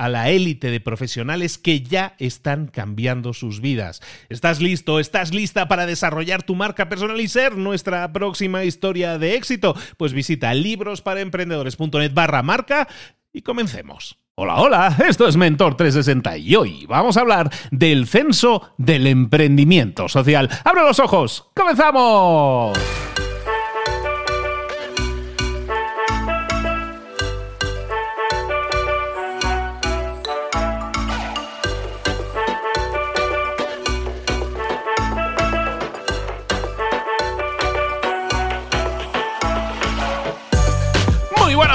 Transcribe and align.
a 0.00 0.08
la 0.08 0.30
élite 0.30 0.70
de 0.70 0.80
profesionales 0.80 1.58
que 1.58 1.82
ya 1.82 2.14
están 2.18 2.68
cambiando 2.68 3.34
sus 3.34 3.60
vidas. 3.60 4.00
¿Estás 4.30 4.62
listo? 4.62 4.98
¿Estás 4.98 5.34
lista 5.34 5.68
para 5.68 5.84
desarrollar 5.84 6.42
tu 6.42 6.54
marca 6.54 6.88
personal 6.88 7.20
y 7.20 7.28
ser 7.28 7.58
nuestra 7.58 8.10
próxima 8.10 8.64
historia 8.64 9.18
de 9.18 9.34
éxito? 9.34 9.76
Pues 9.98 10.14
visita 10.14 10.54
librosparaemprendedores.net 10.54 12.14
barra 12.14 12.42
marca 12.42 12.88
y 13.30 13.42
comencemos. 13.42 14.16
Hola, 14.36 14.54
hola, 14.54 14.96
esto 15.06 15.28
es 15.28 15.36
Mentor 15.36 15.76
360 15.76 16.38
y 16.38 16.56
hoy 16.56 16.86
vamos 16.86 17.18
a 17.18 17.20
hablar 17.20 17.50
del 17.70 18.06
censo 18.06 18.72
del 18.78 19.06
emprendimiento 19.06 20.08
social. 20.08 20.48
¡Abre 20.64 20.80
los 20.80 20.98
ojos! 20.98 21.50
¡Comenzamos! 21.54 22.78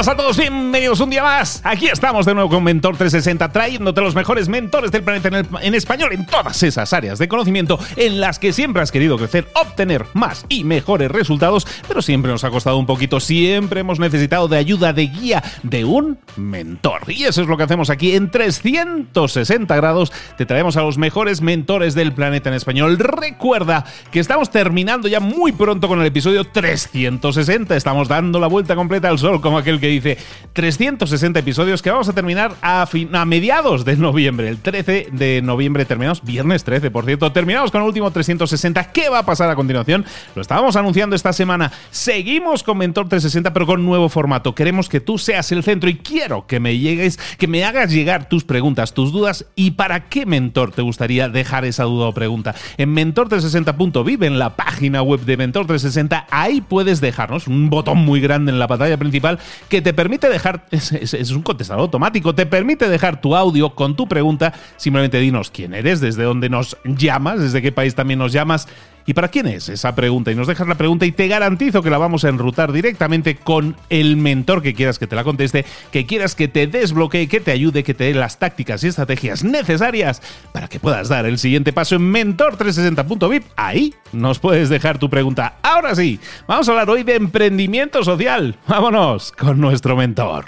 Buenas 0.05 0.19
a 0.19 0.23
todos, 0.23 0.37
bienvenidos 0.37 0.99
un 0.99 1.09
día 1.09 1.23
más. 1.23 1.61
Aquí 1.63 1.87
estamos 1.87 2.27
de 2.27 2.35
nuevo 2.35 2.49
con 2.49 2.63
Mentor 2.63 2.95
360, 2.95 3.51
trayéndote 3.51 4.01
los 4.01 4.13
mejores 4.13 4.49
mentores 4.49 4.91
del 4.91 5.03
planeta 5.03 5.29
en, 5.61 5.73
español 5.73 6.13
en 6.13 6.27
todas 6.27 6.61
esas 6.61 6.93
áreas 6.93 7.17
de 7.17 7.27
conocimiento 7.27 7.79
en 7.95 8.19
las 8.19 8.37
que 8.37 8.53
siempre 8.53 8.83
has 8.83 8.91
querido 8.91 9.17
crecer, 9.17 9.47
obtener 9.55 10.05
más 10.13 10.45
y 10.47 10.63
mejores 10.63 11.09
resultados, 11.09 11.65
pero 11.87 12.03
siempre 12.03 12.31
nos 12.31 12.43
ha 12.43 12.51
costado 12.51 12.77
un 12.77 12.85
poquito, 12.85 13.19
siempre 13.19 13.79
hemos 13.79 13.99
necesitado 13.99 14.47
de 14.47 14.57
ayuda, 14.57 14.93
de 14.93 15.07
guía, 15.07 15.43
de 15.63 15.85
un 15.85 16.19
mentor. 16.35 17.01
Y 17.07 17.23
eso 17.23 17.41
es 17.41 17.47
lo 17.47 17.57
que 17.57 17.63
hacemos 17.63 17.89
aquí 17.89 18.15
en 18.15 18.29
360 18.29 19.75
grados. 19.75 20.11
Te 20.37 20.45
traemos 20.45 20.77
a 20.77 20.83
los 20.83 20.99
mejores 20.99 21.41
mentores 21.41 21.95
del 21.95 22.13
planeta 22.13 22.49
en 22.49 22.55
español. 22.55 22.99
Recuerda 22.99 23.85
que 24.11 24.19
estamos 24.19 24.51
terminando 24.51 25.07
ya 25.07 25.19
muy 25.19 25.51
pronto 25.51 25.87
con 25.87 25.99
el 25.99 26.05
episodio 26.05 26.43
360. 26.43 27.75
Estamos 27.75 28.07
dando 28.07 28.39
la 28.39 28.47
vuelta 28.47 28.75
completa 28.75 29.09
al 29.09 29.17
sol 29.17 29.41
como 29.41 29.57
aquel 29.57 29.79
que 29.79 29.94
dice 29.95 30.17
360 30.53 31.39
episodios 31.39 31.81
que 31.81 31.91
vamos 31.91 32.07
a 32.07 32.13
terminar 32.13 32.55
a, 32.61 32.87
a 33.13 33.25
mediados 33.25 33.85
de 33.85 33.97
noviembre. 33.97 34.49
El 34.49 34.59
13 34.59 35.09
de 35.11 35.41
noviembre 35.41 35.85
terminamos, 35.85 36.23
viernes 36.23 36.63
13, 36.63 36.91
por 36.91 37.05
cierto. 37.05 37.31
Terminamos 37.31 37.71
con 37.71 37.81
el 37.81 37.87
último 37.87 38.11
360. 38.11 38.91
¿Qué 38.91 39.09
va 39.09 39.19
a 39.19 39.25
pasar 39.25 39.49
a 39.49 39.55
continuación? 39.55 40.05
Lo 40.35 40.41
estábamos 40.41 40.75
anunciando 40.75 41.15
esta 41.15 41.33
semana. 41.33 41.71
Seguimos 41.91 42.63
con 42.63 42.77
Mentor 42.77 43.09
360, 43.09 43.53
pero 43.53 43.65
con 43.65 43.85
nuevo 43.85 44.09
formato. 44.09 44.55
Queremos 44.55 44.89
que 44.89 44.99
tú 44.99 45.17
seas 45.17 45.51
el 45.51 45.63
centro 45.63 45.89
y 45.89 45.95
quiero 45.97 46.47
que 46.47 46.59
me 46.59 46.77
llegues, 46.77 47.19
que 47.37 47.47
me 47.47 47.65
hagas 47.65 47.91
llegar 47.91 48.29
tus 48.29 48.43
preguntas, 48.43 48.93
tus 48.93 49.11
dudas 49.11 49.45
y 49.55 49.71
para 49.71 50.09
qué 50.09 50.25
mentor 50.25 50.71
te 50.71 50.81
gustaría 50.81 51.29
dejar 51.29 51.65
esa 51.65 51.83
duda 51.83 52.07
o 52.07 52.13
pregunta. 52.13 52.55
En 52.77 52.95
mentor360.vive, 52.95 54.27
en 54.27 54.39
la 54.39 54.55
página 54.55 55.01
web 55.01 55.21
de 55.21 55.37
Mentor 55.37 55.67
360, 55.67 56.27
ahí 56.29 56.61
puedes 56.61 57.01
dejarnos 57.01 57.47
un 57.47 57.69
botón 57.69 57.99
muy 57.99 58.21
grande 58.21 58.51
en 58.51 58.59
la 58.59 58.67
pantalla 58.67 58.97
principal 58.97 59.39
que 59.69 59.81
te 59.85 59.93
permite 59.93 60.27
dejar, 60.29 60.65
es, 60.71 61.29
un 61.29 61.43
contestador 61.43 61.81
automático, 61.81 62.33
te 62.33 62.47
permite 62.47 62.89
dejar 62.89 63.21
tu 63.21 63.35
audio 63.35 63.75
con 63.75 63.95
tu 63.95 64.07
pregunta, 64.07 64.51
simplemente 64.77 65.19
dinos 65.19 65.51
quién 65.51 65.75
eres, 65.75 66.01
desde 66.01 66.23
dónde 66.23 66.49
nos 66.49 66.75
llamas, 66.85 67.39
desde 67.39 67.61
qué 67.61 67.71
país 67.71 67.93
también 67.93 68.17
nos 68.17 68.33
llamas 68.33 68.67
¿Y 69.05 69.13
para 69.13 69.27
quién 69.27 69.47
es 69.47 69.69
esa 69.69 69.93
pregunta? 69.93 70.31
Y 70.31 70.35
nos 70.35 70.47
dejas 70.47 70.67
la 70.67 70.75
pregunta 70.75 71.05
y 71.05 71.11
te 71.11 71.27
garantizo 71.27 71.83
que 71.83 71.89
la 71.89 71.97
vamos 71.97 72.25
a 72.25 72.29
enrutar 72.29 72.71
directamente 72.71 73.35
con 73.35 73.75
el 73.89 74.17
mentor 74.17 74.61
que 74.61 74.73
quieras 74.73 74.97
que 74.97 75.07
te 75.07 75.15
la 75.15 75.23
conteste, 75.23 75.65
que 75.91 76.05
quieras 76.05 76.35
que 76.35 76.47
te 76.47 76.67
desbloquee, 76.67 77.27
que 77.27 77.39
te 77.39 77.51
ayude, 77.51 77.83
que 77.83 77.93
te 77.93 78.05
dé 78.05 78.13
las 78.13 78.39
tácticas 78.39 78.83
y 78.83 78.87
estrategias 78.87 79.43
necesarias 79.43 80.21
para 80.51 80.67
que 80.67 80.79
puedas 80.79 81.09
dar 81.09 81.25
el 81.25 81.37
siguiente 81.37 81.71
paso 81.71 81.95
en 81.95 82.11
mentor360.vip. 82.13 83.43
Ahí 83.55 83.93
nos 84.11 84.39
puedes 84.39 84.69
dejar 84.69 84.97
tu 84.97 85.09
pregunta. 85.09 85.57
Ahora 85.61 85.95
sí, 85.95 86.19
vamos 86.47 86.67
a 86.67 86.71
hablar 86.71 86.89
hoy 86.89 87.03
de 87.03 87.15
emprendimiento 87.15 88.03
social. 88.03 88.57
Vámonos 88.67 89.31
con 89.31 89.59
nuestro 89.59 89.95
mentor. 89.95 90.45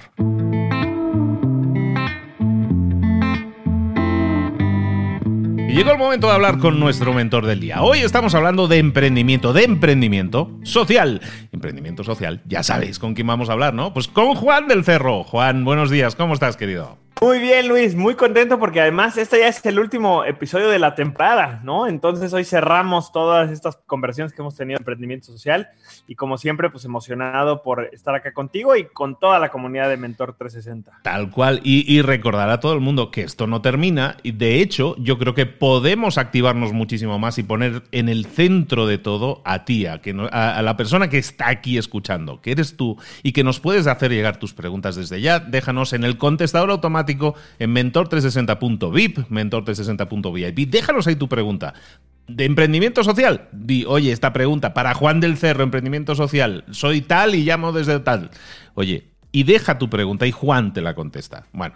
Llegó 5.77 5.91
el 5.91 5.99
momento 5.99 6.25
de 6.25 6.33
hablar 6.33 6.57
con 6.57 6.79
nuestro 6.79 7.13
mentor 7.13 7.45
del 7.45 7.59
día. 7.59 7.83
Hoy 7.83 7.99
estamos 7.99 8.33
hablando 8.33 8.67
de 8.67 8.79
emprendimiento, 8.79 9.53
de 9.53 9.63
emprendimiento 9.63 10.49
social. 10.63 11.21
Emprendimiento 11.51 12.03
social, 12.03 12.41
ya 12.45 12.63
sabéis 12.63 12.97
con 12.97 13.13
quién 13.13 13.27
vamos 13.27 13.49
a 13.49 13.53
hablar, 13.53 13.75
¿no? 13.75 13.93
Pues 13.93 14.07
con 14.07 14.33
Juan 14.33 14.67
del 14.67 14.83
Cerro. 14.83 15.23
Juan, 15.23 15.63
buenos 15.63 15.91
días, 15.91 16.15
¿cómo 16.15 16.33
estás, 16.33 16.57
querido? 16.57 16.97
Muy 17.19 17.39
bien, 17.39 17.67
Luis, 17.67 17.95
muy 17.95 18.13
contento 18.13 18.59
porque 18.59 18.79
además 18.79 19.17
este 19.17 19.39
ya 19.39 19.47
es 19.47 19.65
el 19.65 19.79
último 19.79 20.23
episodio 20.23 20.69
de 20.69 20.77
la 20.77 20.93
temporada, 20.93 21.61
¿no? 21.63 21.87
Entonces 21.87 22.31
hoy 22.31 22.45
cerramos 22.45 23.11
todas 23.11 23.49
estas 23.49 23.77
conversaciones 23.87 24.33
que 24.33 24.43
hemos 24.43 24.55
tenido 24.55 24.77
en 24.77 24.81
emprendimiento 24.81 25.25
social 25.25 25.69
y 26.07 26.13
como 26.13 26.37
siempre, 26.37 26.69
pues 26.69 26.85
emocionado 26.85 27.63
por 27.63 27.89
estar 27.91 28.13
acá 28.13 28.33
contigo 28.33 28.75
y 28.75 28.85
con 28.85 29.17
toda 29.17 29.39
la 29.39 29.49
comunidad 29.49 29.89
de 29.89 29.97
Mentor 29.97 30.35
360. 30.37 30.99
Tal 31.01 31.31
cual, 31.31 31.59
y, 31.63 32.01
recordar 32.03 32.51
a 32.51 32.59
todo 32.59 32.73
el 32.73 32.81
mundo 32.81 33.09
que 33.09 33.21
esto 33.21 33.47
no 33.47 33.63
termina 33.63 34.17
y 34.21 34.33
de 34.33 34.61
hecho 34.61 34.95
yo 34.99 35.17
creo 35.17 35.33
que 35.33 35.47
podemos 35.47 36.19
activarnos 36.19 36.71
muchísimo 36.71 37.17
más 37.17 37.39
y 37.39 37.43
poner 37.43 37.81
en 37.91 38.09
el 38.09 38.27
centro 38.27 38.85
de 38.85 38.99
todo 38.99 39.41
a 39.43 39.65
ti, 39.65 39.87
a, 39.87 40.01
que 40.01 40.11
a 40.31 40.61
la 40.61 40.77
persona 40.77 41.09
que 41.09 41.17
está 41.17 41.49
aquí 41.49 41.79
escuchando, 41.79 42.41
que 42.41 42.51
eres 42.51 42.77
tú 42.77 42.97
y 43.23 43.31
que 43.31 43.43
nos 43.43 43.59
puedes 43.59 43.87
hacer 43.87 44.11
llegar 44.11 44.37
tus 44.37 44.53
preguntas 44.53 44.95
desde 44.95 45.19
ya, 45.19 45.39
déjanos 45.39 45.93
en 45.93 46.03
el 46.03 46.19
contestador 46.19 46.69
automático 46.69 47.06
en 47.09 47.75
mentor360.vip, 47.75 49.17
mentor360.vip. 49.29 50.69
Déjanos 50.69 51.07
ahí 51.07 51.15
tu 51.15 51.27
pregunta. 51.27 51.73
¿De 52.27 52.45
emprendimiento 52.45 53.03
social? 53.03 53.47
Di, 53.53 53.85
oye, 53.85 54.11
esta 54.11 54.33
pregunta 54.33 54.73
para 54.73 54.93
Juan 54.93 55.19
del 55.19 55.37
Cerro, 55.37 55.63
emprendimiento 55.63 56.13
social. 56.15 56.65
Soy 56.71 57.01
tal 57.01 57.35
y 57.35 57.43
llamo 57.43 57.71
desde 57.71 57.99
tal. 57.99 58.31
Oye, 58.73 59.07
y 59.31 59.43
deja 59.43 59.77
tu 59.77 59.89
pregunta 59.89 60.27
y 60.27 60.31
Juan 60.31 60.73
te 60.73 60.81
la 60.81 60.93
contesta. 60.93 61.45
Bueno, 61.53 61.75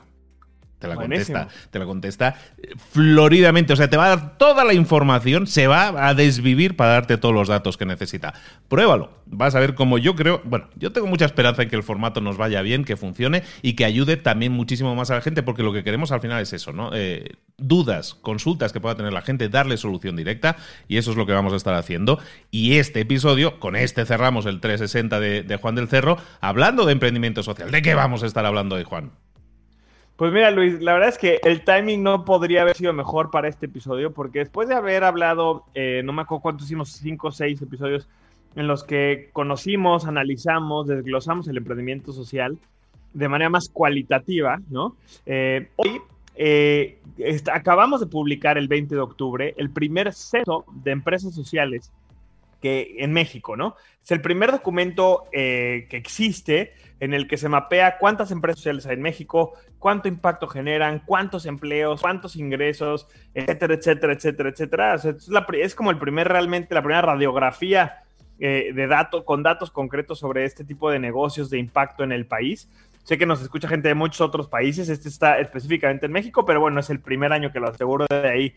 Te 0.82 0.88
la 0.88 0.96
contesta, 0.96 1.48
te 1.70 1.78
la 1.78 1.86
contesta 1.86 2.36
eh, 2.58 2.72
floridamente. 2.92 3.72
O 3.72 3.76
sea, 3.76 3.88
te 3.88 3.98
va 3.98 4.06
a 4.06 4.10
dar 4.10 4.38
toda 4.40 4.64
la 4.64 4.74
información, 4.74 5.46
se 5.46 5.68
va 5.68 6.08
a 6.08 6.16
desvivir 6.16 6.76
para 6.76 6.94
darte 6.94 7.18
todos 7.18 7.36
los 7.36 7.48
datos 7.48 7.78
que 7.78 7.86
necesita. 7.86 8.34
Pruébalo. 8.68 9.12
Vas 9.28 9.54
a 9.54 9.60
ver 9.60 9.76
cómo 9.76 10.00
yo 10.00 10.16
creo. 10.16 10.42
Bueno, 10.44 10.68
yo 10.76 10.92
tengo 10.92 11.06
mucha 11.06 11.26
esperanza 11.26 11.62
en 11.62 11.70
que 11.70 11.76
el 11.76 11.84
formato 11.84 12.20
nos 12.20 12.38
vaya 12.38 12.64
bien, 12.64 12.84
que 12.84 12.98
funcione 12.98 13.44
y 13.62 13.74
que 13.74 13.86
ayude 13.86 14.18
también 14.18 14.54
muchísimo 14.54 14.96
más 14.96 15.12
a 15.12 15.16
la 15.16 15.22
gente, 15.22 15.44
porque 15.44 15.62
lo 15.62 15.72
que 15.72 15.84
queremos 15.84 16.12
al 16.12 16.20
final 16.20 16.42
es 16.42 16.52
eso, 16.52 16.74
¿no? 16.74 16.90
Eh, 16.96 17.36
dudas, 17.60 18.16
consultas 18.16 18.74
que 18.74 18.82
pueda 18.82 18.96
tener 18.96 19.14
la 19.14 19.22
gente, 19.22 19.50
darle 19.50 19.78
solución 19.78 20.16
directa 20.16 20.58
y 20.88 20.98
eso 20.98 21.12
es 21.12 21.18
lo 21.18 21.28
que 21.28 21.34
vamos 21.34 21.54
a 21.54 21.58
estar 21.58 21.76
haciendo. 21.76 22.18
Y 22.50 22.78
este 22.78 23.02
episodio, 23.02 23.60
con 23.60 23.76
este 23.76 24.04
cerramos 24.06 24.48
el 24.48 24.60
360 24.60 25.20
de, 25.20 25.44
de 25.44 25.56
Juan 25.58 25.76
del 25.76 25.88
Cerro, 25.88 26.18
hablando 26.42 26.86
de 26.86 26.94
emprendimiento 26.94 27.44
social. 27.44 27.70
¿De 27.70 27.84
qué 27.84 27.94
vamos 27.94 28.24
a 28.24 28.26
estar 28.26 28.48
hablando 28.48 28.78
hoy, 28.78 28.84
Juan? 28.84 29.12
Pues 30.22 30.32
mira, 30.32 30.52
Luis, 30.52 30.80
la 30.84 30.94
verdad 30.94 31.10
es 31.10 31.18
que 31.18 31.40
el 31.42 31.64
timing 31.64 32.04
no 32.04 32.26
podría 32.26 32.62
haber 32.62 32.78
sido 32.78 32.94
mejor 32.94 33.32
para 33.32 33.48
este 33.48 33.66
episodio, 33.66 34.14
porque 34.14 34.38
después 34.38 34.70
de 34.70 34.76
haber 34.76 35.04
hablado, 35.04 35.66
eh, 35.74 36.04
no 36.06 36.14
me 36.14 36.22
acuerdo 36.22 36.44
cuántos 36.44 36.68
hicimos, 36.68 36.92
cinco 36.92 37.30
o 37.30 37.32
seis 37.32 37.60
episodios 37.60 38.08
en 38.56 38.68
los 38.68 38.84
que 38.84 39.32
conocimos, 39.34 40.06
analizamos, 40.06 40.86
desglosamos 40.86 41.48
el 41.48 41.58
emprendimiento 41.58 42.14
social 42.14 42.60
de 43.16 43.30
manera 43.30 43.50
más 43.50 43.68
cualitativa, 43.68 44.62
¿no? 44.70 44.96
Eh, 45.26 45.70
hoy 45.78 46.00
eh, 46.36 47.00
acabamos 47.52 48.00
de 48.00 48.06
publicar 48.06 48.60
el 48.60 48.68
20 48.68 48.94
de 48.94 49.02
octubre 49.02 49.56
el 49.58 49.72
primer 49.72 50.14
censo 50.14 50.66
de 50.84 50.92
empresas 50.92 51.34
sociales 51.34 51.92
que 52.62 52.96
en 53.00 53.12
México, 53.12 53.58
¿no? 53.58 53.76
Es 54.04 54.12
el 54.12 54.22
primer 54.22 54.52
documento 54.52 55.26
que 55.32 55.88
existe 55.92 56.74
en 57.02 57.16
el 57.16 57.28
que 57.28 57.38
se 57.38 57.50
mapea 57.50 57.98
cuántas 57.98 58.32
empresas 58.32 58.60
sociales 58.60 58.86
hay 58.86 58.94
en 58.94 59.02
México, 59.02 59.54
cuánto 59.80 60.08
impacto 60.08 60.48
generan, 60.48 61.02
cuántos 61.04 61.48
empleos, 61.48 62.00
cuántos 62.00 62.36
ingresos, 62.36 63.08
etcétera, 63.34 63.74
etcétera, 63.74 64.14
etcétera, 64.14 64.50
etcétera. 64.50 64.96
es, 65.54 65.76
como 65.76 65.90
el 65.90 65.98
primer 65.98 66.28
realmente, 66.28 66.76
la 66.76 66.84
primera 66.84 67.02
radiografía 67.02 68.04
eh, 68.40 68.72
de 68.74 68.88
datos, 68.88 69.24
con 69.24 69.42
datos 69.42 69.72
concretos 69.72 70.20
sobre 70.20 70.46
este 70.46 70.64
tipo 70.64 70.92
de 70.92 71.00
negocios 71.00 71.50
de 71.50 71.58
impacto 71.58 72.04
en 72.04 72.12
el 72.12 72.28
país. 72.28 72.70
Sé 73.04 73.18
que 73.18 73.26
nos 73.26 73.42
escucha 73.42 73.68
gente 73.68 73.88
de 73.88 73.96
muchos 73.96 74.22
otros 74.22 74.48
países, 74.48 74.88
este 74.88 75.10
está 75.10 75.40
específicamente 75.40 76.06
en 76.06 76.12
México, 76.12 76.46
pero 76.46 76.60
bueno, 76.62 76.80
es 76.80 76.92
el 76.92 77.00
primer 77.00 77.34
año 77.34 77.52
que 77.52 77.60
lo 77.60 77.70
aseguro 77.70 78.06
de 78.08 78.30
ahí 78.30 78.54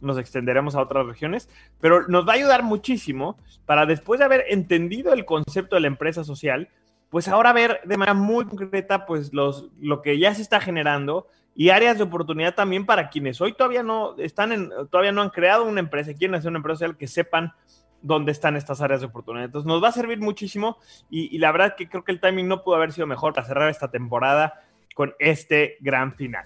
nos 0.00 0.18
extenderemos 0.18 0.74
a 0.74 0.82
otras 0.82 1.06
regiones, 1.06 1.48
pero 1.80 2.06
nos 2.08 2.26
va 2.26 2.32
a 2.32 2.36
ayudar 2.36 2.62
muchísimo 2.62 3.38
para 3.66 3.86
después 3.86 4.18
de 4.18 4.24
haber 4.24 4.44
entendido 4.48 5.12
el 5.12 5.24
concepto 5.24 5.76
de 5.76 5.80
la 5.80 5.88
empresa 5.88 6.24
social, 6.24 6.68
pues 7.10 7.28
ahora 7.28 7.52
ver 7.52 7.80
de 7.84 7.96
manera 7.96 8.14
muy 8.14 8.44
concreta 8.44 9.06
pues 9.06 9.32
los, 9.32 9.68
lo 9.80 10.02
que 10.02 10.18
ya 10.18 10.34
se 10.34 10.42
está 10.42 10.60
generando 10.60 11.26
y 11.54 11.70
áreas 11.70 11.96
de 11.96 12.04
oportunidad 12.04 12.54
también 12.54 12.86
para 12.86 13.08
quienes 13.08 13.40
hoy 13.40 13.52
todavía 13.52 13.82
no 13.82 14.16
están 14.18 14.52
en, 14.52 14.70
todavía 14.90 15.12
no 15.12 15.22
han 15.22 15.30
creado 15.30 15.64
una 15.64 15.80
empresa, 15.80 16.14
quieren 16.14 16.34
hacer 16.34 16.50
una 16.50 16.58
empresa 16.58 16.80
social, 16.80 16.96
que 16.96 17.08
sepan 17.08 17.52
dónde 18.00 18.30
están 18.30 18.56
estas 18.56 18.80
áreas 18.80 19.00
de 19.00 19.06
oportunidad. 19.06 19.46
Entonces 19.46 19.66
nos 19.66 19.82
va 19.82 19.88
a 19.88 19.92
servir 19.92 20.20
muchísimo 20.20 20.78
y, 21.10 21.34
y 21.34 21.38
la 21.38 21.50
verdad 21.50 21.74
que 21.76 21.88
creo 21.88 22.04
que 22.04 22.12
el 22.12 22.20
timing 22.20 22.46
no 22.46 22.62
pudo 22.62 22.76
haber 22.76 22.92
sido 22.92 23.06
mejor 23.06 23.32
para 23.32 23.46
cerrar 23.46 23.70
esta 23.70 23.90
temporada 23.90 24.62
con 24.98 25.14
este 25.20 25.76
gran 25.78 26.16
final. 26.16 26.44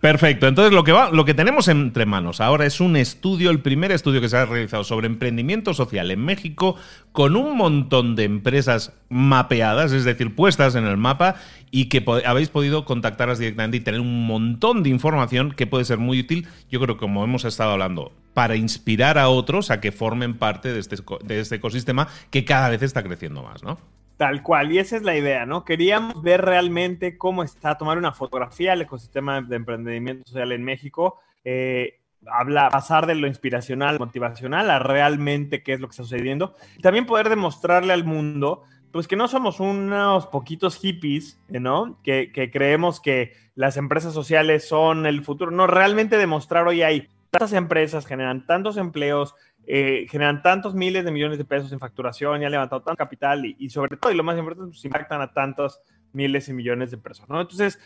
Perfecto. 0.00 0.48
Entonces, 0.48 0.72
lo 0.72 0.84
que, 0.84 0.92
va, 0.92 1.10
lo 1.10 1.26
que 1.26 1.34
tenemos 1.34 1.68
entre 1.68 2.06
manos 2.06 2.40
ahora 2.40 2.64
es 2.64 2.80
un 2.80 2.96
estudio, 2.96 3.50
el 3.50 3.60
primer 3.60 3.92
estudio 3.92 4.22
que 4.22 4.30
se 4.30 4.38
ha 4.38 4.46
realizado 4.46 4.84
sobre 4.84 5.06
emprendimiento 5.06 5.74
social 5.74 6.10
en 6.10 6.24
México, 6.24 6.76
con 7.12 7.36
un 7.36 7.58
montón 7.58 8.16
de 8.16 8.24
empresas 8.24 8.94
mapeadas, 9.10 9.92
es 9.92 10.04
decir, 10.04 10.34
puestas 10.34 10.76
en 10.76 10.86
el 10.86 10.96
mapa, 10.96 11.34
y 11.70 11.90
que 11.90 12.02
habéis 12.24 12.48
podido 12.48 12.86
contactarlas 12.86 13.38
directamente 13.38 13.76
y 13.76 13.80
tener 13.80 14.00
un 14.00 14.26
montón 14.26 14.82
de 14.82 14.88
información 14.88 15.52
que 15.52 15.66
puede 15.66 15.84
ser 15.84 15.98
muy 15.98 16.20
útil, 16.20 16.48
yo 16.70 16.80
creo, 16.80 16.96
como 16.96 17.22
hemos 17.22 17.44
estado 17.44 17.72
hablando, 17.72 18.12
para 18.32 18.56
inspirar 18.56 19.18
a 19.18 19.28
otros 19.28 19.70
a 19.70 19.82
que 19.82 19.92
formen 19.92 20.38
parte 20.38 20.72
de 20.72 20.80
este, 20.80 20.96
de 21.22 21.40
este 21.40 21.56
ecosistema 21.56 22.08
que 22.30 22.46
cada 22.46 22.70
vez 22.70 22.80
está 22.80 23.02
creciendo 23.02 23.42
más, 23.42 23.62
¿no? 23.62 23.78
Tal 24.20 24.42
cual, 24.42 24.70
y 24.70 24.78
esa 24.78 24.96
es 24.98 25.02
la 25.02 25.16
idea, 25.16 25.46
¿no? 25.46 25.64
Queríamos 25.64 26.20
ver 26.20 26.42
realmente 26.42 27.16
cómo 27.16 27.42
está, 27.42 27.78
tomar 27.78 27.96
una 27.96 28.12
fotografía 28.12 28.72
del 28.72 28.82
ecosistema 28.82 29.40
de 29.40 29.56
emprendimiento 29.56 30.28
social 30.28 30.52
en 30.52 30.62
México, 30.62 31.18
eh, 31.42 32.00
habla, 32.26 32.68
pasar 32.68 33.06
de 33.06 33.14
lo 33.14 33.26
inspiracional, 33.26 33.98
motivacional 33.98 34.68
a 34.68 34.78
realmente 34.78 35.62
qué 35.62 35.72
es 35.72 35.80
lo 35.80 35.86
que 35.86 35.92
está 35.92 36.02
sucediendo, 36.02 36.54
también 36.82 37.06
poder 37.06 37.30
demostrarle 37.30 37.94
al 37.94 38.04
mundo, 38.04 38.64
pues 38.92 39.08
que 39.08 39.16
no 39.16 39.26
somos 39.26 39.58
unos 39.58 40.26
poquitos 40.26 40.76
hippies, 40.76 41.40
¿no? 41.48 41.98
Que, 42.02 42.30
que 42.30 42.50
creemos 42.50 43.00
que 43.00 43.32
las 43.54 43.78
empresas 43.78 44.12
sociales 44.12 44.68
son 44.68 45.06
el 45.06 45.24
futuro, 45.24 45.50
no, 45.50 45.66
realmente 45.66 46.18
demostrar 46.18 46.68
hoy 46.68 46.82
hay 46.82 47.08
tantas 47.30 47.54
empresas, 47.54 48.04
generan 48.04 48.44
tantos 48.44 48.76
empleos, 48.76 49.34
eh, 49.66 50.06
generan 50.10 50.42
tantos 50.42 50.74
miles 50.74 51.04
de 51.04 51.12
millones 51.12 51.38
de 51.38 51.44
pesos 51.44 51.70
en 51.72 51.78
facturación 51.78 52.42
y 52.42 52.44
han 52.44 52.50
levantado 52.50 52.82
tanto 52.82 52.96
capital 52.96 53.44
y, 53.44 53.70
sobre 53.70 53.96
todo, 53.96 54.12
y 54.12 54.16
lo 54.16 54.24
más 54.24 54.38
importante, 54.38 54.70
pues 54.70 54.84
impactan 54.84 55.20
a 55.20 55.32
tantos 55.32 55.80
miles 56.12 56.48
y 56.48 56.52
millones 56.52 56.90
de 56.90 56.98
personas, 56.98 57.30
¿no? 57.30 57.40
Entonces, 57.40 57.78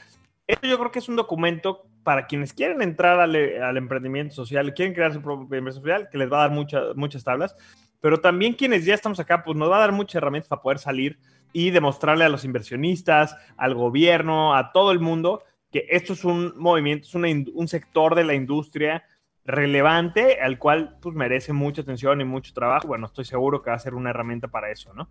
esto 0.47 0.67
yo 0.67 0.79
creo 0.79 0.91
que 0.91 0.99
es 0.99 1.09
un 1.09 1.17
documento 1.17 1.87
para 2.03 2.27
quienes 2.27 2.53
quieren 2.53 2.83
entrar 2.83 3.21
al, 3.21 3.77
emprendimiento 3.77 4.35
social, 4.35 4.75
quieren 4.75 4.95
crear 4.95 5.13
su 5.13 5.23
propia 5.23 5.59
empresa 5.59 5.79
social, 5.79 6.09
que 6.11 6.19
les 6.19 6.31
va 6.31 6.39
a 6.39 6.49
dar 6.49 6.51
muchas 6.51 6.95
muchas 6.97 7.25
tablas, 7.25 7.57
pero 8.01 8.21
también 8.21 8.53
quienes 8.53 8.85
ya 8.85 8.95
estamos 8.95 9.19
acá, 9.21 9.43
pues 9.43 9.57
nos 9.57 9.71
va 9.71 9.77
a 9.77 9.81
dar 9.81 9.93
muchas 9.93 10.17
herramientas 10.17 10.49
para 10.49 10.63
poder 10.63 10.79
salir 10.79 11.19
y 11.53 11.71
demostrarle 11.71 12.25
a 12.25 12.29
los 12.29 12.45
inversionistas, 12.45 13.37
al 13.57 13.75
gobierno, 13.75 14.55
a 14.55 14.73
todo 14.73 14.93
el 14.93 15.01
mundo, 15.01 15.43
que 15.71 15.87
esto 15.89 16.13
es 16.13 16.25
un 16.25 16.53
movimiento, 16.57 17.07
es 17.07 17.15
un 17.15 17.69
sector 17.69 18.15
de 18.15 18.25
la 18.25 18.35
industria 18.35 19.05
relevante, 19.45 20.41
al 20.41 20.59
cual 20.59 20.97
pues 21.01 21.15
merece 21.15 21.53
mucha 21.53 21.83
atención 21.83 22.21
y 22.21 22.25
mucho 22.25 22.53
trabajo. 22.55 22.89
Bueno, 22.89 23.07
estoy 23.07 23.25
seguro 23.25 23.63
que 23.63 23.71
va 23.71 23.77
a 23.77 23.81
ser 23.81 23.95
una 23.95 24.11
herramienta 24.11 24.49
para 24.49 24.71
eso, 24.71 24.93
¿no? 24.95 25.09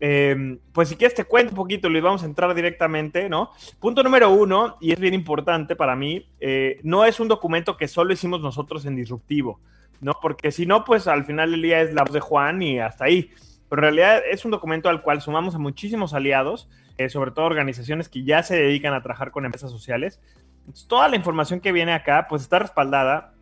Em, 0.00 0.60
pues 0.72 0.88
si 0.88 0.96
quieres 0.96 1.14
te 1.14 1.24
cuento 1.24 1.50
un 1.50 1.56
poquito, 1.56 1.88
Luis, 1.88 2.02
vamos 2.02 2.22
a 2.22 2.26
entrar 2.26 2.54
directamente, 2.54 3.28
¿no? 3.28 3.50
Punto 3.80 4.02
número 4.02 4.30
uno, 4.30 4.76
y 4.80 4.92
es 4.92 5.00
bien 5.00 5.14
importante 5.14 5.74
para 5.74 5.96
mí, 5.96 6.28
eh, 6.38 6.78
no 6.84 7.04
es 7.04 7.18
un 7.18 7.26
documento 7.26 7.76
que 7.76 7.88
solo 7.88 8.12
hicimos 8.12 8.40
nosotros 8.40 8.86
en 8.86 8.94
Disruptivo, 8.94 9.60
¿no? 10.00 10.14
Porque 10.22 10.52
si 10.52 10.66
no, 10.66 10.84
pues 10.84 11.08
al 11.08 11.24
final 11.24 11.50
del 11.50 11.62
día 11.62 11.80
es 11.80 11.92
la 11.94 12.04
voz 12.04 12.12
de 12.12 12.20
Juan 12.20 12.62
y 12.62 12.78
hasta 12.78 13.06
ahí. 13.06 13.30
Pero 13.68 13.80
en 13.80 13.84
realidad 13.84 14.22
es 14.30 14.44
un 14.44 14.52
documento 14.52 14.88
al 14.88 15.02
cual 15.02 15.20
sumamos 15.20 15.54
a 15.56 15.58
muchísimos 15.58 16.14
aliados, 16.14 16.68
eh, 16.96 17.08
sobre 17.08 17.32
todo 17.32 17.46
organizaciones 17.46 18.08
que 18.08 18.24
ya 18.24 18.42
se 18.42 18.56
dedican 18.56 18.94
a 18.94 19.02
trabajar 19.02 19.30
con 19.30 19.44
empresas 19.44 19.70
sociales. 19.70 20.20
toda 20.86 21.08
la 21.08 21.16
información 21.16 21.60
que 21.60 21.72
viene 21.72 21.92
acá, 21.94 22.26
pues 22.28 22.42
está 22.42 22.58
respaldada 22.58 23.32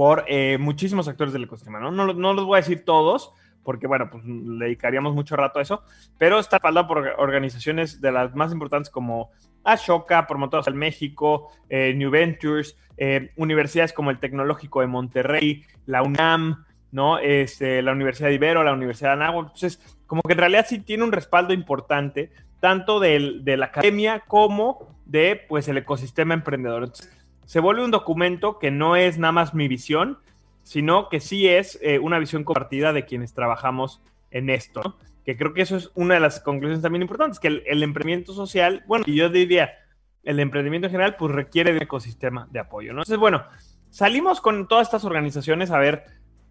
por 0.00 0.24
eh, 0.28 0.56
muchísimos 0.58 1.08
actores 1.08 1.34
del 1.34 1.44
ecosistema, 1.44 1.78
¿no? 1.78 1.90
¿no? 1.90 2.14
¿no? 2.14 2.32
los 2.32 2.46
voy 2.46 2.56
a 2.56 2.62
decir 2.62 2.86
todos, 2.86 3.34
porque 3.62 3.86
bueno, 3.86 4.08
pues 4.10 4.22
dedicaríamos 4.24 5.14
mucho 5.14 5.36
rato 5.36 5.58
a 5.58 5.62
eso, 5.62 5.82
pero 6.16 6.38
está 6.38 6.56
respaldado 6.56 6.88
por 6.88 7.06
organizaciones 7.18 8.00
de 8.00 8.10
las 8.10 8.34
más 8.34 8.50
importantes 8.50 8.88
como 8.88 9.30
Ashoka, 9.62 10.26
Promotores 10.26 10.64
del 10.64 10.74
México, 10.74 11.52
eh, 11.68 11.92
New 11.94 12.10
Ventures, 12.10 12.78
eh, 12.96 13.32
universidades 13.36 13.92
como 13.92 14.10
el 14.10 14.18
Tecnológico 14.18 14.80
de 14.80 14.86
Monterrey, 14.86 15.64
la 15.84 16.02
UNAM, 16.02 16.64
¿no? 16.92 17.18
Este, 17.18 17.82
la 17.82 17.92
Universidad 17.92 18.30
de 18.30 18.36
Ibero, 18.36 18.64
la 18.64 18.72
Universidad 18.72 19.10
de 19.10 19.22
Anáhuac. 19.22 19.48
Entonces, 19.48 19.98
como 20.06 20.22
que 20.22 20.32
en 20.32 20.38
realidad 20.38 20.64
sí 20.66 20.78
tiene 20.78 21.04
un 21.04 21.12
respaldo 21.12 21.52
importante, 21.52 22.30
tanto 22.58 23.00
del, 23.00 23.44
de 23.44 23.58
la 23.58 23.66
academia 23.66 24.20
como 24.20 24.96
de, 25.04 25.44
pues, 25.46 25.68
el 25.68 25.76
ecosistema 25.76 26.32
emprendedor. 26.32 26.84
Entonces, 26.84 27.19
se 27.50 27.58
vuelve 27.58 27.84
un 27.84 27.90
documento 27.90 28.60
que 28.60 28.70
no 28.70 28.94
es 28.94 29.18
nada 29.18 29.32
más 29.32 29.54
mi 29.54 29.66
visión, 29.66 30.20
sino 30.62 31.08
que 31.08 31.18
sí 31.18 31.48
es 31.48 31.80
eh, 31.82 31.98
una 31.98 32.20
visión 32.20 32.44
compartida 32.44 32.92
de 32.92 33.06
quienes 33.06 33.34
trabajamos 33.34 34.00
en 34.30 34.50
esto, 34.50 34.96
que 35.24 35.36
creo 35.36 35.52
que 35.52 35.62
eso 35.62 35.76
es 35.76 35.90
una 35.96 36.14
de 36.14 36.20
las 36.20 36.38
conclusiones 36.38 36.80
también 36.80 37.02
importantes, 37.02 37.40
que 37.40 37.48
el, 37.48 37.82
emprendimiento 37.82 38.34
social, 38.34 38.84
bueno, 38.86 39.04
y 39.04 39.16
yo 39.16 39.30
diría, 39.30 39.72
el 40.22 40.38
emprendimiento 40.38 40.86
en 40.86 40.92
general, 40.92 41.16
pues 41.18 41.34
requiere 41.34 41.72
de 41.72 41.78
un 41.78 41.82
ecosistema 41.82 42.46
de 42.52 42.60
apoyo, 42.60 42.92
¿no? 42.92 43.00
Entonces, 43.00 43.18
bueno, 43.18 43.42
salimos 43.88 44.40
con 44.40 44.68
todas 44.68 44.86
estas 44.86 45.04
organizaciones 45.04 45.72
a 45.72 45.78
ver, 45.80 46.04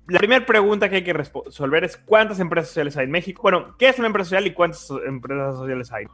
la 0.10 0.20
primera 0.20 0.46
pregunta 0.46 0.89
que 0.89 0.98
hay 0.98 1.03
que 1.06 1.13
resolver 1.13 1.86
es 1.86 1.96
cuántas 1.96 2.41
empresas 2.41 2.72
sociales 2.72 2.98
hay 2.98 3.06
en 3.06 3.12
México. 3.12 3.41
Bueno, 3.41 3.77
¿qué 3.79 3.88
es 3.88 4.00
una 4.00 4.08
empresa 4.08 4.32
social 4.32 4.48
y 4.48 4.53
cuántas 4.53 4.89
empresas 5.08 5.56
sociales 5.56 5.94
hay? 5.94 6.08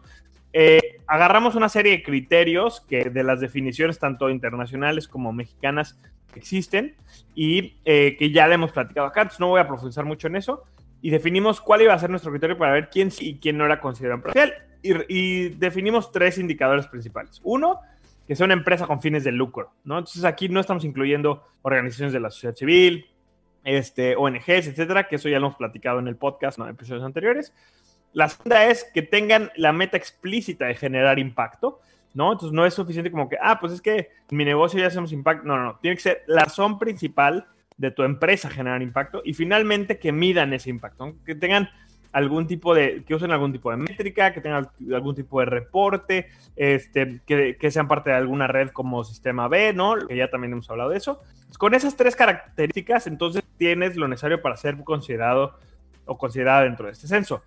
Eh, 0.54 0.85
agarramos 1.08 1.56
una 1.56 1.70
serie 1.70 1.94
de 1.94 2.04
criterios 2.04 2.82
que 2.82 3.10
de 3.10 3.24
las 3.24 3.40
definiciones 3.40 4.00
tanto 4.00 4.30
internacionales 4.30 5.08
como 5.08 5.34
mexicanas 5.34 6.00
existen 6.36 6.96
y 7.34 7.78
eh, 7.86 8.16
que 8.18 8.32
ya 8.32 8.48
le 8.48 8.56
hemos 8.56 8.72
platicado 8.72 9.08
acá, 9.08 9.22
entonces 9.22 9.40
no 9.40 9.48
voy 9.48 9.62
a 9.62 9.68
profundizar 9.68 10.06
mucho 10.06 10.28
en 10.28 10.36
eso. 10.36 10.64
Y 11.02 11.12
definimos 11.12 11.62
cuál 11.62 11.84
iba 11.84 11.94
a 11.94 12.00
ser 12.00 12.10
nuestro 12.10 12.32
criterio 12.32 12.58
para 12.58 12.74
ver 12.74 12.90
quién 12.90 13.12
sí 13.12 13.30
y 13.30 13.38
quién 13.38 13.58
no 13.58 13.66
era 13.66 13.80
considerado 13.80 14.18
empresarial. 14.18 14.54
Y, 14.82 15.50
definimos 15.50 16.12
tres 16.12 16.38
indicadores 16.38 16.88
principales. 16.88 17.42
Uno, 17.44 17.80
que 18.28 18.36
sea 18.36 18.46
una 18.46 18.54
empresa 18.54 18.88
con 18.88 19.02
fines 19.02 19.24
de 19.24 19.32
lucro, 19.32 19.72
¿no? 19.84 20.00
Entonces 20.00 20.24
aquí 20.26 20.50
no 20.50 20.60
estamos 20.60 20.84
incluyendo 20.84 21.44
organizaciones 21.62 22.14
de 22.14 22.20
la 22.20 22.30
sociedad 22.30 22.56
civil, 22.56 23.06
este, 23.64 24.16
ONGs, 24.16 24.68
etcétera, 24.68 25.08
que 25.08 25.16
eso 25.16 25.30
ya 25.30 25.40
lo 25.40 25.48
hemos 25.48 25.58
platicado 25.58 26.00
en 26.00 26.08
el 26.08 26.16
podcast, 26.16 26.60
en 26.60 26.70
episodios 26.70 27.04
anteriores. 27.04 27.54
La 28.15 28.29
segunda 28.29 28.65
es 28.65 28.86
que 28.93 29.01
tengan 29.01 29.51
la 29.57 29.74
meta 29.74 29.98
explícita 29.98 30.65
de 30.65 30.75
generar 30.75 31.19
impacto. 31.19 31.81
¿no? 32.13 32.31
Entonces 32.31 32.53
no 32.53 32.65
es 32.65 32.74
suficiente 32.74 33.12
como 33.12 33.27
que, 33.27 33.38
ah, 33.41 33.60
pues 33.60 33.74
es 33.74 33.81
que 33.81 34.10
en 34.31 34.38
mi 34.38 34.45
negocio 34.45 34.79
ya 34.79 34.88
hacemos 34.88 35.12
impacto. 35.12 35.45
No, 35.45 35.57
no, 35.57 35.63
no. 35.65 35.79
Tiene 35.81 35.98
que 35.98 36.01
ser 36.01 36.24
la 36.27 36.45
razón 36.45 36.79
principal 36.79 37.45
de 37.75 37.91
tu 37.91 38.03
empresa 38.03 38.50
generar 38.50 38.81
impacto 38.81 39.22
y 39.25 39.34
finalmente 39.34 40.00
que 40.00 40.13
midan 40.13 40.53
ese 40.53 40.69
impacto, 40.69 41.13
que 41.25 41.36
tengan 41.36 41.69
algún 42.13 42.48
tipo 42.48 42.74
de, 42.74 43.03
que 43.03 43.15
usen 43.15 43.31
algún 43.31 43.51
tipo 43.51 43.69
de 43.69 43.75
métrica, 43.75 44.34
que 44.34 44.39
tengan 44.39 44.69
algún 44.93 45.13
tipo 45.13 45.41
de 45.41 45.48
reporte, 45.48 46.29
este, 46.55 47.19
que, 47.25 47.57
que, 47.57 47.69
sean 47.72 47.89
parte 47.89 48.12
de 48.12 48.15
alguna 48.15 48.48
red 48.48 48.69
como 48.69 49.03
Sistema 49.03 49.50
B, 49.50 49.74
¿no? 49.74 49.98
Que 50.07 50.15
ya 50.15 50.29
también 50.29 50.53
hemos 50.53 50.69
hablado 50.69 50.91
de 50.91 50.98
eso. 50.98 51.22
Con 51.57 51.74
esas 51.74 51.98
tres 51.98 52.15
características, 52.15 53.07
entonces 53.07 53.43
tienes 53.57 53.98
lo 53.98 54.07
necesario 54.07 54.41
para 54.41 54.55
ser 54.55 54.81
considerado 54.86 55.60
o 56.05 56.17
considerada 56.17 56.62
dentro 56.62 56.86
de 56.86 56.93
este 56.93 57.10
censo. 57.10 57.43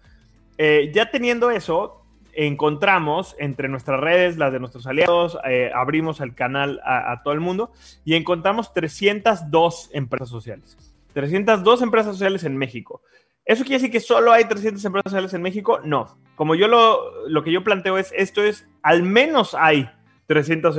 Eh, 0.59 0.91
ya 0.93 1.11
teniendo 1.11 1.51
eso, 1.51 2.05
encontramos 2.33 3.35
entre 3.39 3.69
nuestras 3.69 4.01
redes, 4.01 4.37
las 4.37 4.53
de 4.53 4.61
nuestros 4.61 4.87
aliados, 4.87 5.39
eh, 5.49 5.71
abrimos 5.75 6.21
el 6.21 6.35
canal 6.35 6.81
a, 6.85 7.13
a, 7.13 7.23
todo 7.23 7.33
el 7.33 7.41
mundo 7.41 7.73
y 8.05 8.15
encontramos 8.15 8.75
302 8.75 9.91
empresas 9.93 10.29
sociales. 10.29 10.77
302 11.15 11.83
empresas 11.83 12.13
sociales 12.13 12.45
en 12.45 12.57
México. 12.57 13.03
¿Eso 13.45 13.65
quiere 13.65 13.77
decir 13.77 13.91
que 13.91 14.01
solo 14.01 14.31
hay 14.31 14.45
300 14.45 14.85
empresas 14.85 15.11
sociales 15.11 15.33
en 15.33 15.41
México? 15.41 15.81
No. 15.83 16.19
Como 16.37 16.55
yo 16.55 16.69
lo, 16.69 17.27
lo 17.29 17.43
que 17.43 17.51
yo 17.51 17.65
planteo 17.65 17.97
es, 17.97 18.13
esto 18.15 18.43
es, 18.43 18.69
al 18.83 19.03
menos 19.03 19.55
hay 19.55 19.89
300, 20.27 20.79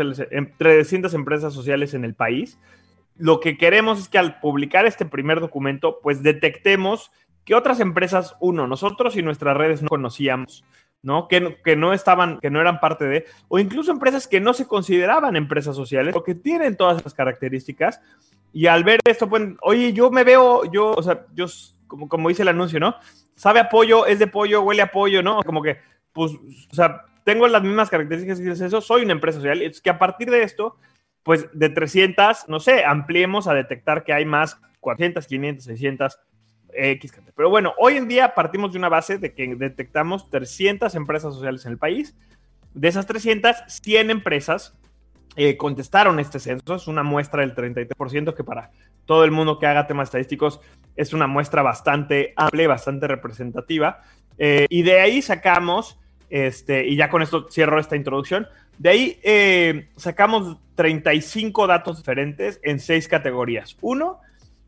300 0.58 1.14
empresas 1.16 1.52
sociales 1.54 1.96
en 1.96 2.06
el 2.06 2.14
país. 2.14 2.60
Lo 3.18 3.40
que 3.40 3.58
queremos 3.58 4.00
es 4.00 4.08
que 4.08 4.20
al 4.20 4.40
publicar 4.40 4.86
este 4.86 5.06
primer 5.06 5.40
documento, 5.40 6.00
pues 6.02 6.22
detectemos 6.22 7.12
que 7.50 7.56
otras 7.56 7.80
empresas, 7.80 8.36
uno, 8.40 8.68
nosotros 8.68 9.16
y 9.18 9.24
nuestras 9.24 9.58
redes 9.58 9.82
no 9.82 9.90
conocíamos, 9.90 10.64
¿no? 11.02 11.28
Que, 11.28 11.58
que, 11.64 11.76
no 11.76 11.94
estaban, 11.94 12.40
que 12.40 12.52
no 12.52 12.62
eran 12.62 12.80
parte 12.80 13.06
de, 13.06 13.26
o 13.48 13.58
incluso 13.58 13.90
empresas 13.90 14.28
que 14.28 14.40
no 14.40 14.54
se 14.54 14.68
consideraban 14.68 15.36
empresas 15.36 15.76
sociales 15.76 16.16
o 16.16 16.24
que 16.24 16.36
tienen 16.36 16.78
todas 16.78 17.00
esas 17.00 17.16
características. 17.16 18.02
Y 18.54 18.68
al 18.68 18.84
ver 18.84 19.00
esto, 19.04 19.28
pues, 19.28 19.42
oye, 19.64 19.94
yo 19.94 20.12
me 20.12 20.24
veo, 20.24 20.72
yo, 20.72 20.92
o 20.92 21.02
sea, 21.02 21.26
yo 21.34 21.48
como, 21.88 22.08
como 22.08 22.30
dice 22.30 22.44
el 22.44 22.50
anuncio, 22.50 22.80
¿no? 22.80 22.96
Sabe 23.34 23.62
a 23.62 23.68
pollo, 23.68 24.06
es 24.06 24.20
de 24.20 24.28
pollo, 24.28 24.62
huele 24.62 24.84
a 24.84 24.92
pollo, 24.92 25.24
¿no? 25.24 25.42
Como 25.42 25.64
que, 25.64 25.80
pues, 26.14 26.34
o 26.34 26.76
sea, 26.76 27.04
tengo 27.24 27.48
las 27.48 27.64
mismas 27.64 27.90
características 27.90 28.40
que 28.40 28.52
es 28.52 28.62
eso, 28.62 28.80
soy 28.80 29.02
una 29.02 29.14
empresa 29.14 29.40
social. 29.40 29.64
Es 29.64 29.82
que 29.82 29.90
a 29.90 29.98
partir 29.98 30.30
de 30.30 30.44
esto, 30.44 30.78
pues 31.24 31.50
de 31.52 31.70
300, 31.70 32.48
no 32.48 32.60
sé, 32.60 32.86
ampliemos 32.86 33.48
a 33.48 33.56
detectar 33.56 34.04
que 34.04 34.14
hay 34.14 34.26
más 34.26 34.62
400, 34.82 35.26
500, 35.26 35.66
600, 35.66 36.20
X. 36.74 37.14
Pero 37.36 37.50
bueno, 37.50 37.74
hoy 37.78 37.98
en 37.98 38.08
día 38.08 38.34
partimos 38.36 38.72
de 38.72 38.78
una 38.78 38.90
base 38.90 39.18
de 39.18 39.34
que 39.34 39.56
detectamos 39.56 40.30
300 40.30 40.94
empresas 40.96 41.34
sociales 41.34 41.66
en 41.66 41.74
el 41.74 41.78
país. 41.78 42.16
De 42.74 42.88
esas 42.88 43.06
300, 43.06 43.56
100 43.68 44.12
empresas 44.12 44.76
eh, 45.36 45.58
contestaron 45.58 46.20
este 46.20 46.40
censo. 46.40 46.76
Es 46.76 46.88
una 46.88 47.04
muestra 47.04 47.42
del 47.42 47.56
33%, 47.56 48.34
que 48.34 48.44
para 48.44 48.72
todo 49.06 49.24
el 49.24 49.32
mundo 49.32 49.58
que 49.58 49.68
haga 49.68 49.88
temas 49.88 50.10
estadísticos 50.10 50.60
es 50.96 51.14
una 51.14 51.28
muestra 51.28 51.62
bastante 51.62 52.34
amplia, 52.36 52.68
bastante 52.68 53.08
representativa. 53.08 54.02
Eh, 54.38 54.66
y 54.70 54.84
de 54.84 55.00
ahí 55.00 55.22
sacamos, 55.22 56.00
este, 56.30 56.86
y 56.88 56.96
ya 56.96 57.10
con 57.10 57.22
esto 57.22 57.48
cierro 57.50 57.80
esta 57.80 57.96
introducción, 57.96 58.48
de 58.78 58.90
ahí 58.90 59.20
eh, 59.24 59.90
sacamos 59.98 60.58
35 60.76 61.68
datos 61.68 61.98
diferentes 61.98 62.60
en 62.64 62.80
seis 62.80 63.08
categorías. 63.08 63.78
Uno, 63.82 64.22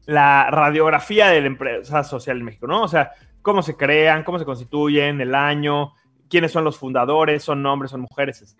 la 0.05 0.49
radiografía 0.49 1.27
de 1.29 1.41
la 1.41 1.47
empresa 1.47 2.03
social 2.03 2.37
en 2.37 2.45
México, 2.45 2.67
¿no? 2.67 2.83
O 2.83 2.87
sea, 2.87 3.11
cómo 3.41 3.61
se 3.61 3.75
crean, 3.75 4.23
cómo 4.23 4.39
se 4.39 4.45
constituyen, 4.45 5.21
el 5.21 5.35
año, 5.35 5.93
quiénes 6.29 6.51
son 6.51 6.63
los 6.63 6.77
fundadores, 6.77 7.43
son 7.43 7.65
hombres, 7.65 7.91
son 7.91 8.01
mujeres. 8.01 8.55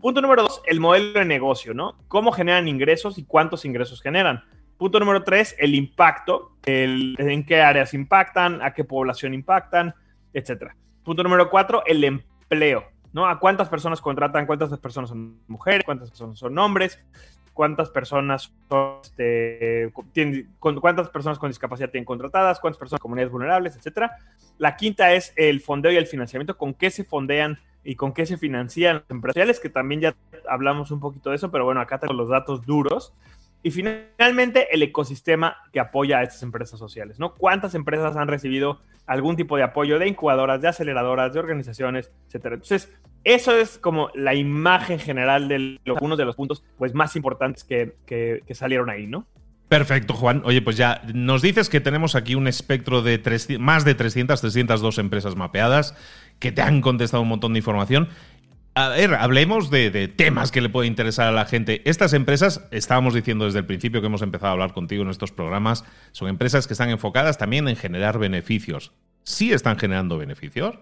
Punto 0.00 0.20
número 0.20 0.42
dos, 0.42 0.62
el 0.66 0.80
modelo 0.80 1.20
de 1.20 1.24
negocio, 1.24 1.74
¿no? 1.74 1.96
Cómo 2.08 2.32
generan 2.32 2.68
ingresos 2.68 3.18
y 3.18 3.24
cuántos 3.24 3.64
ingresos 3.64 4.02
generan. 4.02 4.42
Punto 4.76 5.00
número 5.00 5.22
tres, 5.22 5.56
el 5.58 5.74
impacto, 5.74 6.52
el, 6.64 7.16
en 7.18 7.44
qué 7.44 7.60
áreas 7.60 7.94
impactan, 7.94 8.62
a 8.62 8.72
qué 8.72 8.84
población 8.84 9.34
impactan, 9.34 9.94
etc. 10.32 10.72
Punto 11.02 11.22
número 11.22 11.50
cuatro, 11.50 11.82
el 11.86 12.04
empleo, 12.04 12.84
¿no? 13.12 13.26
A 13.26 13.38
cuántas 13.40 13.68
personas 13.68 14.00
contratan, 14.00 14.46
cuántas 14.46 14.76
personas 14.78 15.10
son 15.10 15.40
mujeres, 15.48 15.84
cuántas 15.84 16.10
personas 16.10 16.38
son 16.38 16.56
hombres, 16.58 17.00
cuántas 17.58 17.90
personas 17.90 18.52
son, 18.68 19.00
este, 19.02 19.92
tienen, 20.12 20.48
cuántas 20.60 21.08
personas 21.08 21.40
con 21.40 21.50
discapacidad 21.50 21.90
tienen 21.90 22.04
contratadas, 22.04 22.60
cuántas 22.60 22.78
personas 22.78 23.00
comunidades 23.00 23.32
vulnerables, 23.32 23.74
etc. 23.74 24.12
La 24.58 24.76
quinta 24.76 25.12
es 25.12 25.32
el 25.34 25.60
fondeo 25.60 25.90
y 25.90 25.96
el 25.96 26.06
financiamiento, 26.06 26.56
con 26.56 26.72
qué 26.72 26.92
se 26.92 27.02
fondean 27.02 27.58
y 27.82 27.96
con 27.96 28.12
qué 28.12 28.26
se 28.26 28.36
financian 28.36 28.98
las 28.98 29.10
empresariales, 29.10 29.58
que 29.58 29.70
también 29.70 30.00
ya 30.00 30.14
hablamos 30.48 30.92
un 30.92 31.00
poquito 31.00 31.30
de 31.30 31.36
eso, 31.36 31.50
pero 31.50 31.64
bueno, 31.64 31.80
acá 31.80 31.98
tengo 31.98 32.14
los 32.14 32.28
datos 32.28 32.64
duros. 32.64 33.12
Y 33.62 33.70
finalmente, 33.70 34.68
el 34.72 34.82
ecosistema 34.82 35.56
que 35.72 35.80
apoya 35.80 36.18
a 36.18 36.22
estas 36.22 36.42
empresas 36.42 36.78
sociales, 36.78 37.18
¿no? 37.18 37.34
¿Cuántas 37.34 37.74
empresas 37.74 38.16
han 38.16 38.28
recibido 38.28 38.80
algún 39.06 39.36
tipo 39.36 39.56
de 39.56 39.64
apoyo 39.64 39.98
de 39.98 40.06
incubadoras, 40.06 40.60
de 40.60 40.68
aceleradoras, 40.68 41.32
de 41.32 41.40
organizaciones, 41.40 42.12
etcétera? 42.26 42.54
Entonces, 42.54 42.92
eso 43.24 43.56
es 43.56 43.78
como 43.78 44.10
la 44.14 44.34
imagen 44.34 44.98
general 44.98 45.48
de 45.48 45.78
algunos 45.86 46.18
de 46.18 46.24
los 46.24 46.36
puntos 46.36 46.62
pues, 46.76 46.94
más 46.94 47.16
importantes 47.16 47.64
que, 47.64 47.94
que, 48.06 48.54
salieron 48.54 48.90
ahí, 48.90 49.06
¿no? 49.06 49.26
Perfecto, 49.68 50.14
Juan. 50.14 50.40
Oye, 50.46 50.62
pues 50.62 50.76
ya 50.76 51.02
nos 51.12 51.42
dices 51.42 51.68
que 51.68 51.80
tenemos 51.80 52.14
aquí 52.14 52.34
un 52.34 52.48
espectro 52.48 53.02
de 53.02 53.20
más 53.58 53.84
de 53.84 53.94
300, 53.94 54.40
302 54.40 54.98
empresas 54.98 55.36
mapeadas 55.36 55.94
que 56.38 56.52
te 56.52 56.62
han 56.62 56.80
contestado 56.80 57.22
un 57.22 57.28
montón 57.28 57.52
de 57.52 57.58
información. 57.58 58.08
A 58.80 58.90
ver, 58.90 59.12
hablemos 59.14 59.70
de, 59.70 60.06
temas 60.06 60.52
que 60.52 60.60
le 60.60 60.68
puede 60.68 60.86
interesar 60.86 61.26
a 61.26 61.32
la 61.32 61.46
gente. 61.46 61.82
Estas 61.84 62.12
empresas, 62.12 62.64
estábamos 62.70 63.12
diciendo 63.12 63.46
desde 63.46 63.58
el 63.58 63.66
principio 63.66 64.00
que 64.00 64.06
hemos 64.06 64.22
empezado 64.22 64.50
a 64.50 64.52
hablar 64.52 64.72
contigo 64.72 65.02
en 65.02 65.10
estos 65.10 65.32
programas, 65.32 65.84
son 66.12 66.28
empresas 66.28 66.68
que 66.68 66.74
están 66.74 66.88
enfocadas 66.88 67.38
también 67.38 67.66
en 67.66 67.74
generar 67.74 68.20
beneficios. 68.20 68.92
¿Sí 69.24 69.52
están 69.52 69.80
generando 69.80 70.16
beneficios? 70.16 70.78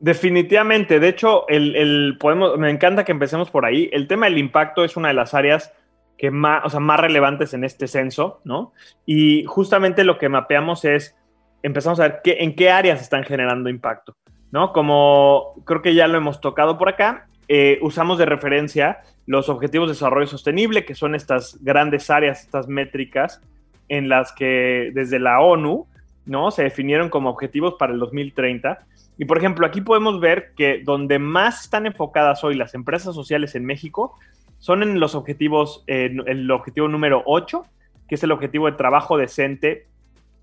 Definitivamente. 0.00 0.98
De 0.98 1.06
hecho, 1.06 1.46
el, 1.46 2.16
podemos, 2.18 2.58
me 2.58 2.70
encanta 2.70 3.04
que 3.04 3.12
empecemos 3.12 3.52
por 3.52 3.64
ahí. 3.64 3.88
El 3.92 4.08
tema 4.08 4.26
del 4.26 4.38
impacto 4.38 4.82
es 4.82 4.96
una 4.96 5.06
de 5.06 5.14
las 5.14 5.32
áreas 5.32 5.72
que 6.18 6.32
más, 6.32 6.64
o 6.64 6.70
sea, 6.70 6.80
más 6.80 6.98
relevantes 6.98 7.54
en 7.54 7.62
este 7.62 7.86
censo, 7.86 8.40
¿no? 8.42 8.72
Y 9.06 9.44
justamente 9.44 10.02
lo 10.02 10.18
que 10.18 10.28
mapeamos 10.28 10.84
es, 10.84 11.14
empezamos 11.62 12.00
a 12.00 12.08
ver 12.08 12.20
en 12.24 12.56
qué 12.56 12.72
áreas 12.72 13.00
están 13.00 13.22
generando 13.22 13.70
impacto. 13.70 14.16
¿No? 14.54 14.72
Como 14.72 15.54
creo 15.64 15.82
que 15.82 15.96
ya 15.96 16.06
lo 16.06 16.16
hemos 16.16 16.40
tocado 16.40 16.78
por 16.78 16.88
acá, 16.88 17.26
eh, 17.48 17.80
usamos 17.82 18.18
de 18.18 18.24
referencia 18.24 18.98
los 19.26 19.48
objetivos 19.48 19.88
de 19.88 19.94
desarrollo 19.94 20.28
sostenible, 20.28 20.84
que 20.84 20.94
son 20.94 21.16
estas 21.16 21.58
grandes 21.60 22.08
áreas, 22.08 22.42
estas 22.42 22.68
métricas 22.68 23.40
en 23.88 24.08
las 24.08 24.30
que 24.30 24.92
desde 24.94 25.18
la 25.18 25.40
ONU, 25.40 25.88
¿no? 26.24 26.52
Se 26.52 26.62
definieron 26.62 27.08
como 27.08 27.30
objetivos 27.30 27.74
para 27.80 27.92
el 27.94 27.98
2030. 27.98 28.78
Y 29.18 29.24
por 29.24 29.38
ejemplo, 29.38 29.66
aquí 29.66 29.80
podemos 29.80 30.20
ver 30.20 30.52
que 30.56 30.82
donde 30.84 31.18
más 31.18 31.64
están 31.64 31.86
enfocadas 31.86 32.44
hoy 32.44 32.54
las 32.54 32.74
empresas 32.74 33.12
sociales 33.12 33.56
en 33.56 33.64
México 33.64 34.16
son 34.60 34.84
en 34.84 35.00
los 35.00 35.16
objetivos, 35.16 35.82
el 35.88 36.48
objetivo 36.52 36.86
número 36.86 37.24
8, 37.26 37.66
que 38.06 38.14
es 38.14 38.22
el 38.22 38.30
objetivo 38.30 38.66
de 38.66 38.76
trabajo 38.76 39.18
decente 39.18 39.88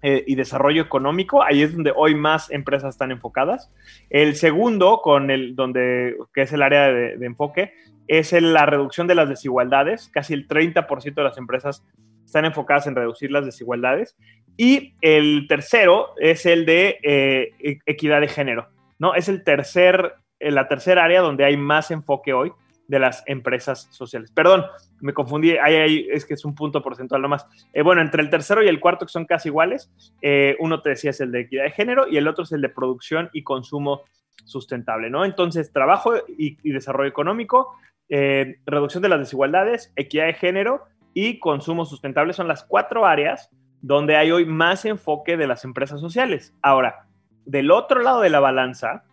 eh, 0.03 0.23
y 0.25 0.35
desarrollo 0.35 0.81
económico, 0.81 1.43
ahí 1.43 1.61
es 1.61 1.73
donde 1.73 1.93
hoy 1.95 2.15
más 2.15 2.49
empresas 2.51 2.95
están 2.95 3.11
enfocadas. 3.11 3.71
El 4.09 4.35
segundo, 4.35 5.01
con 5.01 5.29
el, 5.29 5.55
donde, 5.55 6.15
que 6.33 6.41
es 6.41 6.53
el 6.53 6.63
área 6.63 6.91
de, 6.91 7.25
enfoque, 7.25 7.73
es 8.07 8.31
la 8.33 8.65
reducción 8.65 9.05
de 9.07 9.15
las 9.15 9.29
desigualdades. 9.29 10.09
Casi 10.09 10.33
el 10.33 10.47
30% 10.47 11.13
de 11.13 11.23
las 11.23 11.37
empresas 11.37 11.85
están 12.25 12.45
enfocadas 12.45 12.87
en 12.87 12.95
reducir 12.95 13.31
las 13.31 13.45
desigualdades. 13.45 14.17
Y 14.57 14.95
el 15.01 15.45
tercero 15.47 16.15
es 16.17 16.45
el 16.45 16.65
de 16.65 16.97
eh, 17.03 17.79
equidad 17.85 18.21
de 18.21 18.27
género, 18.27 18.69
¿no? 18.97 19.13
Es 19.13 19.29
el 19.29 19.43
tercer, 19.43 20.15
la 20.39 20.67
tercera 20.67 21.03
área 21.03 21.21
donde 21.21 21.45
hay 21.45 21.57
más 21.57 21.91
enfoque 21.91 22.33
hoy 22.33 22.51
de 22.91 22.99
las 22.99 23.23
empresas 23.25 23.87
sociales. 23.89 24.31
Perdón, 24.31 24.65
me 24.99 25.13
confundí, 25.13 25.51
ahí, 25.51 26.09
es 26.11 26.25
que 26.25 26.33
es 26.33 26.43
un 26.43 26.53
punto 26.53 26.83
porcentual 26.83 27.21
nomás. 27.21 27.47
Eh, 27.71 27.83
bueno, 27.83 28.01
entre 28.01 28.21
el 28.21 28.29
tercero 28.29 28.61
y 28.61 28.67
el 28.67 28.81
cuarto, 28.81 29.05
que 29.05 29.13
son 29.13 29.23
casi 29.23 29.47
iguales, 29.47 29.89
eh, 30.21 30.57
uno 30.59 30.81
te 30.81 30.89
decía 30.89 31.11
es 31.11 31.21
el 31.21 31.31
de 31.31 31.39
equidad 31.39 31.63
de 31.63 31.71
género 31.71 32.05
y 32.09 32.17
el 32.17 32.27
otro 32.27 32.43
es 32.43 32.51
el 32.51 32.59
de 32.59 32.67
producción 32.67 33.29
y 33.31 33.43
consumo 33.43 34.01
sustentable, 34.43 35.09
¿no? 35.09 35.23
Entonces, 35.23 35.71
trabajo 35.71 36.15
y, 36.37 36.57
desarrollo 36.69 37.07
económico, 37.07 37.73
eh, 38.09 38.57
reducción 38.65 39.01
de 39.01 39.07
las 39.07 39.19
desigualdades, 39.19 39.93
equidad 39.95 40.25
de 40.25 40.33
género 40.33 40.83
y 41.13 41.39
consumo 41.39 41.85
sustentable 41.85 42.33
son 42.33 42.49
las 42.49 42.65
cuatro 42.65 43.05
áreas 43.05 43.49
donde 43.81 44.17
hay 44.17 44.31
hoy 44.31 44.45
más 44.45 44.83
enfoque 44.83 45.37
de 45.37 45.47
las 45.47 45.63
empresas 45.63 46.01
sociales. 46.01 46.53
Ahora, 46.61 47.07
del 47.45 47.71
otro 47.71 48.01
lado 48.01 48.19
de 48.19 48.29
la 48.29 48.41
balanza, 48.41 49.05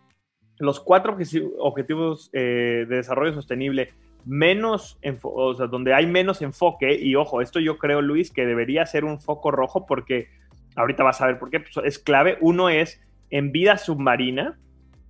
los 0.59 0.79
cuatro 0.79 1.17
objetivos 1.57 2.29
eh, 2.33 2.85
de 2.87 2.95
desarrollo 2.97 3.33
sostenible 3.33 3.93
menos, 4.25 4.99
o 5.23 5.53
donde 5.53 5.93
hay 5.93 6.05
menos 6.05 6.41
enfoque, 6.41 6.93
y 6.93 7.15
ojo, 7.15 7.41
esto 7.41 7.59
yo 7.59 7.77
creo, 7.77 8.01
Luis, 8.01 8.31
que 8.31 8.45
debería 8.45 8.85
ser 8.85 9.05
un 9.05 9.19
foco 9.19 9.49
rojo 9.51 9.85
porque 9.85 10.27
ahorita 10.75 11.03
vas 11.03 11.21
a 11.21 11.27
ver 11.27 11.39
por 11.39 11.49
qué, 11.49 11.59
pues, 11.59 11.73
es 11.85 11.99
clave. 11.99 12.37
Uno 12.41 12.69
es 12.69 13.01
en 13.29 13.51
vida 13.51 13.77
submarina, 13.77 14.57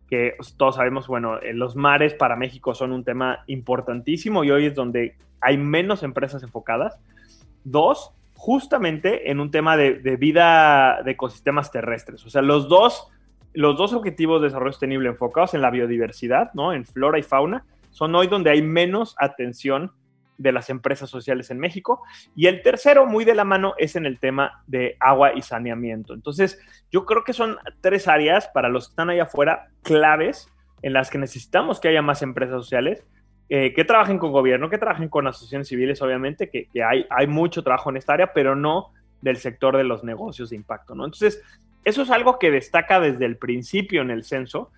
que 0.09 0.35
todos 0.57 0.75
sabemos, 0.75 1.07
bueno, 1.07 1.39
eh, 1.39 1.53
los 1.53 1.75
mares 1.75 2.13
para 2.13 2.35
México 2.35 2.73
son 2.73 2.91
un 2.91 3.03
tema 3.03 3.43
importantísimo 3.47 4.43
y 4.43 4.51
hoy 4.51 4.65
es 4.65 4.75
donde 4.75 5.15
hay 5.41 5.57
menos 5.57 6.03
empresas 6.03 6.41
enfocadas. 6.43 6.99
Dos, 7.63 8.11
justamente 8.35 9.29
en 9.29 9.39
un 9.39 9.51
tema 9.51 9.77
de, 9.77 9.91
vida 10.17 11.01
de 11.03 11.11
ecosistemas 11.11 11.71
terrestres. 11.71 12.25
O 12.25 12.29
sea, 12.29 12.41
los 12.41 12.69
dos, 12.69 13.07
los 13.53 13.77
dos 13.77 13.93
objetivos 13.93 14.41
de 14.41 14.47
desarrollo 14.47 14.71
sostenible 14.71 15.09
enfocados 15.09 15.53
en 15.53 15.61
la 15.61 15.71
biodiversidad, 15.71 16.51
¿no? 16.53 16.73
En 16.73 16.85
flora 16.85 17.19
y 17.19 17.23
fauna, 17.23 17.65
son 17.89 18.13
hoy 18.15 18.27
donde 18.27 18.51
hay 18.51 18.61
menos 18.61 19.15
atención 19.19 19.91
de 20.37 20.51
las 20.53 20.69
empresas 20.69 21.09
sociales 21.09 21.51
en 21.51 21.59
México. 21.59 22.01
Y 22.35 22.47
el 22.47 22.61
tercero, 22.61 23.05
muy 23.05 23.25
de 23.25 23.35
la 23.35 23.43
mano, 23.43 23.73
es 23.77 23.95
en 23.95 24.05
el 24.05 24.19
tema 24.19 24.63
de 24.67 24.95
agua 24.99 25.33
y 25.35 25.41
saneamiento. 25.41 26.13
Entonces, 26.13 26.59
yo 26.91 27.05
creo 27.05 27.23
que 27.23 27.33
son 27.33 27.57
tres 27.81 28.07
áreas 28.07 28.47
para 28.47 28.69
los 28.69 28.87
que 28.87 28.91
están 28.93 29.09
allá 29.09 29.23
afuera 29.23 29.67
claves 29.83 30.47
en 30.81 30.93
las 30.93 31.09
que 31.09 31.17
necesitamos 31.17 31.79
que 31.79 31.89
haya 31.89 32.01
más 32.01 32.21
empresas 32.21 32.55
sociales. 32.55 33.05
Eh, 33.51 33.73
que 33.73 33.83
trabajen 33.83 34.19
con 34.19 34.31
gobierno, 34.31 34.69
que 34.69 34.77
trabajen 34.77 35.09
con 35.09 35.25
asociaciones 35.25 35.67
civiles, 35.67 35.99
obviamente, 36.03 36.51
que, 36.51 36.67
hay, 36.83 37.07
hay 37.09 37.25
mucho 37.25 37.63
trabajo 37.63 37.89
en 37.89 37.97
esta 37.97 38.13
área, 38.13 38.31
pero 38.31 38.55
no 38.55 38.91
del 39.21 39.37
sector 39.37 39.75
de 39.75 39.83
los 39.83 40.03
negocios 40.03 40.51
de 40.51 40.55
impacto, 40.55 40.93
¿no? 40.93 41.03
Entonces, 41.03 41.41
eso 41.83 42.01
es 42.01 42.11
algo 42.11 42.39
que 42.39 42.51
destaca 42.51 42.99
desde 42.99 43.25
el 43.25 43.37
principio 43.37 44.01
en 44.01 44.11
el 44.11 44.23
censo. 44.23 44.71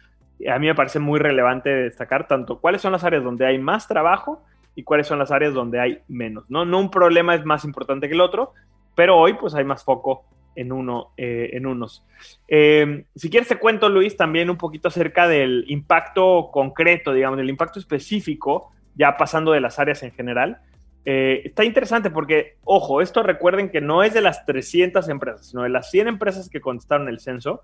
A 0.49 0.59
mí 0.59 0.67
me 0.67 0.75
parece 0.75 0.99
muy 0.99 1.19
relevante 1.19 1.69
destacar 1.69 2.27
tanto 2.27 2.59
cuáles 2.59 2.81
son 2.81 2.91
las 2.91 3.03
áreas 3.03 3.23
donde 3.23 3.45
hay 3.45 3.59
más 3.59 3.87
trabajo 3.87 4.43
y 4.75 4.83
cuáles 4.83 5.07
son 5.07 5.19
las 5.19 5.31
áreas 5.31 5.53
donde 5.53 5.79
hay 5.79 5.99
menos. 6.07 6.49
No, 6.49 6.65
no 6.65 6.79
un 6.79 6.89
problema 6.89 7.35
es 7.35 7.45
más 7.45 7.65
importante 7.65 8.07
que 8.07 8.13
el 8.13 8.21
otro, 8.21 8.53
pero 8.95 9.17
hoy 9.17 9.33
pues 9.33 9.53
hay 9.55 9.63
más 9.63 9.83
foco 9.83 10.25
en, 10.55 10.71
uno, 10.71 11.11
eh, 11.17 11.51
en 11.53 11.65
unos. 11.65 12.05
Eh, 12.47 13.05
si 13.15 13.29
quieres 13.29 13.49
te 13.49 13.57
cuento, 13.57 13.89
Luis, 13.89 14.17
también 14.17 14.49
un 14.49 14.57
poquito 14.57 14.87
acerca 14.87 15.27
del 15.27 15.65
impacto 15.67 16.49
concreto, 16.51 17.13
digamos, 17.13 17.37
del 17.37 17.49
impacto 17.49 17.79
específico, 17.79 18.71
ya 18.95 19.17
pasando 19.17 19.51
de 19.51 19.61
las 19.61 19.79
áreas 19.79 20.03
en 20.03 20.11
general. 20.11 20.59
Eh, 21.05 21.41
está 21.45 21.63
interesante 21.63 22.11
porque, 22.11 22.57
ojo, 22.63 23.01
esto 23.01 23.23
recuerden 23.23 23.69
que 23.69 23.81
no 23.81 24.03
es 24.03 24.13
de 24.13 24.21
las 24.21 24.45
300 24.45 25.09
empresas, 25.09 25.47
sino 25.47 25.63
de 25.63 25.69
las 25.69 25.89
100 25.89 26.07
empresas 26.07 26.49
que 26.49 26.61
contestaron 26.61 27.09
el 27.09 27.19
censo. 27.19 27.61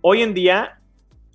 Hoy 0.00 0.22
en 0.22 0.34
día, 0.34 0.78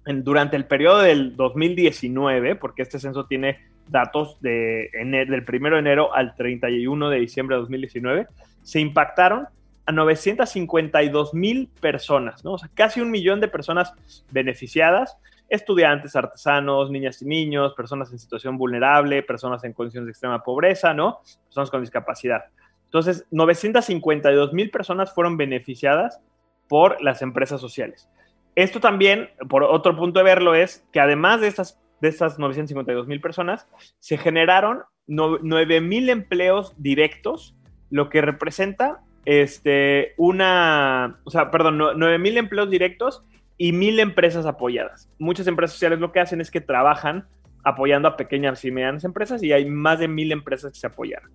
durante 0.06 0.56
el 0.56 0.66
periodo 0.66 1.00
del 1.00 1.36
2019, 1.36 2.56
porque 2.56 2.82
este 2.84 3.00
censo 3.00 3.26
tiene 3.26 3.60
datos 3.90 4.40
de 4.42 4.90
del 4.94 5.46
1 5.48 5.70
de 5.72 5.80
enero 5.80 6.14
al 6.14 6.36
31 6.36 7.10
de 7.10 7.20
diciembre 7.20 7.56
de 7.56 7.62
2019, 7.62 8.28
se 8.64 8.80
impactaron 8.80 9.48
a 9.86 9.92
952 9.92 11.34
mil 11.34 11.68
personas, 11.80 12.46
¿no? 12.46 12.54
O 12.54 12.58
sea, 12.58 12.70
casi 12.74 13.02
un 13.02 13.12
millón 13.12 13.42
de 13.42 13.48
personas 13.48 13.94
beneficiadas, 14.32 15.18
estudiantes, 15.52 16.16
artesanos, 16.16 16.90
niñas 16.90 17.22
y 17.22 17.26
niños, 17.26 17.74
personas 17.74 18.12
en 18.12 18.18
situación 18.18 18.58
vulnerable, 18.58 19.22
personas 19.22 19.64
en 19.64 19.74
condiciones 19.74 20.08
de 20.08 20.12
extrema 20.12 20.44
pobreza, 20.44 20.94
¿no? 20.94 21.20
Personas 21.46 21.70
con 21.70 21.82
discapacidad. 21.82 22.46
Entonces, 22.86 23.28
952 23.32 24.54
mil 24.54 24.72
personas 24.72 25.14
fueron 25.14 25.38
beneficiadas 25.38 26.22
por 26.68 27.02
las 27.02 27.22
empresas 27.22 27.62
sociales. 27.62 28.10
Esto 28.56 28.80
también, 28.80 29.30
por 29.50 29.64
otro 29.64 29.96
punto 29.96 30.20
de 30.20 30.26
verlo, 30.26 30.56
es 30.56 30.88
que 30.92 31.00
además 31.00 31.42
de 31.42 31.48
estas 31.48 31.82
de 32.02 32.10
estas 32.10 32.40
952 32.40 33.08
mil 33.08 33.22
personas, 33.22 33.68
se 34.00 34.18
generaron 34.18 34.84
9 35.08 35.82
mil 35.82 36.10
empleos 36.10 36.74
directos, 36.78 37.56
lo 37.90 38.10
que 38.10 38.22
representa 38.22 39.02
este, 39.26 40.14
una, 40.18 41.20
o 41.24 41.30
sea, 41.30 41.52
perdón, 41.52 41.78
9 41.78 42.18
mil 42.18 42.38
empleos 42.38 42.70
directos 42.70 43.24
y 43.62 43.74
mil 43.74 44.00
empresas 44.00 44.48
apoyadas. 44.48 45.08
Muchas 45.20 45.46
empresas 45.46 45.74
sociales 45.74 46.00
lo 46.00 46.12
que 46.12 46.20
hacen 46.20 46.42
es 46.42 46.50
que 46.50 46.62
trabajan 46.62 47.28
apoyando 47.64 48.08
a 48.08 48.18
pequeñas 48.18 48.66
y 48.66 48.72
medianas 48.72 49.04
empresas 49.04 49.44
y 49.44 49.54
hay 49.54 49.66
más 49.66 50.00
de 50.00 50.08
mil 50.08 50.32
empresas 50.32 50.74
que 50.74 50.80
se 50.80 50.88
apoyaron. 50.88 51.30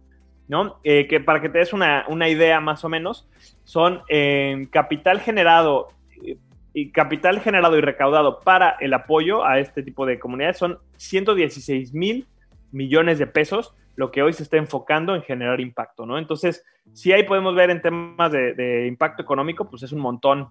¿no? 0.48 0.80
Eh, 0.82 1.06
que 1.06 1.20
para 1.20 1.40
que 1.40 1.48
te 1.48 1.58
des 1.58 1.72
una, 1.72 2.04
una, 2.08 2.28
idea 2.28 2.58
más 2.58 2.84
o 2.84 2.88
menos, 2.88 3.28
son 3.62 4.02
en 4.08 4.66
capital 4.66 5.20
generado 5.20 5.90
eh, 6.26 6.36
y 6.74 6.90
capital 6.90 7.38
generado 7.38 7.78
y 7.78 7.80
recaudado 7.80 8.40
para 8.40 8.70
el 8.80 8.92
apoyo 8.92 9.44
a 9.44 9.60
este 9.60 9.84
tipo 9.84 10.04
de 10.04 10.18
comunidades 10.18 10.56
son 10.56 10.80
116 10.96 11.94
mil 11.94 12.26
millones 12.72 13.20
de 13.20 13.28
pesos, 13.28 13.72
lo 13.94 14.10
que 14.10 14.24
hoy 14.24 14.32
se 14.32 14.42
está 14.42 14.56
enfocando 14.56 15.14
en 15.14 15.22
generar 15.22 15.60
impacto, 15.60 16.06
¿no? 16.06 16.18
Entonces, 16.18 16.64
si 16.92 17.12
ahí 17.12 17.22
podemos 17.22 17.54
ver 17.54 17.70
en 17.70 17.82
temas 17.82 18.32
de, 18.32 18.86
impacto 18.88 19.22
económico, 19.22 19.70
pues 19.70 19.84
es 19.84 19.92
un 19.92 20.00
montón 20.00 20.48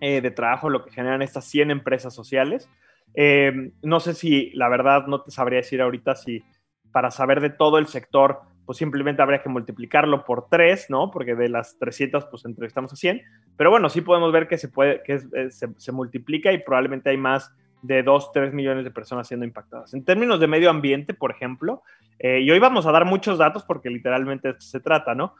eh, 0.00 0.22
de 0.22 0.30
trabajo 0.30 0.70
lo 0.70 0.82
que 0.82 0.90
generan 0.90 1.20
estas 1.20 1.44
100 1.44 1.70
empresas 1.70 2.14
sociales. 2.14 2.70
Eh, 3.14 3.72
no 3.82 4.00
sé 4.00 4.14
si, 4.14 4.50
la 4.52 4.68
verdad, 4.70 5.06
no 5.06 5.20
te 5.20 5.30
sabría 5.30 5.58
decir 5.58 5.82
ahorita 5.82 6.16
si 6.16 6.42
para 6.90 7.10
saber 7.10 7.40
de 7.40 7.50
todo 7.50 7.78
el 7.78 7.86
sector 7.86 8.40
pues 8.64 8.78
simplemente 8.78 9.20
habría 9.20 9.42
que 9.42 9.48
multiplicarlo 9.48 10.24
por 10.24 10.48
3, 10.48 10.90
¿no? 10.90 11.10
Porque 11.10 11.34
de 11.34 11.48
las 11.48 11.76
300, 11.78 12.26
pues 12.26 12.44
entrevistamos 12.44 12.92
a 12.92 12.96
100. 12.96 13.20
Pero 13.56 13.70
bueno, 13.70 13.88
sí 13.88 14.00
podemos 14.00 14.32
ver 14.32 14.46
que 14.46 14.58
se 14.58 14.68
puede, 14.68 15.02
que 15.02 15.14
eh, 15.14 15.50
se, 15.50 15.92
multiplica 15.92 16.52
y 16.52 16.58
probablemente 16.58 17.10
hay 17.10 17.16
más 17.16 17.52
de 17.82 18.04
2, 18.04 18.30
3 18.32 18.54
millones 18.54 18.84
de 18.84 18.92
personas 18.92 19.26
siendo 19.26 19.44
impactadas. 19.44 19.92
En 19.92 20.04
términos 20.04 20.38
de 20.38 20.46
medio 20.46 20.70
ambiente, 20.70 21.14
por 21.14 21.32
ejemplo, 21.32 21.82
y 22.22 22.48
hoy 22.50 22.58
vamos 22.58 22.86
a 22.86 22.92
dar 22.92 23.06
muchos 23.06 23.38
datos 23.38 23.64
porque 23.64 23.90
literalmente 23.90 24.54
se 24.58 24.78
trata, 24.78 25.14
¿no? 25.14 25.34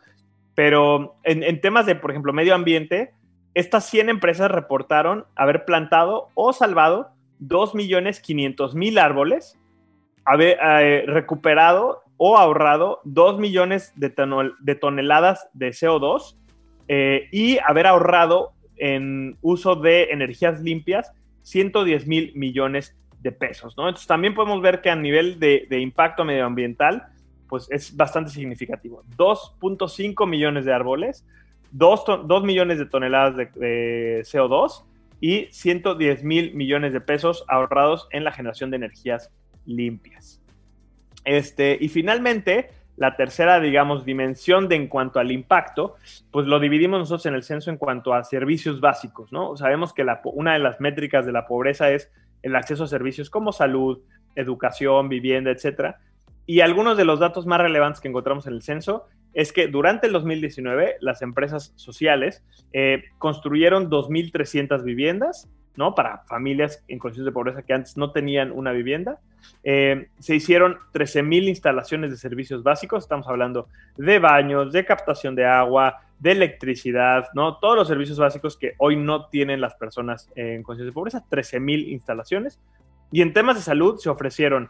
Pero 0.55 1.16
en 1.23 1.61
temas 1.61 1.87
de, 1.87 1.94
por 1.94 2.11
ejemplo, 2.11 2.33
medio 2.33 2.55
ambiente, 2.55 3.12
estas 3.54 3.88
100 3.88 4.08
empresas 4.08 4.50
reportaron 4.50 5.26
haber 5.36 5.64
plantado 5.64 6.28
o 6.34 6.52
salvado 6.52 7.10
2.500.000 7.40 9.00
árboles, 9.00 9.58
haber 10.24 10.58
eh, 10.62 11.04
recuperado 11.06 12.02
o 12.16 12.36
ahorrado 12.36 13.00
2 13.04 13.38
millones 13.38 13.92
de, 13.96 14.10
toneladas 14.74 15.48
de 15.54 15.70
CO2 15.70 16.36
eh, 16.88 17.28
y 17.32 17.58
haber 17.66 17.86
ahorrado 17.86 18.52
en 18.76 19.38
uso 19.40 19.76
de 19.76 20.04
energías 20.10 20.60
limpias 20.60 21.12
110 21.42 22.06
mil 22.06 22.32
millones 22.34 22.96
de 23.20 23.32
pesos. 23.32 23.74
Entonces 23.76 24.06
también 24.06 24.34
podemos 24.34 24.60
ver 24.62 24.80
que 24.80 24.90
a 24.90 24.96
nivel 24.96 25.38
de, 25.38 25.66
impacto 25.80 26.24
medioambiental, 26.24 27.06
pues 27.48 27.68
es 27.70 27.96
bastante 27.96 28.30
significativo. 28.30 29.02
2.5 29.16 30.26
millones 30.28 30.64
de 30.64 30.72
árboles, 30.72 31.26
2, 31.72 32.42
millones 32.44 32.78
de 32.78 32.87
toneladas 32.87 33.37
de, 33.37 33.46
de 33.46 34.20
CO2 34.22 34.85
y 35.20 35.46
110 35.50 36.24
mil 36.24 36.54
millones 36.54 36.92
de 36.92 37.00
pesos 37.00 37.44
ahorrados 37.48 38.09
en 38.11 38.24
la 38.24 38.33
generación 38.33 38.70
de 38.70 38.76
energías 38.76 39.30
limpias. 39.66 40.42
Este, 41.24 41.76
y 41.80 41.88
finalmente, 41.88 42.70
la 42.96 43.16
tercera, 43.16 43.61
digamos, 43.61 44.04
dimensión 44.04 44.68
de 44.68 44.76
en 44.76 44.88
cuanto 44.88 45.20
al 45.20 45.30
impacto, 45.30 45.96
pues 46.30 46.46
lo 46.46 46.59
dividimos 46.59 47.00
nosotros 47.00 47.26
en 47.26 47.35
el 47.35 47.42
censo 47.42 47.70
en 47.70 47.76
cuanto 47.76 48.14
a 48.14 48.24
servicios 48.24 48.80
básicos, 48.80 49.33
¿no? 49.33 49.56
Sabemos 49.56 49.92
que 49.92 50.06
una 50.24 50.54
de 50.54 50.59
las 50.59 50.80
métricas 50.80 51.26
de 51.26 51.33
la 51.33 51.46
pobreza 51.46 51.90
es 51.90 52.11
el 52.42 52.56
acceso 52.56 52.85
a 52.85 52.88
servicios 52.88 53.28
como 53.28 53.52
salud, 53.52 54.00
educación, 54.35 55.09
vivienda, 55.09 55.50
etcétera. 55.50 56.00
Y 56.46 56.61
algunos 56.61 56.96
de 56.96 57.04
los 57.04 57.20
datos 57.20 57.46
más 57.46 57.61
relevantes 57.61 58.00
que 58.00 58.09
encontramos 58.09 58.46
en 58.46 58.54
el 58.54 58.62
censo 58.62 59.06
es 59.34 59.52
que 59.52 59.68
durante 59.68 60.06
el 60.06 60.12
2019 60.12 60.96
las 61.00 61.22
empresas 61.22 61.72
sociales 61.76 62.42
eh, 62.72 63.04
construyeron 63.18 63.90
2.300 63.90 64.82
viviendas, 64.82 65.48
¿no? 65.76 65.94
Para 65.94 66.18
familias 66.24 66.84
en 66.88 66.98
condiciones 66.98 67.26
de 67.26 67.32
pobreza 67.32 67.62
que 67.62 67.72
antes 67.72 67.96
no 67.96 68.12
tenían 68.12 68.50
una 68.52 68.72
vivienda. 68.72 69.20
Eh, 69.62 70.08
se 70.18 70.34
hicieron 70.34 70.78
13.000 70.92 71.48
instalaciones 71.48 72.10
de 72.10 72.16
servicios 72.16 72.62
básicos, 72.62 73.04
estamos 73.04 73.28
hablando 73.28 73.68
de 73.96 74.18
baños, 74.18 74.72
de 74.72 74.84
captación 74.84 75.34
de 75.34 75.46
agua, 75.46 76.00
de 76.18 76.32
electricidad, 76.32 77.28
¿no? 77.34 77.56
Todos 77.58 77.76
los 77.76 77.88
servicios 77.88 78.18
básicos 78.18 78.56
que 78.56 78.74
hoy 78.78 78.96
no 78.96 79.26
tienen 79.28 79.60
las 79.60 79.74
personas 79.74 80.28
en 80.34 80.62
condiciones 80.62 80.92
de 80.92 80.94
pobreza, 80.94 81.24
13.000 81.30 81.88
instalaciones. 81.88 82.60
Y 83.12 83.22
en 83.22 83.32
temas 83.32 83.56
de 83.56 83.62
salud 83.62 83.98
se 83.98 84.10
ofrecieron 84.10 84.68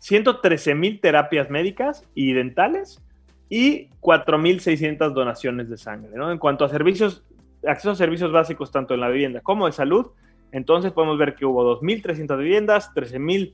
113.000 0.00 1.00
terapias 1.00 1.50
médicas 1.50 2.06
y 2.14 2.32
dentales 2.32 3.02
y 3.50 3.88
4.600 4.00 5.12
donaciones 5.12 5.68
de 5.68 5.76
sangre, 5.76 6.12
¿no? 6.14 6.30
En 6.30 6.38
cuanto 6.38 6.64
a 6.64 6.68
servicios, 6.68 7.24
acceso 7.66 7.90
a 7.90 7.94
servicios 7.96 8.32
básicos 8.32 8.70
tanto 8.70 8.94
en 8.94 9.00
la 9.00 9.08
vivienda 9.08 9.40
como 9.40 9.66
de 9.66 9.72
salud, 9.72 10.06
entonces 10.52 10.92
podemos 10.92 11.18
ver 11.18 11.34
que 11.34 11.44
hubo 11.44 11.78
2.300 11.80 12.38
viviendas, 12.38 12.94
13.000 12.94 13.52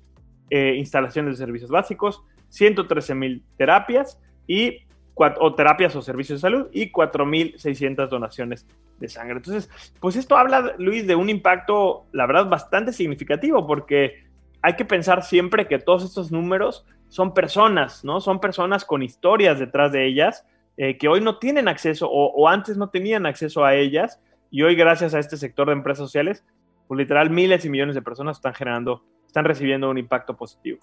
eh, 0.51 0.75
instalaciones 0.77 1.39
de 1.39 1.45
servicios 1.45 1.71
básicos, 1.71 2.23
113.000 2.53 3.43
terapias 3.57 4.21
y 4.47 4.83
o 5.17 5.55
terapias 5.55 5.97
o 5.97 6.03
servicios 6.03 6.43
de 6.43 6.43
salud 6.43 6.67
y 6.73 6.93
4.600 6.93 8.09
donaciones 8.09 8.67
de 9.01 9.09
sangre. 9.09 9.37
Entonces, 9.37 9.71
pues 9.99 10.15
esto 10.17 10.37
habla, 10.37 10.75
Luis, 10.79 11.07
de 11.07 11.15
un 11.15 11.31
impacto, 11.31 12.05
la 12.13 12.27
verdad, 12.27 12.51
bastante 12.51 12.93
significativo 12.93 13.67
porque 13.67 14.26
hay 14.67 14.75
que 14.75 14.85
pensar 14.85 15.23
siempre 15.23 15.69
que 15.69 15.79
todos 15.79 16.03
estos 16.03 16.33
números 16.33 16.85
son 17.07 17.35
personas, 17.35 18.05
¿no? 18.05 18.21
Son 18.21 18.41
personas 18.41 18.85
con 18.85 19.01
historias 19.01 19.61
detrás 19.61 19.93
de 19.93 20.09
ellas 20.09 20.45
eh, 20.77 20.99
que 20.99 21.07
hoy 21.07 21.21
no 21.21 21.39
tienen 21.39 21.69
acceso 21.69 22.09
o, 22.11 22.49
antes 22.49 22.77
no 22.77 22.89
tenían 22.89 23.27
acceso 23.27 23.65
a 23.65 23.77
ellas 23.77 24.21
y 24.51 24.65
hoy 24.65 24.75
gracias 24.75 25.15
a 25.15 25.21
este 25.21 25.37
sector 25.37 25.69
de 25.69 25.75
empresas 25.75 26.05
sociales, 26.05 26.45
pues 26.89 26.99
literal 26.99 27.31
miles 27.31 27.65
y 27.65 27.71
millones 27.71 27.95
de 27.95 28.03
personas 28.03 28.39
están 28.39 28.55
generando 28.55 29.05
están 29.25 29.45
recibiendo 29.45 29.89
un 29.89 29.99
impacto 29.99 30.37
positivo. 30.37 30.81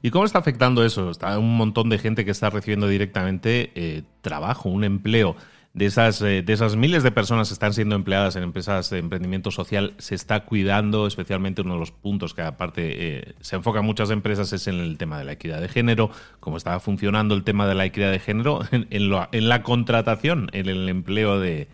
¿Y 0.00 0.12
cómo 0.12 0.24
está 0.24 0.38
afectando 0.38 0.84
eso? 0.84 1.10
Está 1.10 1.36
un 1.40 1.56
montón 1.56 1.88
de 1.88 1.98
gente 1.98 2.24
que 2.24 2.30
está 2.30 2.50
recibiendo 2.50 2.86
directamente 2.86 3.72
eh, 3.74 4.04
trabajo, 4.20 4.68
un 4.68 4.84
empleo. 4.84 5.34
De 5.74 5.86
esas, 5.86 6.20
eh, 6.20 6.42
de 6.42 6.52
esas 6.52 6.76
miles 6.76 7.02
de 7.02 7.10
personas 7.10 7.48
que 7.48 7.54
están 7.54 7.72
siendo 7.72 7.94
empleadas 7.96 8.36
en 8.36 8.42
empresas 8.42 8.90
de 8.90 8.98
emprendimiento 8.98 9.50
social, 9.50 9.94
se 9.96 10.14
está 10.14 10.40
cuidando, 10.40 11.06
especialmente 11.06 11.62
uno 11.62 11.74
de 11.74 11.80
los 11.80 11.90
puntos 11.90 12.34
que 12.34 12.42
aparte 12.42 12.82
eh, 13.18 13.34
se 13.40 13.56
enfoca 13.56 13.78
en 13.78 13.86
muchas 13.86 14.10
empresas 14.10 14.52
es 14.52 14.66
en 14.66 14.80
el 14.80 14.98
tema 14.98 15.18
de 15.18 15.24
la 15.24 15.32
equidad 15.32 15.62
de 15.62 15.68
género, 15.68 16.10
cómo 16.40 16.58
está 16.58 16.78
funcionando 16.78 17.34
el 17.34 17.42
tema 17.42 17.66
de 17.66 17.74
la 17.74 17.86
equidad 17.86 18.10
de 18.12 18.18
género 18.18 18.60
en, 18.70 19.48
la 19.48 19.62
contratación, 19.62 20.50
en 20.52 20.68
el 20.68 20.90
empleo 20.90 21.40
de, 21.40 21.68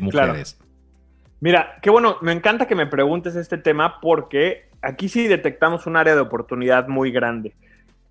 mujeres. 0.00 0.56
Mira, 1.40 1.78
qué 1.82 1.90
bueno, 1.90 2.18
me 2.20 2.32
encanta 2.32 2.68
que 2.68 2.76
me 2.76 2.86
preguntes 2.86 3.34
este 3.34 3.58
tema 3.58 4.00
porque 4.00 4.68
aquí 4.80 5.08
sí 5.08 5.26
detectamos 5.26 5.86
un 5.86 5.96
área 5.96 6.14
de 6.14 6.20
oportunidad 6.20 6.86
muy 6.86 7.10
grande. 7.10 7.54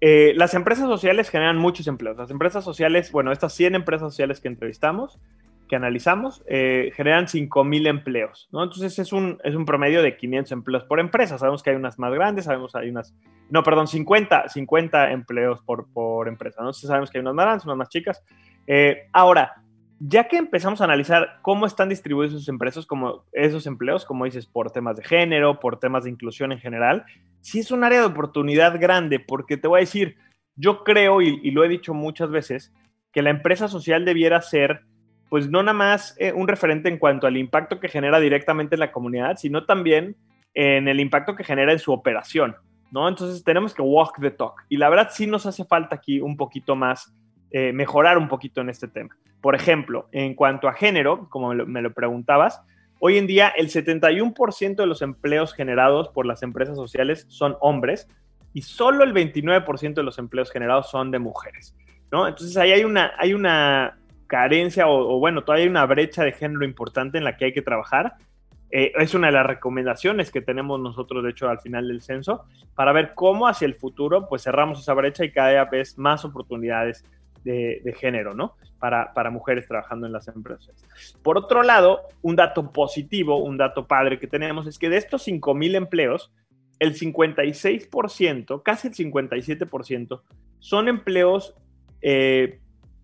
Eh, 0.02 0.34
las 0.36 0.54
empresas 0.54 0.88
sociales 0.88 1.30
generan 1.30 1.58
muchos 1.58 1.88
empleos. 1.88 2.18
Las 2.18 2.32
empresas 2.32 2.64
sociales, 2.64 3.12
bueno, 3.12 3.32
estas 3.32 3.54
100 3.54 3.76
empresas 3.76 4.12
sociales 4.12 4.40
que 4.40 4.48
entrevistamos, 4.48 5.20
que 5.68 5.76
analizamos, 5.76 6.44
eh, 6.48 6.92
generan 6.96 7.28
5.000 7.28 7.88
empleos, 7.88 8.50
¿no? 8.52 8.64
Entonces 8.64 8.98
es 8.98 9.14
un, 9.14 9.40
es 9.44 9.56
un 9.56 9.66
promedio 9.66 10.02
de 10.02 10.18
500 10.18 10.52
empleos 10.52 10.84
por 10.84 11.00
empresa. 11.00 11.38
Sabemos 11.38 11.62
que 11.62 11.70
hay 11.70 11.76
unas 11.76 12.00
más 12.00 12.12
grandes, 12.14 12.46
sabemos 12.46 12.74
que 12.74 12.80
hay 12.80 12.90
unas, 12.90 13.16
no, 13.50 13.62
perdón, 13.64 13.88
50, 13.88 14.50
50 14.50 15.12
empleos 15.12 15.62
por, 15.62 15.88
por 15.94 16.28
empresa, 16.28 16.62
¿no? 16.62 16.70
Entonces 16.70 16.88
sabemos 16.88 17.12
que 17.12 17.20
hay 17.20 17.22
unas 17.22 17.36
más 17.36 17.46
grandes, 17.46 17.66
unas 17.66 17.78
más 17.78 17.90
chicas. 17.90 18.24
Eh, 18.66 19.08
ahora, 19.14 19.62
ya 20.00 20.28
que 20.30 20.38
empezamos 20.38 20.80
a 20.80 20.86
analizar 20.86 21.40
cómo 21.42 21.66
están 21.66 21.90
distribuidos 21.90 22.34
esos 22.34 22.48
empresas, 22.48 22.86
como 22.86 23.26
esos 23.34 23.68
empleos, 23.68 24.06
como 24.06 24.26
dices, 24.26 24.46
por 24.46 24.72
temas 24.72 24.96
de 24.96 25.04
género, 25.04 25.60
por 25.60 25.80
temas 25.80 26.06
de 26.06 26.10
inclusión 26.10 26.52
en 26.54 26.60
general, 26.60 27.06
sí 27.42 27.60
es 27.60 27.72
un 27.72 27.84
área 27.84 28.00
de 28.00 28.06
oportunidad 28.06 28.80
grande, 28.80 29.20
porque 29.20 29.58
te 29.58 29.68
voy 29.68 29.80
a 29.80 29.82
decir, 29.82 30.16
yo 30.56 30.84
creo, 30.84 31.22
y, 31.22 31.52
lo 31.52 31.64
he 31.64 31.70
dicho 31.70 31.94
muchas 31.94 32.32
veces, 32.32 32.74
que 33.12 33.22
la 33.22 33.30
empresa 33.30 33.68
social 33.68 34.06
debiera 34.06 34.42
ser, 34.42 34.82
pues 35.30 35.50
no 35.50 35.62
nada 35.64 35.78
más 35.78 36.16
eh, 36.18 36.32
un 36.32 36.48
referente 36.48 36.88
en 36.88 36.98
cuanto 36.98 37.28
al 37.28 37.38
impacto 37.38 37.80
que 37.80 37.90
genera 37.90 38.20
directamente 38.20 38.76
en 38.76 38.80
la 38.80 38.92
comunidad, 38.92 39.38
sino 39.38 39.66
también 39.66 40.16
en 40.54 40.88
el 40.88 41.00
impacto 41.00 41.36
que 41.36 41.44
genera 41.44 41.74
en 41.74 41.80
su 41.80 41.92
operación, 41.92 42.56
¿no? 42.92 43.08
Entonces 43.08 43.44
tenemos 43.44 43.74
que 43.74 43.82
walk 43.82 44.20
the 44.20 44.32
talk. 44.32 44.66
Y 44.70 44.78
la 44.78 44.90
verdad 44.90 45.10
sí 45.12 45.28
nos 45.28 45.46
hace 45.46 45.66
falta 45.66 45.96
aquí 45.96 46.22
un 46.22 46.38
poquito 46.38 46.76
más 46.76 47.14
eh, 47.52 47.74
mejorar 47.74 48.18
un 48.18 48.28
poquito 48.28 48.62
en 48.62 48.70
este 48.70 48.88
tema. 48.88 49.16
Por 49.42 49.56
ejemplo, 49.56 50.08
en 50.12 50.36
cuanto 50.36 50.68
a 50.68 50.74
género, 50.74 51.30
como 51.30 51.54
me 51.54 51.82
lo, 51.82 51.94
preguntabas, 51.94 52.62
hoy 53.00 53.18
en 53.18 53.28
día 53.28 53.48
el 53.50 53.70
71% 53.70 54.76
de 54.76 54.86
los 54.86 55.02
empleos 55.02 55.54
generados 55.54 56.10
por 56.10 56.26
las 56.26 56.44
empresas 56.44 56.76
sociales 56.76 57.26
son 57.30 57.56
hombres 57.62 58.08
y 58.54 58.64
solo 58.64 59.04
el 59.04 59.14
29% 59.14 59.94
de 59.94 60.04
los 60.04 60.20
empleos 60.20 60.52
generados 60.52 60.90
son 60.90 61.12
de 61.12 61.20
mujeres, 61.20 61.76
¿no? 62.12 62.28
Entonces 62.28 62.58
ahí 62.58 62.72
hay 62.72 62.84
una, 62.84 63.14
hay 63.18 63.34
una 63.34 63.98
carencia 64.28 64.88
o, 64.88 65.20
bueno, 65.20 65.44
todavía 65.44 65.64
hay 65.64 65.70
una 65.70 65.86
brecha 65.86 66.24
de 66.24 66.34
género 66.34 66.66
importante 66.66 67.18
en 67.18 67.24
la 67.24 67.38
que 67.38 67.46
hay 67.46 67.54
que 67.54 67.62
trabajar. 67.62 68.16
Eh, 68.72 68.92
es 68.98 69.14
una 69.16 69.28
de 69.28 69.34
las 69.34 69.46
recomendaciones 69.46 70.32
que 70.32 70.42
tenemos 70.42 70.80
nosotros, 70.80 71.24
de 71.24 71.32
hecho, 71.32 71.50
al 71.50 71.60
final 71.60 71.88
del 71.88 72.02
censo, 72.02 72.46
para 72.76 72.92
ver 72.92 73.14
cómo 73.16 73.48
hacia 73.48 73.66
el 73.66 73.76
futuro, 73.76 74.28
pues 74.28 74.44
cerramos 74.44 74.80
esa 74.80 74.94
brecha 74.94 75.26
y 75.26 75.32
cada 75.32 75.66
vez 75.66 75.98
más 75.98 76.24
oportunidades 76.26 77.04
de, 77.44 77.96
género, 77.98 78.34
¿no? 78.34 78.56
Para, 78.80 79.14
para, 79.14 79.30
mujeres 79.30 79.68
trabajando 79.68 80.08
en 80.08 80.14
las 80.14 80.28
empresas. 80.28 80.76
Por 81.22 81.38
otro 81.38 81.64
lado, 81.64 82.02
un 82.22 82.36
dato 82.36 82.72
positivo, 82.72 83.38
un 83.38 83.58
dato 83.58 83.88
padre 83.88 84.20
que 84.20 84.28
tenemos 84.28 84.68
es 84.68 84.80
que 84.80 84.90
de 84.90 84.98
estos 84.98 85.28
5.000 85.28 85.76
empleos, 85.76 86.32
el 86.80 86.96
56%, 86.96 88.64
casi 88.64 88.88
el 88.88 88.94
57%, 88.94 90.22
son 90.60 90.88
empleos 90.88 91.56
eh, 92.02 92.60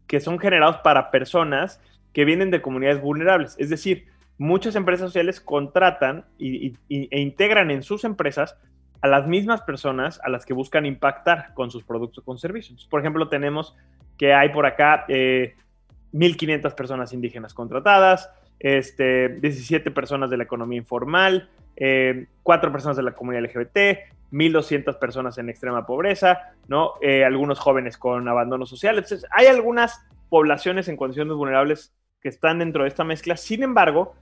que 0.08 0.19
son 0.19 0.39
generados 0.39 0.78
para 0.78 1.12
personas 1.12 1.82
que 2.13 2.26
vienen 2.26 2.52
de 2.52 2.62
comunidades 2.62 3.02
vulnerables. 3.02 3.56
Es 3.60 3.69
decir, 3.69 4.06
muchas 4.38 4.76
empresas 4.76 5.10
sociales 5.10 5.41
contratan 5.41 6.26
e 6.39 6.74
integran 6.89 7.71
en 7.71 7.84
sus 7.84 8.04
empresas 8.04 8.58
a 9.02 9.08
las 9.08 9.28
mismas 9.28 9.62
personas 9.62 10.19
a 10.24 10.30
las 10.30 10.45
que 10.45 10.54
buscan 10.54 10.86
impactar 10.86 11.54
con 11.54 11.71
sus 11.71 11.84
productos 11.84 12.19
o 12.19 12.26
con 12.26 12.38
servicios. 12.38 12.88
Por 12.89 13.02
ejemplo, 13.02 13.30
tenemos 13.30 13.76
que 14.17 14.34
hay 14.34 14.49
por 14.49 14.65
acá 14.65 15.06
1.500 15.08 16.71
eh, 16.71 16.75
personas 16.75 17.13
indígenas 17.13 17.54
contratadas, 17.54 18.30
este, 18.60 19.30
17 19.30 19.91
personas 19.91 20.30
de 20.30 20.38
la 20.38 20.43
economía 20.43 20.78
informal, 20.78 21.49
eh, 21.75 22.28
4 22.43 22.71
personas 22.71 22.97
de 22.97 23.04
la 23.04 23.12
comunidad 23.12 23.43
LGBT, 23.43 23.99
1.200 24.32 24.97
personas 24.99 25.38
en 25.38 25.49
extrema 25.49 25.86
pobreza, 25.86 26.54
¿no? 26.67 26.93
Eh, 27.01 27.23
algunos 27.23 27.60
jóvenes 27.60 27.97
con 27.97 28.28
abandono 28.28 28.65
social. 28.65 28.95
Entonces, 28.95 29.25
hay 29.32 29.47
algunas 29.47 30.06
poblaciones 30.30 30.88
en 30.88 30.97
condiciones 30.97 31.36
vulnerables 31.36 31.93
que 32.21 32.30
están 32.30 32.60
dentro 32.60 32.84
de 32.84 32.89
esta 32.89 33.04
mezcla. 33.04 33.38
Sin 33.38 33.63
embargo, 33.63 34.15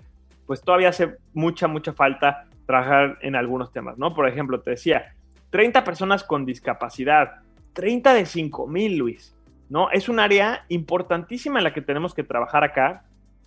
pues 0.45 0.61
todavía 0.61 0.89
hace 0.89 1.15
mucha, 1.33 1.67
mucha 1.67 1.93
falta 1.93 2.45
trabajar 2.65 3.17
en 3.21 3.35
algunos 3.35 3.71
temas, 3.71 3.97
¿no? 3.97 4.13
Por 4.13 4.27
ejemplo, 4.27 4.61
te 4.61 4.71
decía, 4.71 5.15
30 5.49 5.83
personas 5.83 6.23
con 6.23 6.45
discapacidad, 6.45 7.41
30 7.73 8.13
de 8.13 8.25
5 8.25 8.67
mil, 8.67 8.97
Luis, 8.97 9.35
¿no? 9.73 9.89
Es 9.89 10.07
un 10.07 10.19
área 10.19 10.65
importantísima 10.69 11.57
en 11.59 11.63
la 11.63 11.73
que 11.73 11.81
tenemos 11.81 12.13
que 12.13 12.23
trabajar 12.23 12.63
acá, 12.63 13.05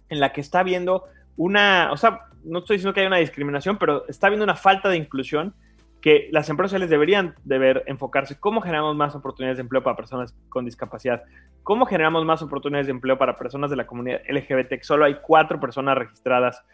en 0.09 0.19
la 0.19 0.33
que 0.33 0.41
está 0.41 0.59
habiendo 0.59 1.05
una, 1.37 1.91
o 1.93 1.97
sea, 1.97 2.23
no 2.43 2.59
estoy 2.59 2.79
diciendo 2.79 2.93
que 2.93 2.99
haya 2.99 3.07
una 3.07 3.19
discriminación, 3.19 3.79
pero 3.79 4.05
está 4.09 4.27
habiendo 4.27 4.43
una 4.43 4.57
falta 4.57 4.89
de 4.89 4.97
inclusión 4.97 5.55
que 6.01 6.29
las 6.33 6.51
empresas 6.51 6.73
sociales 6.73 6.91
deberían 6.91 7.37
deber 7.45 7.85
enfocarse 7.87 8.41
cómo 8.41 8.61
generamos 8.61 8.97
más 8.97 9.15
oportunidades 9.15 9.59
de 9.59 9.61
empleo 9.61 9.85
para 9.85 9.95
personas 9.95 10.35
con 10.49 10.65
discapacidad, 10.65 11.23
cómo 11.62 11.87
generamos 11.87 12.25
más 12.25 12.43
oportunidades 12.43 12.89
de 12.89 12.93
empleo 12.93 13.17
para 13.17 13.39
personas 13.39 13.71
de 13.71 13.77
la 13.77 13.87
comunidad 13.87 14.23
LGBT, 14.29 14.83
solo 14.83 15.05
hay 15.05 15.19
cuatro 15.23 15.61
personas 15.61 15.97
registradas 15.97 16.65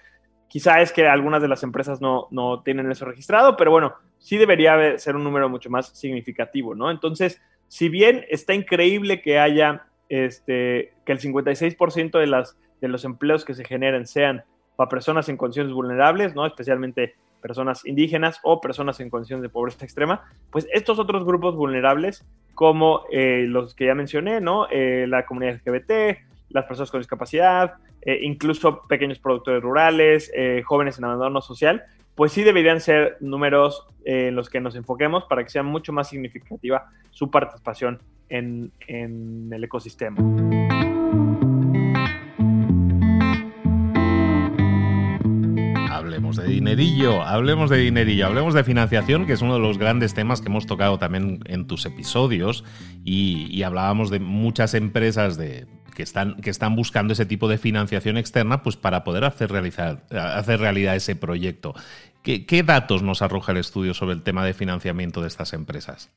Quizá 0.53 0.83
es 0.83 0.93
que 0.93 1.09
algunas 1.09 1.41
de 1.41 1.49
las 1.49 1.63
empresas 1.63 2.03
no, 2.03 2.29
tienen 2.63 2.91
eso 2.91 3.07
registrado, 3.07 3.57
pero 3.57 3.71
bueno, 3.71 3.95
sí 4.19 4.37
debería 4.37 4.99
ser 4.99 5.17
un 5.17 5.25
número 5.25 5.49
mucho 5.49 5.71
más 5.71 5.99
significativo, 5.99 6.75
¿no? 6.75 6.91
Entonces, 6.91 7.41
si 7.73 7.89
bien 7.89 8.27
está 8.29 8.53
increíble 8.53 9.23
que 9.23 9.39
haya, 9.39 9.87
este, 10.11 10.93
que 11.07 11.13
el 11.13 11.19
56% 11.19 12.19
de, 12.19 12.27
las, 12.27 12.59
de 12.83 12.89
los 12.89 13.07
empleos 13.07 13.47
que 13.47 13.55
se 13.55 13.65
generen 13.65 14.07
sean 14.07 14.45
para 14.77 14.91
personas 14.91 15.31
en 15.31 15.39
condiciones 15.39 15.73
vulnerables, 15.73 16.35
¿no? 16.35 16.45
Especialmente 16.45 17.15
personas 17.41 17.87
indígenas 17.87 18.41
o 18.43 18.61
personas 18.61 19.01
en 19.01 19.09
condiciones 19.09 19.43
de 19.43 19.49
pobreza 19.49 19.87
extrema, 19.87 20.23
pues 20.51 20.69
estos 20.75 20.99
otros 20.99 21.25
grupos 21.25 21.57
vulnerables, 21.57 22.27
como 22.53 23.05
eh, 23.11 23.47
los 23.49 23.75
que 23.75 23.87
ya 23.87 23.95
mencioné, 23.95 24.43
¿no? 24.43 24.67
Eh, 24.71 25.07
la 25.09 25.25
comunidad 25.25 25.55
LGBT, 25.55 26.19
las 26.51 26.67
personas 26.67 26.91
con 26.91 27.01
discapacidad, 27.01 27.77
eh, 28.03 28.19
incluso 28.21 28.83
pequeños 28.87 29.19
productores 29.19 29.63
rurales, 29.63 30.31
jóvenes 30.67 30.99
en 30.99 31.05
abandono 31.05 31.41
social, 31.41 31.87
pues 32.15 32.33
sí 32.33 32.43
deberían 32.43 32.81
ser 32.81 33.17
números 33.21 33.87
eh, 34.05 34.29
en 34.29 34.37
los 34.37 34.51
que 34.51 34.61
nos 34.61 34.75
enfoquemos 34.77 35.25
para 35.25 35.43
que 35.45 35.51
sea 35.51 35.63
mucho 35.63 35.93
más 35.93 36.09
significativa 36.09 36.91
su 37.11 37.31
participación 37.31 38.01
en, 38.29 38.73
en 38.87 39.51
el 39.53 39.65
ecosistema. 39.65 40.19
Hablemos 45.91 46.37
de 46.37 46.47
dinerillo, 46.47 47.23
hablemos 47.23 47.71
de 47.71 47.79
dinerillo, 47.79 48.27
hablemos 48.27 48.55
de 48.55 48.65
financiación, 48.65 49.27
que 49.27 49.35
es 49.35 49.43
uno 49.43 49.55
de 49.55 49.61
los 49.61 49.79
grandes 49.79 50.15
temas 50.15 50.41
que 50.41 50.49
hemos 50.49 50.67
tocado 50.67 50.99
también 50.99 51.41
en 51.47 51.67
tus 51.67 51.87
episodios 51.87 52.65
y 53.05 53.63
hablábamos 53.63 54.11
de 54.11 54.19
muchas 54.19 54.75
empresas 54.75 55.37
de 55.37 55.67
que 55.95 56.03
están, 56.03 56.37
que 56.37 56.51
están 56.51 56.77
buscando 56.77 57.13
ese 57.13 57.27
tipo 57.27 57.49
de 57.49 57.59
financiación 57.59 58.17
externa 58.17 58.63
pues 58.63 58.77
para 58.77 59.05
poder 59.05 59.25
hacer, 59.25 59.51
realizar, 59.51 60.03
hacer 60.11 60.61
realidad 60.61 60.97
ese 60.97 61.17
proyecto. 61.17 61.75
¿Qué, 62.23 62.47
¿Qué, 62.47 62.63
datos 62.63 63.03
nos 63.03 63.23
arroja 63.23 63.53
el 63.53 63.59
estudio 63.59 63.95
sobre 63.95 64.15
el 64.15 64.23
tema 64.23 64.45
de 64.45 64.55
financiamiento 64.55 65.21
de 65.21 65.29
estas 65.29 65.53
empresas? 65.53 66.11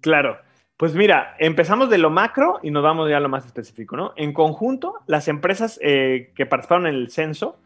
Claro, 0.00 0.38
pues 0.78 0.94
mira, 0.94 1.34
empezamos 1.40 1.90
de 1.90 1.98
lo 1.98 2.08
macro 2.08 2.60
y 2.62 2.70
nos 2.70 2.84
vamos 2.84 3.10
ya 3.10 3.16
a 3.16 3.20
lo 3.20 3.28
más 3.28 3.44
específico, 3.44 3.96
¿no? 3.96 4.12
En 4.16 4.32
conjunto, 4.32 4.94
las 5.08 5.26
empresas 5.26 5.80
eh, 5.82 6.32
que 6.36 6.46
participaron 6.46 6.86
en 6.86 6.94
el 6.94 7.10
censo, 7.10 7.58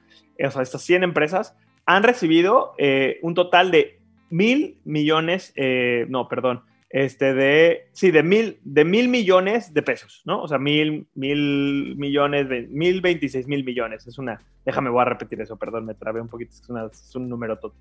o 0.43 0.51
sea, 0.51 0.63
estas 0.63 0.81
100 0.81 1.03
empresas, 1.03 1.55
han 1.85 2.05
recibido 2.05 2.75
eh, 2.79 3.19
un 3.21 3.35
total 3.35 3.71
de 3.71 4.01
mil 4.31 4.79
millones, 4.85 5.53
eh, 5.57 6.07
no, 6.09 6.27
perdón, 6.27 6.63
este, 6.93 7.33
de, 7.33 7.89
sí, 7.93 8.11
de 8.11 8.23
mil, 8.23 8.59
de 8.65 8.85
mil 8.85 9.09
millones 9.09 9.73
de 9.73 9.81
pesos, 9.81 10.21
¿no? 10.27 10.43
O 10.43 10.49
sea, 10.49 10.59
mil, 10.59 11.07
mil 11.15 11.97
millones, 11.97 12.51
de, 12.51 12.69
mil 12.69 13.01
veintiséis 13.01 13.49
mil 13.49 13.65
millones. 13.65 14.07
Es 14.07 14.19
una, 14.19 14.39
déjame, 14.67 14.91
voy 14.91 15.01
a 15.01 15.07
repetir 15.07 15.41
eso, 15.41 15.57
perdón, 15.57 15.87
me 15.87 15.95
trabé 15.95 16.21
un 16.21 16.29
poquito, 16.29 16.53
es, 16.53 17.17
un 17.17 17.31
número 17.31 17.59
todo. 17.59 17.73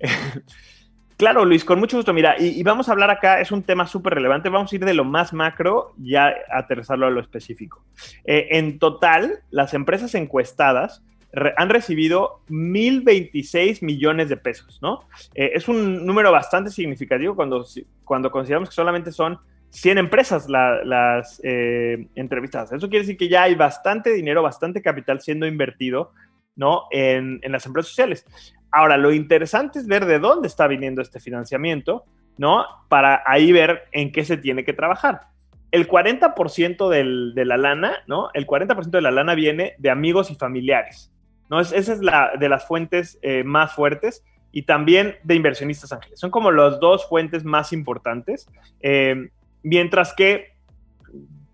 claro, 1.16 1.44
Luis, 1.44 1.64
con 1.64 1.78
mucho 1.78 1.98
gusto. 1.98 2.12
Mira, 2.12 2.34
y, 2.36 2.60
vamos 2.64 2.88
a 2.88 2.92
hablar 2.92 3.10
acá, 3.10 3.40
es 3.40 3.52
un 3.52 3.62
tema 3.62 3.86
súper 3.86 4.14
relevante, 4.14 4.48
vamos 4.48 4.72
a 4.72 4.74
ir 4.74 4.84
de 4.84 4.94
lo 4.94 5.04
más 5.04 5.32
macro 5.32 5.94
y 6.02 6.16
a 6.16 6.34
aterrizarlo 6.50 7.06
a 7.06 7.10
lo 7.10 7.20
específico. 7.20 7.84
Eh, 8.24 8.48
en 8.50 8.80
total, 8.80 9.38
las 9.50 9.72
empresas 9.72 10.16
encuestadas 10.16 11.04
han 11.32 11.68
recibido 11.68 12.40
1.026 12.48 13.82
millones 13.82 14.28
de 14.28 14.36
pesos, 14.36 14.78
¿no? 14.80 15.04
Eh, 15.34 15.50
es 15.54 15.68
un 15.68 16.06
número 16.06 16.32
bastante 16.32 16.70
significativo 16.70 17.36
cuando, 17.36 17.64
cuando 18.04 18.30
consideramos 18.30 18.70
que 18.70 18.74
solamente 18.74 19.12
son 19.12 19.38
100 19.70 19.98
empresas 19.98 20.48
las 20.48 21.40
eh, 21.44 22.08
entrevistadas. 22.14 22.72
Eso 22.72 22.88
quiere 22.88 23.04
decir 23.04 23.18
que 23.18 23.28
ya 23.28 23.42
hay 23.42 23.54
bastante 23.54 24.10
dinero, 24.12 24.42
bastante 24.42 24.80
capital 24.80 25.20
siendo 25.20 25.46
invertido, 25.46 26.12
¿no? 26.56 26.84
En, 26.90 27.40
en 27.42 27.52
las 27.52 27.66
empresas 27.66 27.90
sociales. 27.90 28.24
Ahora, 28.70 28.96
lo 28.96 29.12
interesante 29.12 29.78
es 29.78 29.86
ver 29.86 30.06
de 30.06 30.18
dónde 30.18 30.48
está 30.48 30.66
viniendo 30.66 31.02
este 31.02 31.20
financiamiento, 31.20 32.04
¿no? 32.38 32.64
Para 32.88 33.22
ahí 33.26 33.52
ver 33.52 33.84
en 33.92 34.12
qué 34.12 34.24
se 34.24 34.38
tiene 34.38 34.64
que 34.64 34.72
trabajar 34.72 35.20
el 35.70 35.88
40% 35.88 37.34
de 37.34 37.44
la 37.44 37.56
lana, 37.56 38.02
¿no? 38.06 38.30
El 38.34 38.46
40% 38.46 38.90
de 38.90 39.02
la 39.02 39.10
lana 39.10 39.34
viene 39.34 39.74
de 39.78 39.90
amigos 39.90 40.30
y 40.30 40.34
familiares, 40.34 41.12
¿no? 41.50 41.60
esa 41.60 41.76
es 41.76 42.00
la 42.00 42.32
de 42.38 42.48
las 42.48 42.66
fuentes 42.66 43.18
eh, 43.22 43.42
más 43.44 43.74
fuertes 43.74 44.24
y 44.52 44.62
también 44.62 45.16
de 45.24 45.34
inversionistas 45.34 45.92
ángeles. 45.92 46.18
Son 46.18 46.30
como 46.30 46.50
las 46.50 46.80
dos 46.80 47.08
fuentes 47.08 47.44
más 47.44 47.72
importantes, 47.72 48.48
eh, 48.80 49.30
mientras 49.62 50.14
que 50.14 50.52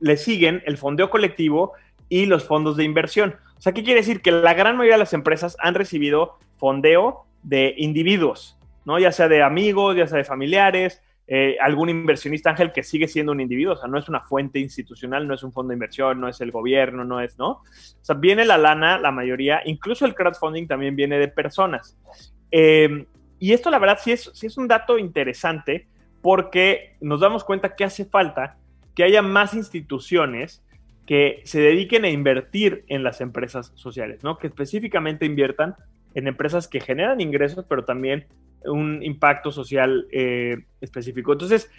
le 0.01 0.17
siguen 0.17 0.63
el 0.67 0.77
fondeo 0.77 1.11
colectivo 1.11 1.73
y 2.09 2.27
los 2.27 2.45
fondos 2.45 2.77
de 2.77 2.85
inversión. 2.85 3.37
O 3.57 3.61
sea, 3.61 3.73
¿qué 3.73 3.83
quiere 3.83 4.01
decir? 4.01 4.21
Que 4.21 4.31
la 4.31 4.55
gran 4.55 4.77
mayoría 4.77 4.95
de 4.95 5.01
las 5.01 5.15
empresas 5.15 5.57
han 5.61 5.75
recibido 5.75 6.39
fondeo 6.57 7.25
de 7.43 7.75
individuos, 7.79 8.59
¿no? 8.85 8.99
Ya 8.99 9.13
sea 9.13 9.29
de 9.29 9.43
amigos, 9.43 9.97
ya 9.97 10.07
sea 10.07 10.19
de 10.19 10.25
familiares, 10.25 11.03
eh, 11.27 11.57
algún 11.61 11.89
inversionista 11.89 12.51
ángel 12.51 12.71
que 12.73 12.83
sigue 12.83 13.09
siendo 13.09 13.33
un 13.33 13.41
individuo, 13.41 13.73
o 13.73 13.77
sea, 13.77 13.89
no 13.89 13.99
es 13.99 14.09
una 14.09 14.21
fuente 14.21 14.59
institucional, 14.59 15.27
no 15.27 15.35
es 15.35 15.43
un 15.43 15.53
fondo 15.53 15.71
de 15.71 15.77
inversión, 15.77 16.21
no 16.21 16.29
es 16.29 16.41
el 16.43 16.51
gobierno, 16.51 17.05
no 17.05 17.21
es, 17.21 17.39
¿no? 17.39 17.49
O 17.51 17.65
sea, 18.03 18.15
viene 18.15 18.45
la 18.45 18.59
lana, 18.59 18.99
la 18.99 19.11
mayoría, 19.11 19.63
incluso 19.65 20.05
el 20.05 20.15
crowdfunding 20.15 20.67
también 20.67 20.97
viene 20.97 21.19
de 21.19 21.29
personas. 21.29 21.97
Eh, 22.51 23.07
y 23.39 23.53
esto, 23.53 23.71
la 23.71 23.79
verdad, 23.79 23.99
sí 24.03 24.13
es, 24.13 24.31
sí 24.35 24.47
es 24.47 24.59
un 24.59 24.69
dato 24.69 24.99
interesante 24.99 25.87
porque 26.21 26.97
nos 27.01 27.21
damos 27.21 27.45
cuenta 27.45 27.75
que 27.75 27.85
hace 27.85 28.05
falta 28.05 28.57
que 28.95 29.05
haya 29.05 29.23
más 29.23 29.55
instituciones 29.55 30.63
que 31.07 31.43
se 31.45 31.61
dediquen 31.61 32.05
a 32.05 32.11
invertir 32.11 32.85
en 32.89 33.03
las 33.03 33.21
empresas 33.21 33.73
sociales, 33.75 34.23
¿no? 34.23 34.39
Que 34.39 34.47
específicamente 34.47 35.27
inviertan 35.27 35.75
en 36.15 36.29
empresas 36.29 36.69
que 36.69 36.81
generan 36.81 37.21
ingresos, 37.21 37.65
pero 37.69 37.85
también 37.85 38.27
un 38.67 39.03
impacto 39.03 39.51
social 39.51 40.07
eh, 40.13 40.65
específico. 40.81 41.33
Entonces, 41.33 41.71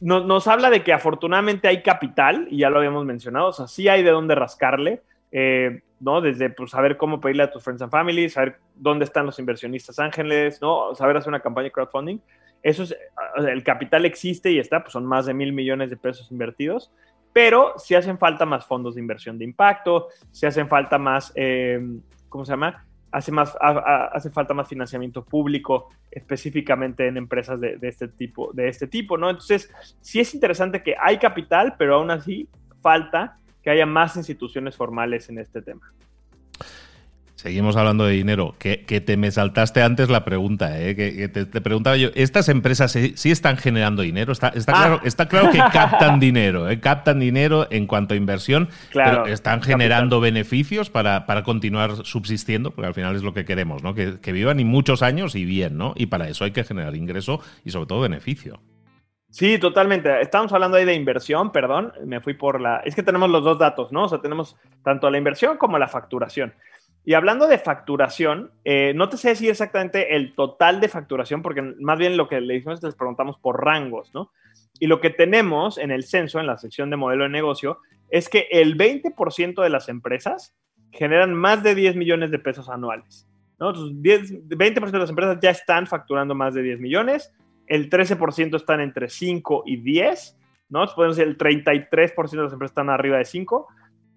nos 0.00 0.48
habla 0.48 0.70
de 0.70 0.82
que 0.82 0.92
afortunadamente 0.92 1.68
hay 1.68 1.82
capital, 1.82 2.46
y 2.50 2.58
ya 2.58 2.70
lo 2.70 2.78
habíamos 2.78 3.04
mencionado, 3.06 3.48
o 3.48 3.52
sea, 3.52 3.66
sí 3.66 3.88
hay 3.88 4.02
de 4.02 4.10
dónde 4.10 4.34
rascarle, 4.34 5.02
eh, 5.32 5.80
¿no? 6.00 6.20
Desde 6.20 6.50
pues, 6.50 6.72
saber 6.72 6.96
cómo 6.96 7.20
pedirle 7.20 7.44
a 7.44 7.50
tus 7.50 7.64
friends 7.64 7.82
and 7.82 7.90
family, 7.90 8.28
saber 8.28 8.58
dónde 8.74 9.04
están 9.04 9.24
los 9.24 9.38
inversionistas 9.38 9.98
ángeles, 9.98 10.60
¿no? 10.60 10.94
Saber 10.94 11.16
hacer 11.16 11.28
una 11.28 11.40
campaña 11.40 11.64
de 11.64 11.72
crowdfunding. 11.72 12.18
Eso 12.62 12.82
es, 12.82 12.96
el 13.38 13.62
capital 13.62 14.04
existe 14.04 14.50
y 14.50 14.58
está, 14.58 14.82
pues 14.82 14.92
son 14.92 15.06
más 15.06 15.26
de 15.26 15.34
mil 15.34 15.52
millones 15.52 15.90
de 15.90 15.96
pesos 15.96 16.30
invertidos, 16.30 16.92
pero 17.32 17.74
sí 17.78 17.94
hacen 17.94 18.18
falta 18.18 18.46
más 18.46 18.64
fondos 18.64 18.94
de 18.94 19.00
inversión 19.00 19.38
de 19.38 19.44
impacto, 19.44 20.08
sí 20.30 20.46
hacen 20.46 20.68
falta 20.68 20.98
más, 20.98 21.32
eh, 21.34 21.80
¿cómo 22.28 22.44
se 22.44 22.52
llama? 22.52 22.86
Hace, 23.14 23.30
más, 23.30 23.56
hace 23.60 24.28
falta 24.30 24.54
más 24.54 24.68
financiamiento 24.68 25.24
público 25.24 25.88
específicamente 26.10 27.06
en 27.06 27.16
empresas 27.16 27.60
de, 27.60 27.78
este 27.80 28.08
tipo, 28.08 28.52
de 28.52 28.68
este 28.68 28.88
tipo, 28.88 29.16
¿no? 29.16 29.30
Entonces, 29.30 29.72
sí 30.00 30.18
es 30.18 30.34
interesante 30.34 30.82
que 30.82 30.96
hay 31.00 31.18
capital, 31.18 31.76
pero 31.78 31.94
aún 31.94 32.10
así 32.10 32.48
falta 32.82 33.38
que 33.62 33.70
haya 33.70 33.86
más 33.86 34.16
instituciones 34.16 34.76
formales 34.76 35.28
en 35.28 35.38
este 35.38 35.62
tema. 35.62 35.92
Seguimos 37.44 37.76
hablando 37.76 38.06
de 38.06 38.14
dinero. 38.14 38.54
Que, 38.58 38.78
te 38.78 39.18
me 39.18 39.30
saltaste 39.30 39.82
antes 39.82 40.08
la 40.08 40.24
pregunta, 40.24 40.80
¿eh? 40.80 40.96
que, 40.96 41.28
te, 41.28 41.44
preguntaba 41.60 41.94
yo, 41.94 42.08
¿estas 42.14 42.48
empresas 42.48 42.92
sí, 42.92 43.30
están 43.30 43.58
generando 43.58 44.00
dinero? 44.00 44.32
Está, 44.32 44.48
está, 44.48 44.72
ah. 44.72 44.76
claro, 44.76 45.00
está 45.04 45.28
claro 45.28 45.50
que 45.50 45.58
captan 45.72 46.20
dinero, 46.20 46.70
¿eh? 46.70 46.80
captan 46.80 47.20
dinero 47.20 47.66
en 47.70 47.86
cuanto 47.86 48.14
a 48.14 48.16
inversión, 48.16 48.70
claro, 48.92 49.24
pero 49.24 49.34
están 49.34 49.60
generando 49.60 50.20
beneficios 50.20 50.88
para, 50.88 51.26
para, 51.26 51.42
continuar 51.42 52.06
subsistiendo, 52.06 52.70
porque 52.70 52.86
al 52.86 52.94
final 52.94 53.14
es 53.14 53.22
lo 53.22 53.34
que 53.34 53.44
queremos, 53.44 53.82
¿no? 53.82 53.94
Que, 53.94 54.20
que 54.22 54.32
vivan 54.32 54.58
y 54.58 54.64
muchos 54.64 55.02
años 55.02 55.34
y 55.34 55.44
bien, 55.44 55.76
¿no? 55.76 55.92
Y 55.96 56.06
para 56.06 56.30
eso 56.30 56.44
hay 56.44 56.52
que 56.52 56.64
generar 56.64 56.96
ingreso 56.96 57.42
y 57.62 57.72
sobre 57.72 57.88
todo 57.88 58.00
beneficio. 58.00 58.62
Sí, 59.34 59.58
totalmente. 59.58 60.20
Estamos 60.20 60.52
hablando 60.52 60.76
ahí 60.76 60.84
de 60.84 60.94
inversión, 60.94 61.50
perdón, 61.50 61.92
me 62.06 62.20
fui 62.20 62.34
por 62.34 62.60
la... 62.60 62.76
Es 62.84 62.94
que 62.94 63.02
tenemos 63.02 63.28
los 63.28 63.42
dos 63.42 63.58
datos, 63.58 63.90
¿no? 63.90 64.04
O 64.04 64.08
sea, 64.08 64.20
tenemos 64.20 64.56
tanto 64.84 65.10
la 65.10 65.18
inversión 65.18 65.56
como 65.56 65.76
la 65.76 65.88
facturación. 65.88 66.54
Y 67.04 67.14
hablando 67.14 67.46
de 67.46 67.58
facturación, 67.58 68.50
eh, 68.64 68.92
no 68.94 69.08
te 69.08 69.18
sé 69.18 69.30
decir 69.30 69.50
exactamente 69.50 70.16
el 70.16 70.34
total 70.34 70.80
de 70.80 70.88
facturación, 70.88 71.42
porque 71.42 71.60
más 71.60 71.98
bien 71.98 72.16
lo 72.16 72.28
que 72.28 72.40
le 72.40 72.56
hicimos 72.56 72.78
es 72.78 72.84
les 72.84 72.94
preguntamos 72.94 73.38
por 73.38 73.62
rangos, 73.62 74.12
¿no? 74.14 74.30
Y 74.80 74.86
lo 74.86 75.00
que 75.00 75.10
tenemos 75.10 75.76
en 75.78 75.90
el 75.90 76.04
censo, 76.04 76.40
en 76.40 76.46
la 76.46 76.56
sección 76.56 76.90
de 76.90 76.96
modelo 76.96 77.24
de 77.24 77.30
negocio, 77.30 77.78
es 78.10 78.28
que 78.28 78.48
el 78.50 78.76
20% 78.76 79.62
de 79.62 79.70
las 79.70 79.88
empresas 79.88 80.54
generan 80.92 81.34
más 81.34 81.62
de 81.62 81.74
10 81.74 81.96
millones 81.96 82.30
de 82.30 82.38
pesos 82.38 82.68
anuales. 82.68 83.28
¿no? 83.58 83.70
Entonces, 83.70 83.96
20% 84.48 84.90
de 84.90 84.98
las 84.98 85.10
empresas 85.10 85.38
ya 85.40 85.50
están 85.50 85.86
facturando 85.86 86.34
más 86.34 86.54
de 86.54 86.62
10 86.62 86.80
millones, 86.80 87.32
el 87.66 87.90
13% 87.90 88.56
están 88.56 88.80
entre 88.80 89.08
5 89.08 89.64
y 89.66 89.76
10, 89.76 90.38
¿no? 90.68 90.86
Podemos 90.94 91.16
decir 91.16 91.28
el 91.28 91.38
33% 91.38 92.30
de 92.30 92.42
las 92.42 92.52
empresas 92.52 92.72
están 92.72 92.90
arriba 92.90 93.18
de 93.18 93.24
5 93.24 93.68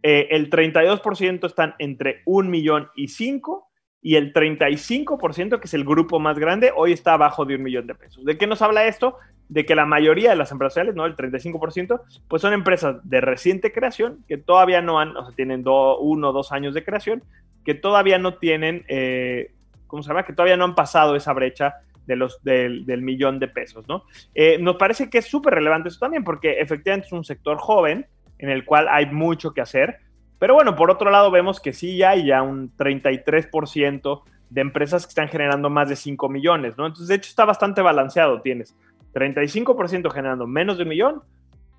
eh, 0.09 0.29
el 0.37 0.49
32% 0.49 1.45
están 1.45 1.75
entre 1.79 2.21
un 2.23 2.49
millón 2.49 2.87
y 2.95 3.09
5 3.09 3.67
y 4.01 4.15
el 4.15 4.31
35%, 4.31 5.59
que 5.59 5.65
es 5.65 5.73
el 5.73 5.83
grupo 5.83 6.17
más 6.17 6.39
grande, 6.39 6.71
hoy 6.73 6.93
está 6.93 7.11
abajo 7.11 7.43
de 7.43 7.55
un 7.55 7.63
millón 7.63 7.87
de 7.87 7.95
pesos. 7.95 8.23
¿De 8.23 8.37
qué 8.37 8.47
nos 8.47 8.61
habla 8.61 8.87
esto? 8.87 9.17
De 9.49 9.65
que 9.65 9.75
la 9.75 9.85
mayoría 9.85 10.29
de 10.29 10.37
las 10.37 10.53
empresas 10.53 10.95
¿no? 10.95 11.05
El 11.05 11.17
35%, 11.17 11.99
pues 12.29 12.41
son 12.41 12.53
empresas 12.53 13.01
de 13.03 13.19
reciente 13.19 13.73
creación, 13.73 14.23
que 14.29 14.37
todavía 14.37 14.81
no 14.81 15.01
han, 15.01 15.17
o 15.17 15.25
sea, 15.25 15.35
tienen 15.35 15.65
uno 15.67 16.29
o 16.29 16.31
dos 16.31 16.53
años 16.53 16.73
de 16.73 16.85
creación, 16.85 17.21
que 17.65 17.73
todavía 17.73 18.17
no 18.17 18.35
tienen, 18.35 18.85
eh, 18.87 19.55
¿cómo 19.87 20.03
se 20.03 20.07
llama? 20.07 20.23
Que 20.23 20.31
todavía 20.31 20.55
no 20.55 20.63
han 20.63 20.75
pasado 20.75 21.17
esa 21.17 21.33
brecha 21.33 21.73
de 22.05 22.15
los, 22.15 22.41
del, 22.43 22.85
millón 23.01 23.39
de 23.39 23.49
pesos, 23.49 23.85
¿no? 23.89 24.05
Eh, 24.33 24.57
nos 24.57 24.77
parece 24.77 25.09
que 25.09 25.17
es 25.17 25.25
súper 25.25 25.55
relevante 25.55 25.89
eso 25.89 25.99
también, 25.99 26.23
porque 26.23 26.61
efectivamente 26.61 27.07
es 27.07 27.11
un 27.11 27.25
sector 27.25 27.57
joven, 27.57 28.07
en 28.39 28.49
el 28.49 28.65
cual 28.65 28.87
hay 28.89 29.07
mucho 29.07 29.53
que 29.53 29.61
hacer. 29.61 29.99
Pero 30.39 30.53
bueno, 30.53 30.75
por 30.75 30.91
otro 30.91 31.09
lado 31.09 31.31
vemos 31.31 31.59
que 31.59 31.73
sí 31.73 32.03
hay 32.03 32.27
ya 32.27 32.41
un 32.41 32.75
33% 32.75 34.21
de 34.49 34.61
empresas 34.61 35.05
que 35.05 35.09
están 35.09 35.27
generando 35.27 35.69
más 35.69 35.89
de 35.89 35.95
5 35.95 36.29
millones, 36.29 36.77
¿no? 36.77 36.85
Entonces, 36.85 37.07
de 37.07 37.15
hecho, 37.15 37.29
está 37.29 37.45
bastante 37.45 37.81
balanceado. 37.81 38.41
Tienes 38.41 38.75
35% 39.13 40.11
generando 40.11 40.47
menos 40.47 40.77
de 40.77 40.83
un 40.83 40.89
millón, 40.89 41.21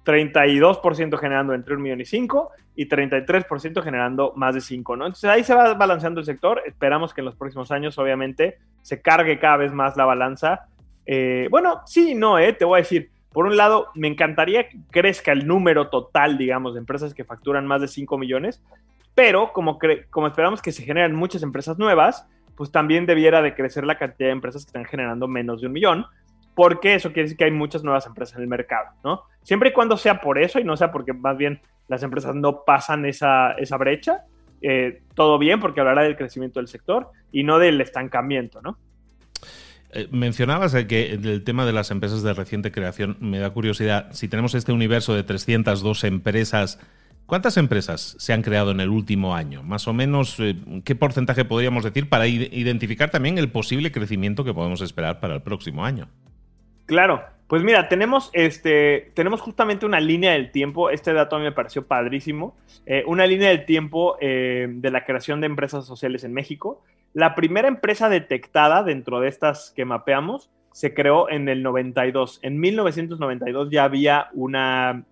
32% 0.04 1.18
generando 1.18 1.54
entre 1.54 1.74
un 1.74 1.82
millón 1.82 2.00
y 2.00 2.04
5 2.04 2.50
y 2.76 2.88
33% 2.88 3.82
generando 3.82 4.32
más 4.36 4.54
de 4.54 4.60
5, 4.60 4.96
¿no? 4.96 5.06
Entonces 5.06 5.30
ahí 5.30 5.44
se 5.44 5.54
va 5.54 5.74
balanceando 5.74 6.20
el 6.20 6.26
sector. 6.26 6.62
Esperamos 6.66 7.14
que 7.14 7.20
en 7.20 7.26
los 7.26 7.36
próximos 7.36 7.70
años, 7.70 7.98
obviamente, 7.98 8.58
se 8.82 9.00
cargue 9.00 9.38
cada 9.38 9.58
vez 9.58 9.72
más 9.72 9.96
la 9.96 10.04
balanza. 10.04 10.66
Eh, 11.06 11.48
bueno, 11.50 11.82
sí, 11.86 12.14
no, 12.14 12.38
¿eh? 12.38 12.52
Te 12.52 12.64
voy 12.64 12.78
a 12.78 12.82
decir, 12.82 13.10
por 13.38 13.46
un 13.46 13.56
lado, 13.56 13.86
me 13.94 14.08
encantaría 14.08 14.68
que 14.68 14.78
crezca 14.90 15.30
el 15.30 15.46
número 15.46 15.90
total, 15.90 16.36
digamos, 16.36 16.74
de 16.74 16.80
empresas 16.80 17.14
que 17.14 17.22
facturan 17.22 17.68
más 17.68 17.80
de 17.80 17.86
5 17.86 18.18
millones, 18.18 18.60
pero 19.14 19.52
como, 19.52 19.78
como 20.10 20.26
esperamos 20.26 20.60
que 20.60 20.72
se 20.72 20.82
generen 20.82 21.14
muchas 21.14 21.44
empresas 21.44 21.78
nuevas, 21.78 22.26
pues 22.56 22.72
también 22.72 23.06
debiera 23.06 23.40
de 23.40 23.54
crecer 23.54 23.84
la 23.86 23.96
cantidad 23.96 24.30
de 24.30 24.32
empresas 24.32 24.64
que 24.64 24.70
están 24.70 24.86
generando 24.86 25.28
menos 25.28 25.60
de 25.60 25.68
un 25.68 25.72
millón, 25.72 26.06
porque 26.56 26.96
eso 26.96 27.10
quiere 27.10 27.26
decir 27.26 27.36
que 27.36 27.44
hay 27.44 27.52
muchas 27.52 27.84
nuevas 27.84 28.06
empresas 28.06 28.34
en 28.34 28.42
el 28.42 28.48
mercado, 28.48 28.88
¿no? 29.04 29.22
Siempre 29.44 29.68
y 29.68 29.72
cuando 29.72 29.96
sea 29.96 30.20
por 30.20 30.40
eso 30.40 30.58
y 30.58 30.64
no 30.64 30.76
sea 30.76 30.90
porque 30.90 31.12
más 31.12 31.36
bien 31.36 31.60
las 31.86 32.02
empresas 32.02 32.34
no 32.34 32.64
pasan 32.64 33.06
esa, 33.06 33.52
esa 33.52 33.76
brecha, 33.76 34.24
eh, 34.62 35.02
todo 35.14 35.38
bien, 35.38 35.60
porque 35.60 35.78
hablará 35.78 36.02
del 36.02 36.16
crecimiento 36.16 36.58
del 36.58 36.66
sector 36.66 37.12
y 37.30 37.44
no 37.44 37.60
del 37.60 37.80
estancamiento, 37.80 38.60
¿no? 38.62 38.78
Eh, 39.90 40.06
mencionabas 40.10 40.74
que 40.84 41.12
el 41.12 41.44
tema 41.44 41.64
de 41.64 41.72
las 41.72 41.90
empresas 41.90 42.22
de 42.22 42.34
reciente 42.34 42.70
creación 42.70 43.16
me 43.20 43.38
da 43.38 43.50
curiosidad. 43.50 44.12
Si 44.12 44.28
tenemos 44.28 44.54
este 44.54 44.72
universo 44.72 45.14
de 45.14 45.22
302 45.22 46.04
empresas, 46.04 46.78
¿cuántas 47.24 47.56
empresas 47.56 48.14
se 48.18 48.34
han 48.34 48.42
creado 48.42 48.70
en 48.70 48.80
el 48.80 48.90
último 48.90 49.34
año? 49.34 49.62
Más 49.62 49.88
o 49.88 49.94
menos, 49.94 50.38
eh, 50.40 50.56
¿qué 50.84 50.94
porcentaje 50.94 51.46
podríamos 51.46 51.84
decir 51.84 52.08
para 52.08 52.26
identificar 52.26 53.10
también 53.10 53.38
el 53.38 53.50
posible 53.50 53.90
crecimiento 53.90 54.44
que 54.44 54.52
podemos 54.52 54.82
esperar 54.82 55.20
para 55.20 55.34
el 55.34 55.42
próximo 55.42 55.86
año? 55.86 56.08
Claro, 56.84 57.24
pues 57.46 57.62
mira, 57.62 57.88
tenemos, 57.88 58.28
este, 58.34 59.10
tenemos 59.14 59.40
justamente 59.40 59.86
una 59.86 60.00
línea 60.00 60.32
del 60.32 60.52
tiempo, 60.52 60.90
este 60.90 61.14
dato 61.14 61.36
a 61.36 61.38
mí 61.38 61.46
me 61.46 61.52
pareció 61.52 61.86
padrísimo, 61.86 62.54
eh, 62.84 63.04
una 63.06 63.26
línea 63.26 63.48
del 63.48 63.64
tiempo 63.64 64.18
de 64.20 64.90
la 64.90 65.06
creación 65.06 65.40
de 65.40 65.46
empresas 65.46 65.86
sociales 65.86 66.24
en 66.24 66.34
México. 66.34 66.82
La 67.18 67.34
primera 67.34 67.66
empresa 67.66 68.08
detectada 68.08 68.84
dentro 68.84 69.18
de 69.18 69.26
estas 69.26 69.72
que 69.74 69.84
mapeamos 69.84 70.52
se 70.70 70.94
creó 70.94 71.28
en 71.28 71.48
el 71.48 71.64
92. 71.64 72.38
En 72.42 72.60
1992 72.60 73.70
ya 73.72 73.82
había 73.82 74.28
una, 74.34 75.02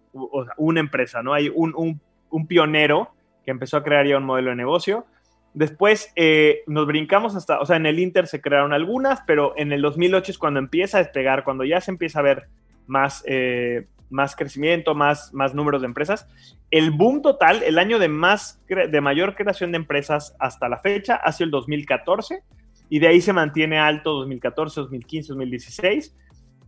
una 0.56 0.78
empresa, 0.78 1.24
¿no? 1.24 1.34
Hay 1.34 1.50
un, 1.52 2.00
pionero 2.46 3.10
que 3.44 3.50
empezó 3.50 3.78
a 3.78 3.82
crear 3.82 4.06
ya 4.06 4.18
un 4.18 4.24
modelo 4.24 4.50
de 4.50 4.56
negocio. 4.56 5.04
Después 5.52 6.12
eh, 6.14 6.60
nos 6.68 6.86
brincamos 6.86 7.34
hasta, 7.34 7.58
o 7.58 7.66
sea, 7.66 7.74
en 7.74 7.86
el 7.86 7.98
Inter 7.98 8.28
se 8.28 8.40
crearon 8.40 8.72
algunas, 8.72 9.22
pero 9.26 9.54
en 9.56 9.72
el 9.72 9.82
2008 9.82 10.30
es 10.30 10.38
cuando 10.38 10.60
empieza 10.60 10.98
a 10.98 11.02
despegar, 11.02 11.42
cuando 11.42 11.64
ya 11.64 11.80
se 11.80 11.90
empieza 11.90 12.20
a 12.20 12.22
ver 12.22 12.44
más, 12.86 13.24
eh, 13.26 13.88
más 14.10 14.36
crecimiento, 14.36 14.94
más, 14.94 15.32
más 15.34 15.54
números 15.54 15.82
de 15.82 15.86
empresas. 15.86 16.28
El 16.70 16.90
boom 16.90 17.22
total, 17.22 17.62
el 17.62 17.78
año 17.78 17.98
de, 17.98 18.08
más, 18.08 18.62
de 18.68 19.00
mayor 19.00 19.34
creación 19.34 19.72
de 19.72 19.78
empresas 19.78 20.34
hasta 20.38 20.68
la 20.68 20.78
fecha 20.78 21.16
ha 21.16 21.32
sido 21.32 21.46
el 21.46 21.50
2014 21.52 22.42
y 22.88 22.98
de 22.98 23.08
ahí 23.08 23.20
se 23.20 23.32
mantiene 23.32 23.78
alto 23.78 24.12
2014, 24.12 24.80
2015, 24.82 25.28
2016 25.28 26.16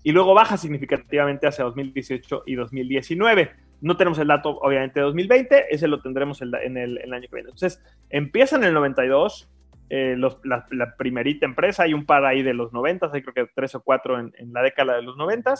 y 0.02 0.12
luego 0.12 0.34
baja 0.34 0.56
significativamente 0.56 1.46
hacia 1.46 1.64
2018 1.64 2.44
y 2.46 2.54
2019. 2.54 3.50
No 3.80 3.96
tenemos 3.96 4.18
el 4.18 4.28
dato, 4.28 4.58
obviamente, 4.58 5.00
de 5.00 5.06
2020, 5.06 5.66
ese 5.70 5.86
lo 5.86 6.00
tendremos 6.00 6.42
en, 6.42 6.76
el, 6.76 7.12
año 7.12 7.28
que 7.28 7.36
viene. 7.36 7.50
Entonces, 7.50 7.82
empieza 8.10 8.56
en 8.56 8.64
el 8.64 8.74
92, 8.74 9.48
eh, 9.90 10.16
la, 10.44 10.96
primerita 10.96 11.46
empresa, 11.46 11.84
hay 11.84 11.94
un 11.94 12.04
par 12.04 12.24
ahí 12.24 12.42
de 12.42 12.54
los 12.54 12.72
90, 12.72 13.10
hay 13.12 13.22
creo 13.22 13.34
que 13.34 13.52
tres 13.54 13.74
o 13.74 13.80
cuatro 13.80 14.18
en, 14.18 14.32
la 14.52 14.62
década 14.62 14.96
de 14.96 15.02
los 15.02 15.16
90. 15.16 15.54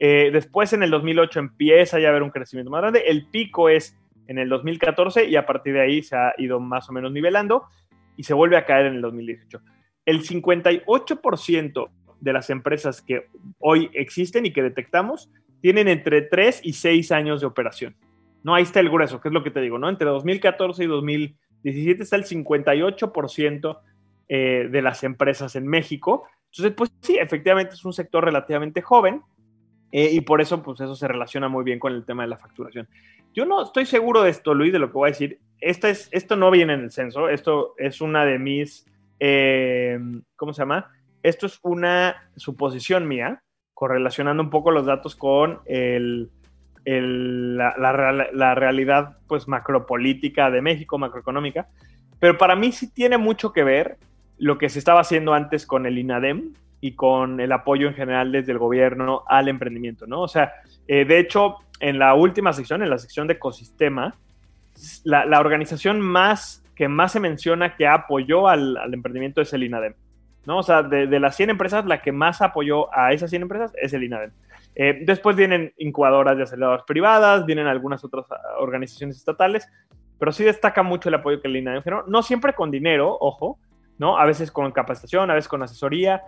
Eh, 0.00 0.30
después, 0.32 0.72
en 0.72 0.82
el 0.82 0.90
2008, 0.90 1.38
empieza 1.38 1.98
ya 1.98 2.08
a 2.08 2.10
haber 2.10 2.22
un 2.22 2.30
crecimiento 2.30 2.70
más 2.70 2.80
grande. 2.80 3.04
El 3.06 3.26
pico 3.26 3.68
es 3.68 3.96
en 4.26 4.38
el 4.38 4.48
2014 4.48 5.26
y 5.26 5.36
a 5.36 5.46
partir 5.46 5.74
de 5.74 5.82
ahí 5.82 6.02
se 6.02 6.16
ha 6.16 6.34
ido 6.38 6.60
más 6.60 6.88
o 6.88 6.92
menos 6.92 7.12
nivelando 7.12 7.64
y 8.16 8.24
se 8.24 8.34
vuelve 8.34 8.56
a 8.56 8.64
caer 8.64 8.86
en 8.86 8.94
el 8.94 9.02
2018. 9.02 9.60
El 10.06 10.22
58% 10.22 11.90
de 12.20 12.32
las 12.32 12.50
empresas 12.50 13.02
que 13.02 13.28
hoy 13.58 13.90
existen 13.92 14.46
y 14.46 14.52
que 14.52 14.62
detectamos 14.62 15.30
tienen 15.60 15.88
entre 15.88 16.22
3 16.22 16.60
y 16.62 16.72
6 16.74 17.12
años 17.12 17.40
de 17.40 17.46
operación. 17.46 17.96
No, 18.42 18.54
ahí 18.54 18.62
está 18.62 18.80
el 18.80 18.90
grueso, 18.90 19.20
que 19.20 19.28
es 19.28 19.34
lo 19.34 19.42
que 19.42 19.50
te 19.50 19.60
digo, 19.60 19.78
¿no? 19.78 19.88
Entre 19.88 20.06
2014 20.06 20.84
y 20.84 20.86
2017 20.86 22.02
está 22.02 22.16
el 22.16 22.24
58% 22.24 23.78
eh, 24.28 24.68
de 24.70 24.82
las 24.82 25.04
empresas 25.04 25.56
en 25.56 25.66
México. 25.66 26.26
Entonces, 26.50 26.74
pues 26.76 26.92
sí, 27.00 27.16
efectivamente 27.16 27.74
es 27.74 27.84
un 27.84 27.94
sector 27.94 28.24
relativamente 28.24 28.82
joven 28.82 29.22
eh, 29.96 30.10
y 30.10 30.22
por 30.22 30.40
eso, 30.40 30.60
pues 30.60 30.80
eso 30.80 30.96
se 30.96 31.06
relaciona 31.06 31.48
muy 31.48 31.62
bien 31.62 31.78
con 31.78 31.92
el 31.92 32.04
tema 32.04 32.24
de 32.24 32.28
la 32.28 32.36
facturación. 32.36 32.88
Yo 33.32 33.46
no 33.46 33.62
estoy 33.62 33.86
seguro 33.86 34.24
de 34.24 34.30
esto, 34.30 34.52
Luis, 34.52 34.72
de 34.72 34.80
lo 34.80 34.88
que 34.88 34.94
voy 34.94 35.06
a 35.08 35.12
decir. 35.12 35.38
Esta 35.60 35.88
es, 35.88 36.08
esto 36.10 36.34
no 36.34 36.50
viene 36.50 36.74
en 36.74 36.80
el 36.80 36.90
censo, 36.90 37.28
esto 37.28 37.74
es 37.78 38.00
una 38.00 38.24
de 38.24 38.40
mis, 38.40 38.86
eh, 39.20 40.00
¿cómo 40.34 40.52
se 40.52 40.62
llama? 40.62 40.90
Esto 41.22 41.46
es 41.46 41.60
una 41.62 42.28
suposición 42.34 43.06
mía 43.06 43.44
correlacionando 43.72 44.42
un 44.42 44.50
poco 44.50 44.72
los 44.72 44.84
datos 44.84 45.14
con 45.14 45.60
el, 45.64 46.28
la, 46.84 48.54
realidad 48.56 49.18
pues 49.28 49.46
macropolítica 49.46 50.50
de 50.50 50.60
México, 50.60 50.98
macroeconómica. 50.98 51.68
Pero 52.18 52.36
para 52.36 52.56
mí 52.56 52.72
sí 52.72 52.92
tiene 52.92 53.16
mucho 53.16 53.52
que 53.52 53.62
ver 53.62 53.98
lo 54.38 54.58
que 54.58 54.68
se 54.68 54.80
estaba 54.80 55.02
haciendo 55.02 55.34
antes 55.34 55.66
con 55.66 55.86
el 55.86 55.98
INADEM 55.98 56.52
y 56.84 56.92
con 56.92 57.40
el 57.40 57.50
apoyo 57.50 57.88
en 57.88 57.94
general 57.94 58.30
desde 58.30 58.52
el 58.52 58.58
gobierno 58.58 59.22
al 59.26 59.48
emprendimiento, 59.48 60.06
¿no? 60.06 60.20
O 60.20 60.28
sea, 60.28 60.52
eh, 60.86 61.06
de 61.06 61.18
hecho, 61.18 61.56
en 61.80 61.98
la 61.98 62.12
última 62.12 62.52
sección, 62.52 62.82
en 62.82 62.90
la 62.90 62.98
sección 62.98 63.26
de 63.26 63.32
ecosistema, 63.32 64.14
la, 65.02 65.40
organización 65.40 65.98
más 65.98 66.62
que 66.76 66.86
más 66.88 67.12
se 67.12 67.20
menciona 67.20 67.74
que 67.74 67.86
apoyó 67.86 68.48
al, 68.48 68.76
al 68.76 68.92
emprendimiento 68.92 69.40
es 69.40 69.54
el 69.54 69.62
INADEM. 69.62 69.94
¿no? 70.44 70.58
O 70.58 70.62
sea, 70.62 70.82
de, 70.82 71.06
las 71.18 71.34
100 71.36 71.48
empresas, 71.48 71.86
la 71.86 72.02
que 72.02 72.12
más 72.12 72.42
apoyó 72.42 72.94
a 72.94 73.14
esas 73.14 73.30
100 73.30 73.40
empresas 73.40 73.72
es 73.80 73.94
el 73.94 74.04
INADEM. 74.04 74.32
Eh, 74.74 74.98
después 75.06 75.36
vienen 75.36 75.72
incubadoras 75.78 76.36
de 76.36 76.42
aceleradoras 76.42 76.84
privadas, 76.84 77.46
vienen 77.46 77.66
algunas 77.66 78.04
otras 78.04 78.26
ah, 78.30 78.36
organizaciones 78.58 79.16
estatales, 79.16 79.66
pero 80.18 80.32
sí 80.32 80.44
destaca 80.44 80.82
mucho 80.82 81.08
el 81.08 81.14
apoyo 81.14 81.40
que 81.40 81.48
el 81.48 81.56
INADEM 81.56 81.82
generó, 81.82 82.04
no 82.08 82.22
siempre 82.22 82.52
con 82.52 82.70
dinero, 82.70 83.16
ojo, 83.18 83.58
¿no? 83.96 84.18
A 84.18 84.26
veces 84.26 84.50
con 84.50 84.70
capacitación, 84.70 85.30
a 85.30 85.34
veces 85.34 85.48
con 85.48 85.62
asesoría. 85.62 86.24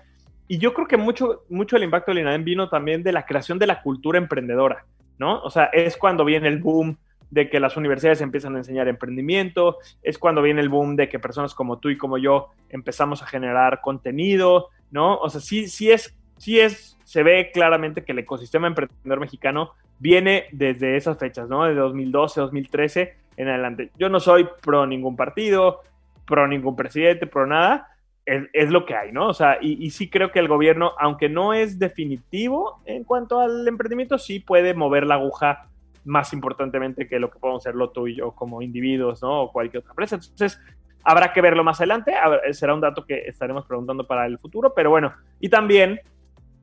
Y 0.49 0.59
yo 0.59 0.73
creo 0.75 0.87
que 0.87 0.97
mucho, 0.97 1.45
mucho 1.49 1.77
el 1.77 1.85
impacto 1.85 2.11
del 2.11 2.21
INADEM 2.21 2.45
vino 2.45 2.69
también 2.69 3.03
de 3.03 3.13
la 3.13 3.27
creación 3.27 3.59
de 3.59 3.67
la 3.67 3.83
cultura 3.83 4.19
emprendedora, 4.19 4.85
¿no? 5.19 5.41
O 5.43 5.51
sea, 5.51 5.65
es 5.67 5.97
cuando 5.97 6.25
viene 6.25 6.49
el 6.49 6.59
boom 6.59 6.97
de 7.31 7.51
que 7.51 7.59
las 7.59 7.77
universidades 7.77 8.21
empiezan 8.21 8.55
a 8.55 8.59
enseñar 8.59 8.87
emprendimiento, 8.87 9.79
es 10.03 10.19
cuando 10.19 10.43
viene 10.43 10.61
el 10.61 10.69
boom 10.69 10.95
de 10.95 11.09
que 11.09 11.19
personas 11.19 11.55
como 11.55 11.79
tú 11.79 11.91
y 11.91 11.99
como 11.99 12.19
yo 12.19 12.51
empezamos 12.69 13.23
a 13.23 13.27
generar 13.27 13.81
contenido, 13.81 14.69
¿no? 14.91 15.17
O 15.17 15.29
sea, 15.29 15.41
sí, 15.41 15.67
sí 15.67 15.91
es, 15.91 16.17
sí 16.37 16.61
es, 16.61 16.97
se 17.05 17.23
ve 17.23 17.51
claramente 17.53 18.05
que 18.05 18.13
el 18.13 18.21
ecosistema 18.21 18.69
emprendedor 18.69 19.21
mexicano 19.21 19.73
viene 19.99 20.47
desde 20.53 20.97
esas 20.97 21.19
fechas, 21.19 21.49
¿no? 21.49 21.65
De 21.65 21.75
2012, 21.75 22.41
2013 22.41 23.17
en 23.37 23.49
adelante. 23.49 23.91
Yo 23.99 24.09
no 24.09 24.21
soy 24.21 24.49
pro 24.63 24.87
ningún 24.87 25.17
partido, 25.17 25.83
pro 26.27 26.47
ningún 26.47 26.77
presidente, 26.77 27.27
pro 27.27 27.47
nada, 27.47 27.96
es, 28.27 28.71
lo 28.71 28.85
que 28.85 28.97
hay, 28.97 29.13
¿no? 29.13 29.29
O 29.29 29.35
sea, 29.35 29.59
y, 29.61 29.91
sí 29.91 30.11
creo 30.11 30.33
que 30.33 30.41
el 30.41 30.49
gobierno, 30.49 30.93
aunque 30.99 31.29
no 31.29 31.55
es 31.55 31.79
definitivo 31.79 32.83
en 32.85 33.05
cuanto 33.05 33.41
al 33.41 33.67
emprendimiento, 33.67 34.19
sí 34.19 34.41
puede 34.41 34.75
mover 34.75 35.07
la 35.07 35.15
aguja 35.15 35.69
más 36.05 36.33
importantemente 36.33 37.09
que 37.09 37.19
lo 37.19 37.31
que 37.31 37.39
podemos 37.39 37.63
hacerlo 37.63 37.91
tú 37.91 38.09
y 38.09 38.17
yo 38.17 38.33
como 38.33 38.63
individuos, 38.63 39.23
¿no? 39.23 39.43
O 39.43 39.53
cualquier 39.53 39.81
otra 39.81 39.93
empresa. 39.93 40.17
Entonces, 40.17 40.61
habrá 41.05 41.33
que 41.33 41.41
verlo 41.41 41.63
más 41.63 41.81
adelante. 41.81 42.13
Será 42.51 42.75
un 42.75 42.81
dato 42.81 43.07
que 43.07 43.27
estaremos 43.27 43.65
preguntando 43.65 44.07
para 44.07 44.27
el 44.27 44.39
futuro, 44.39 44.75
pero 44.75 44.91
bueno, 44.91 45.15
y 45.41 45.49
también 45.49 46.01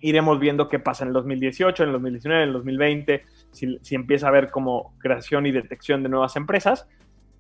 iremos 0.04 0.38
viendo 0.38 0.68
qué 0.68 0.80
pasa 0.80 1.06
en 1.06 1.10
el 1.10 1.14
2018, 1.14 1.84
en 1.84 1.90
el 1.90 1.94
2019, 1.94 2.44
en 2.44 2.48
el 2.50 2.54
2020, 2.54 3.24
si, 3.52 3.96
empieza 3.96 4.26
a 4.26 4.30
haber 4.30 4.52
como 4.52 4.94
creación 5.00 5.46
y 5.46 5.52
detección 5.52 6.04
de 6.04 6.10
nuevas 6.10 6.36
empresas, 6.36 6.90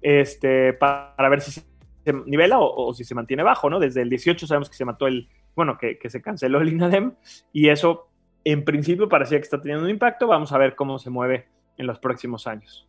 este, 0.01 0.71
para, 0.71 1.29
ver 1.29 1.41
si 1.41 1.61
se 2.03 2.13
nivela 2.13 2.57
o, 2.59 2.93
si 2.93 3.03
se 3.03 3.15
mantiene 3.15 3.43
bajo, 3.43 3.69
¿no? 3.69 3.79
Desde 3.79 4.01
el 4.01 4.09
18 4.09 4.47
sabemos 4.47 4.69
que 4.69 4.75
se 4.75 4.85
mató 4.85 5.07
el, 5.07 5.27
bueno, 5.55 5.77
que, 5.77 5.97
que 5.97 6.09
se 6.09 6.21
canceló 6.21 6.61
el 6.61 6.69
INADEM 6.69 7.13
y 7.51 7.69
eso 7.69 8.09
en 8.45 8.63
principio 8.65 9.09
parecía 9.09 9.37
que 9.37 9.43
está 9.43 9.61
teniendo 9.61 9.85
un 9.85 9.89
impacto. 9.89 10.27
Vamos 10.27 10.51
a 10.51 10.57
ver 10.57 10.75
cómo 10.75 10.99
se 10.99 11.09
mueve 11.09 11.47
en 11.77 11.87
los 11.87 11.99
próximos 11.99 12.47
años. 12.47 12.87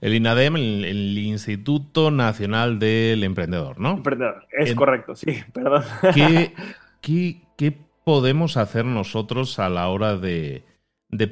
El 0.00 0.14
INADEM, 0.14 0.56
el, 0.56 1.18
Instituto 1.18 2.10
Nacional 2.10 2.78
del 2.78 3.24
Emprendedor, 3.24 3.80
¿no? 3.80 3.92
Emprendedor, 3.92 4.46
es 4.50 4.74
correcto, 4.74 5.14
sí, 5.16 5.38
perdón. 5.54 5.84
¿qué, 7.00 7.78
podemos 8.04 8.56
hacer 8.56 8.84
nosotros 8.84 9.58
a 9.58 9.68
la 9.68 9.88
hora 9.88 10.16
de, 10.16 10.64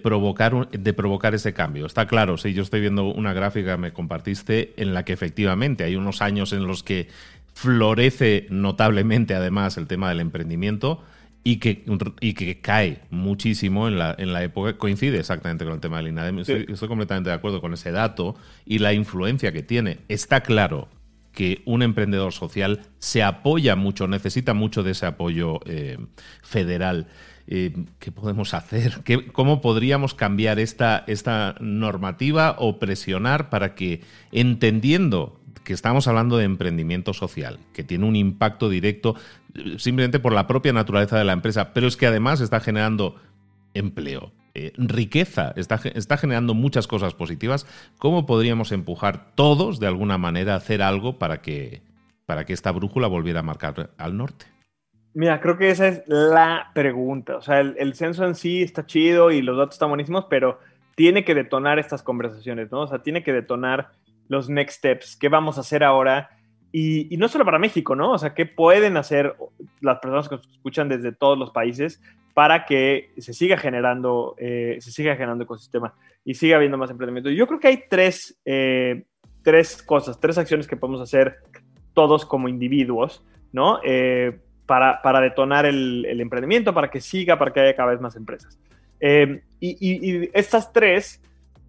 provocar, 0.02 0.70
de 0.70 0.92
provocar 0.92 1.34
ese 1.34 1.52
cambio? 1.52 1.86
Está 1.86 2.06
claro, 2.06 2.36
sí, 2.36 2.52
yo 2.54 2.62
estoy 2.62 2.80
viendo 2.80 3.04
una 3.04 3.32
gráfica 3.32 3.72
que 3.72 3.80
me 3.80 3.92
compartiste 3.92 4.74
en 4.76 4.94
la 4.94 5.04
que 5.04 5.12
efectivamente 5.12 5.84
hay 5.84 5.96
unos 5.96 6.22
años 6.22 6.52
en 6.52 6.66
los 6.66 6.82
que 6.82 7.08
florece 7.54 8.46
notablemente 8.50 9.34
además 9.34 9.76
el 9.78 9.86
tema 9.86 10.08
del 10.08 10.20
emprendimiento 10.20 11.02
y 11.44 11.58
que, 11.58 11.84
y 12.20 12.32
que 12.32 12.60
cae 12.60 13.02
muchísimo 13.10 13.86
en 13.86 13.98
la, 13.98 14.14
en 14.18 14.32
la 14.32 14.42
época, 14.42 14.78
coincide 14.78 15.18
exactamente 15.18 15.64
con 15.64 15.74
el 15.74 15.80
tema 15.80 15.98
del 15.98 16.08
INADEM. 16.08 16.38
Estoy, 16.38 16.88
completamente 16.88 17.28
de 17.28 17.36
acuerdo 17.36 17.60
con 17.60 17.74
ese 17.74 17.92
dato 17.92 18.34
y 18.64 18.78
la 18.78 18.94
influencia 18.94 19.52
que 19.52 19.62
tiene. 19.62 19.98
Está 20.08 20.40
claro 20.40 20.88
que 21.32 21.62
un 21.66 21.82
emprendedor 21.82 22.32
social 22.32 22.80
se 22.98 23.22
apoya 23.22 23.76
mucho, 23.76 24.08
necesita 24.08 24.54
mucho 24.54 24.82
de 24.82 24.92
ese 24.92 25.04
apoyo 25.04 25.60
eh, 25.66 25.98
federal. 26.42 27.08
¿Qué 27.46 28.12
podemos 28.14 28.54
hacer? 28.54 29.02
¿Qué, 29.04 29.26
¿Cómo 29.26 29.60
podríamos 29.60 30.14
cambiar 30.14 30.58
esta, 30.58 31.04
esta 31.06 31.56
normativa 31.60 32.56
o 32.58 32.78
presionar 32.78 33.50
para 33.50 33.74
que, 33.74 34.00
entendiendo 34.32 35.40
que 35.64 35.72
estamos 35.72 36.06
hablando 36.06 36.36
de 36.36 36.44
emprendimiento 36.44 37.12
social, 37.12 37.58
que 37.72 37.82
tiene 37.82 38.06
un 38.06 38.16
impacto 38.16 38.68
directo 38.68 39.16
eh, 39.54 39.76
simplemente 39.78 40.20
por 40.20 40.32
la 40.32 40.46
propia 40.46 40.72
naturaleza 40.72 41.18
de 41.18 41.24
la 41.24 41.32
empresa, 41.32 41.72
pero 41.72 41.88
es 41.88 41.96
que 41.96 42.06
además 42.06 42.40
está 42.40 42.60
generando 42.60 43.16
empleo, 43.72 44.32
eh, 44.54 44.72
riqueza, 44.76 45.52
está, 45.56 45.80
está, 45.94 46.16
generando 46.16 46.54
muchas 46.54 46.86
cosas 46.86 47.14
positivas. 47.14 47.66
¿Cómo 47.98 48.26
podríamos 48.26 48.70
empujar 48.70 49.34
todos 49.34 49.80
de 49.80 49.88
alguna 49.88 50.18
manera 50.18 50.54
a 50.54 50.58
hacer 50.58 50.82
algo 50.82 51.18
para 51.18 51.42
que, 51.42 51.82
para 52.26 52.44
que 52.44 52.52
esta 52.52 52.70
brújula 52.70 53.08
volviera 53.08 53.40
a 53.40 53.42
marcar 53.42 53.90
al 53.98 54.16
norte? 54.16 54.46
Mira, 55.14 55.40
creo 55.40 55.56
que 55.56 55.70
esa 55.70 55.88
es 55.88 56.02
la 56.06 56.70
pregunta. 56.74 57.36
O 57.36 57.42
sea, 57.42 57.60
el, 57.60 57.76
el 57.78 57.94
censo 57.94 58.24
en 58.24 58.34
sí 58.34 58.62
está 58.62 58.84
chido 58.84 59.30
y 59.30 59.42
los 59.42 59.56
datos 59.56 59.76
están 59.76 59.88
buenísimos, 59.88 60.26
pero 60.28 60.58
tiene 60.94 61.24
que 61.24 61.34
detonar 61.34 61.78
estas 61.78 62.02
conversaciones, 62.02 62.70
¿no? 62.70 62.82
O 62.82 62.86
sea, 62.86 63.02
tiene 63.02 63.22
que 63.22 63.32
detonar 63.32 63.92
los 64.28 64.48
next 64.48 64.78
steps, 64.78 65.16
qué 65.16 65.28
vamos 65.28 65.58
a 65.58 65.62
hacer 65.62 65.84
ahora. 65.84 66.30
Y, 66.72 67.16
no 67.18 67.28
solo 67.28 67.44
para 67.44 67.60
México, 67.60 67.94
¿no? 67.94 68.12
O 68.12 68.18
sea, 68.18 68.34
qué 68.34 68.46
pueden 68.46 68.96
hacer 68.96 69.36
las 69.80 70.00
personas 70.00 70.28
que 70.28 70.36
nos 70.36 70.48
escuchan 70.48 70.88
desde 70.88 71.12
todos 71.12 71.38
los 71.38 71.52
países 71.52 72.02
para 72.34 72.64
que 72.64 73.12
se 73.18 73.32
siga 73.32 73.56
generando, 73.56 74.34
eh, 74.38 74.78
se 74.80 74.90
siga 74.90 75.14
generando 75.14 75.44
ecosistema 75.44 75.94
y 76.24 76.34
siga 76.34 76.56
habiendo 76.56 76.76
más 76.76 76.90
emprendimiento. 76.90 77.30
Yo 77.30 77.46
creo 77.46 77.60
que 77.60 77.68
hay 77.68 77.84
tres, 77.88 78.40
eh, 78.44 79.04
tres 79.42 79.84
cosas, 79.84 80.18
tres 80.18 80.36
acciones 80.36 80.66
que 80.66 80.76
podemos 80.76 81.00
hacer 81.00 81.36
todos 81.92 82.26
como 82.26 82.48
individuos, 82.48 83.24
¿no? 83.52 83.78
Eh, 83.84 84.40
para, 84.66 85.02
para, 85.02 85.20
detonar 85.20 85.66
el, 85.66 86.06
el, 86.06 86.20
emprendimiento, 86.20 86.72
para 86.72 86.90
que 86.90 87.00
siga, 87.00 87.38
para 87.38 87.52
que 87.52 87.60
haya 87.60 87.76
cada 87.76 87.90
vez 87.90 88.00
más 88.00 88.16
empresas. 88.16 88.58
y, 89.00 89.40
y, 89.60 90.10
y 90.10 90.30
estas 90.32 90.72
tres, 90.72 91.20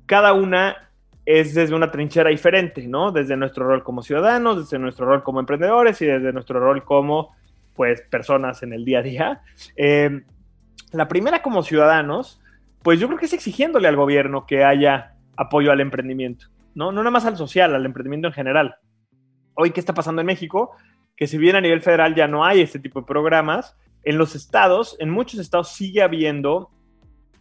cada 0.05 0.33
una 0.33 0.85
es 1.25 1.55
desde 1.55 1.73
una 1.73 1.89
trinchera 1.89 2.29
diferente, 2.29 2.87
¿no? 2.87 3.11
Desde 3.11 3.35
nuestro 3.35 3.67
rol 3.67 3.83
como 3.83 4.03
ciudadanos, 4.03 4.57
desde 4.57 4.77
nuestro 4.77 5.07
rol 5.07 5.23
como 5.23 5.39
emprendedores 5.39 6.01
y 6.01 6.05
desde 6.05 6.31
nuestro 6.31 6.59
rol 6.59 6.83
como, 6.83 7.35
pues, 7.75 8.01
personas 8.01 8.61
en 8.61 8.73
el 8.73 8.85
día 8.85 8.99
a 8.99 9.01
día. 9.01 9.41
Eh, 9.75 10.21
la 10.91 11.07
primera 11.07 11.41
como 11.41 11.63
ciudadanos, 11.63 12.39
pues 12.83 12.99
yo 12.99 13.07
creo 13.07 13.19
que 13.19 13.25
es 13.25 13.33
exigiéndole 13.33 13.87
al 13.87 13.95
gobierno 13.95 14.45
que 14.45 14.63
haya 14.63 15.15
apoyo 15.35 15.71
al 15.71 15.81
emprendimiento, 15.81 16.47
¿no? 16.75 16.91
No 16.91 17.01
nada 17.01 17.11
más 17.11 17.25
al 17.25 17.37
social, 17.37 17.73
al 17.73 17.85
emprendimiento 17.85 18.27
en 18.27 18.33
general. 18.33 18.75
Hoy, 19.55 19.71
¿qué 19.71 19.79
está 19.79 19.93
pasando 19.93 20.21
en 20.21 20.27
México? 20.27 20.75
Que 21.15 21.27
si 21.27 21.37
bien 21.37 21.55
a 21.55 21.61
nivel 21.61 21.81
federal 21.81 22.15
ya 22.15 22.27
no 22.27 22.43
hay 22.43 22.61
este 22.61 22.79
tipo 22.79 23.01
de 23.01 23.07
programas, 23.07 23.77
en 24.03 24.17
los 24.17 24.35
estados, 24.35 24.95
en 24.99 25.09
muchos 25.09 25.39
estados 25.39 25.69
sigue 25.69 26.01
habiendo 26.01 26.69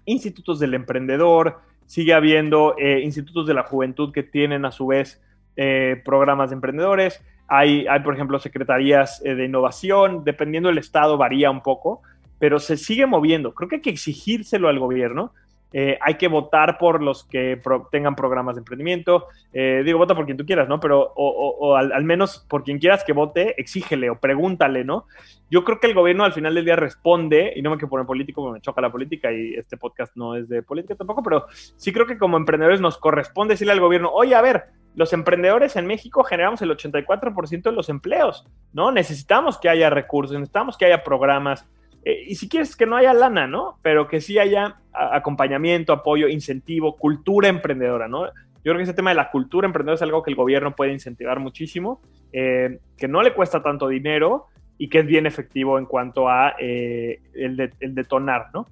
institutos 0.06 0.58
del 0.58 0.74
emprendedor, 0.74 1.60
sigue 1.86 2.14
habiendo 2.14 2.74
eh, 2.78 3.00
institutos 3.00 3.46
de 3.46 3.54
la 3.54 3.64
juventud 3.64 4.12
que 4.12 4.22
tienen 4.22 4.64
a 4.64 4.72
su 4.72 4.86
vez 4.86 5.22
eh, 5.56 6.00
programas 6.04 6.50
de 6.50 6.54
emprendedores. 6.54 7.22
Hay, 7.46 7.86
hay, 7.86 8.00
por 8.00 8.14
ejemplo, 8.14 8.38
secretarías 8.38 9.22
eh, 9.24 9.34
de 9.34 9.44
innovación, 9.44 10.24
dependiendo 10.24 10.70
del 10.70 10.78
estado 10.78 11.18
varía 11.18 11.50
un 11.50 11.62
poco, 11.62 12.02
pero 12.38 12.58
se 12.58 12.76
sigue 12.76 13.06
moviendo. 13.06 13.54
Creo 13.54 13.68
que 13.68 13.76
hay 13.76 13.82
que 13.82 13.90
exigírselo 13.90 14.68
al 14.68 14.78
gobierno 14.78 15.32
eh, 15.76 15.98
hay 16.00 16.14
que 16.14 16.28
votar 16.28 16.78
por 16.78 17.02
los 17.02 17.24
que 17.24 17.60
tengan 17.90 18.14
programas 18.14 18.54
de 18.54 18.60
emprendimiento. 18.60 19.26
Eh, 19.52 19.82
digo, 19.84 19.98
vota 19.98 20.14
por 20.14 20.24
quien 20.24 20.36
tú 20.36 20.46
quieras, 20.46 20.68
¿no? 20.68 20.78
Pero, 20.78 21.12
o, 21.16 21.74
al, 21.74 22.04
menos 22.04 22.46
por 22.48 22.62
quien 22.62 22.78
quieras 22.78 23.02
que 23.02 23.12
vote, 23.12 23.60
exígele 23.60 24.08
o 24.08 24.20
pregúntale, 24.20 24.84
¿no? 24.84 25.06
Yo 25.50 25.64
creo 25.64 25.80
que 25.80 25.88
el 25.88 25.94
gobierno 25.94 26.22
al 26.22 26.32
final 26.32 26.54
del 26.54 26.64
día 26.64 26.76
responde, 26.76 27.52
y 27.56 27.60
no 27.60 27.70
me 27.70 27.76
quiero 27.76 27.88
poner 27.88 28.06
político 28.06 28.40
porque 28.40 28.58
me 28.58 28.60
choca 28.60 28.80
la 28.80 28.92
política 28.92 29.32
y 29.32 29.54
este 29.54 29.76
podcast 29.76 30.16
no 30.16 30.36
es 30.36 30.48
de 30.48 30.62
política 30.62 30.94
tampoco, 30.94 31.24
pero 31.24 31.46
sí 31.50 31.92
creo 31.92 32.06
que 32.06 32.18
como 32.18 32.36
emprendedores 32.36 32.80
nos 32.80 32.96
corresponde 32.96 33.54
decirle 33.54 33.72
al 33.72 33.80
gobierno, 33.80 34.10
oye, 34.12 34.36
a 34.36 34.42
ver, 34.42 34.66
los 34.94 35.12
emprendedores 35.12 35.74
en 35.74 35.86
México 35.86 36.22
generamos 36.22 36.62
el 36.62 36.70
84% 36.70 37.62
de 37.62 37.72
los 37.72 37.88
empleos, 37.88 38.46
¿no? 38.72 38.92
Necesitamos 38.92 39.58
que 39.58 39.68
haya 39.68 39.90
recursos, 39.90 40.34
necesitamos 40.34 40.78
que 40.78 40.84
haya 40.84 41.02
programas, 41.02 41.66
eh, 42.04 42.26
y 42.28 42.36
si 42.36 42.48
quieres 42.48 42.76
que 42.76 42.86
no 42.86 42.96
haya 42.96 43.12
lana, 43.12 43.48
¿no? 43.48 43.80
Pero 43.82 44.06
que 44.06 44.20
sí 44.20 44.38
haya 44.38 44.76
acompañamiento, 44.94 45.92
apoyo, 45.92 46.28
incentivo, 46.28 46.96
cultura 46.96 47.48
emprendedora, 47.48 48.08
¿no? 48.08 48.26
Yo 48.26 48.72
creo 48.72 48.76
que 48.76 48.84
ese 48.84 48.94
tema 48.94 49.10
de 49.10 49.16
la 49.16 49.30
cultura 49.30 49.66
emprendedora 49.66 49.96
es 49.96 50.02
algo 50.02 50.22
que 50.22 50.30
el 50.30 50.36
gobierno 50.36 50.74
puede 50.74 50.92
incentivar 50.92 51.38
muchísimo, 51.38 52.00
eh, 52.32 52.78
que 52.96 53.08
no 53.08 53.22
le 53.22 53.34
cuesta 53.34 53.62
tanto 53.62 53.88
dinero 53.88 54.46
y 54.78 54.88
que 54.88 55.00
es 55.00 55.06
bien 55.06 55.26
efectivo 55.26 55.78
en 55.78 55.84
cuanto 55.84 56.28
a 56.28 56.54
eh, 56.58 57.20
el, 57.34 57.56
detonar, 57.94 58.46
¿no? 58.54 58.66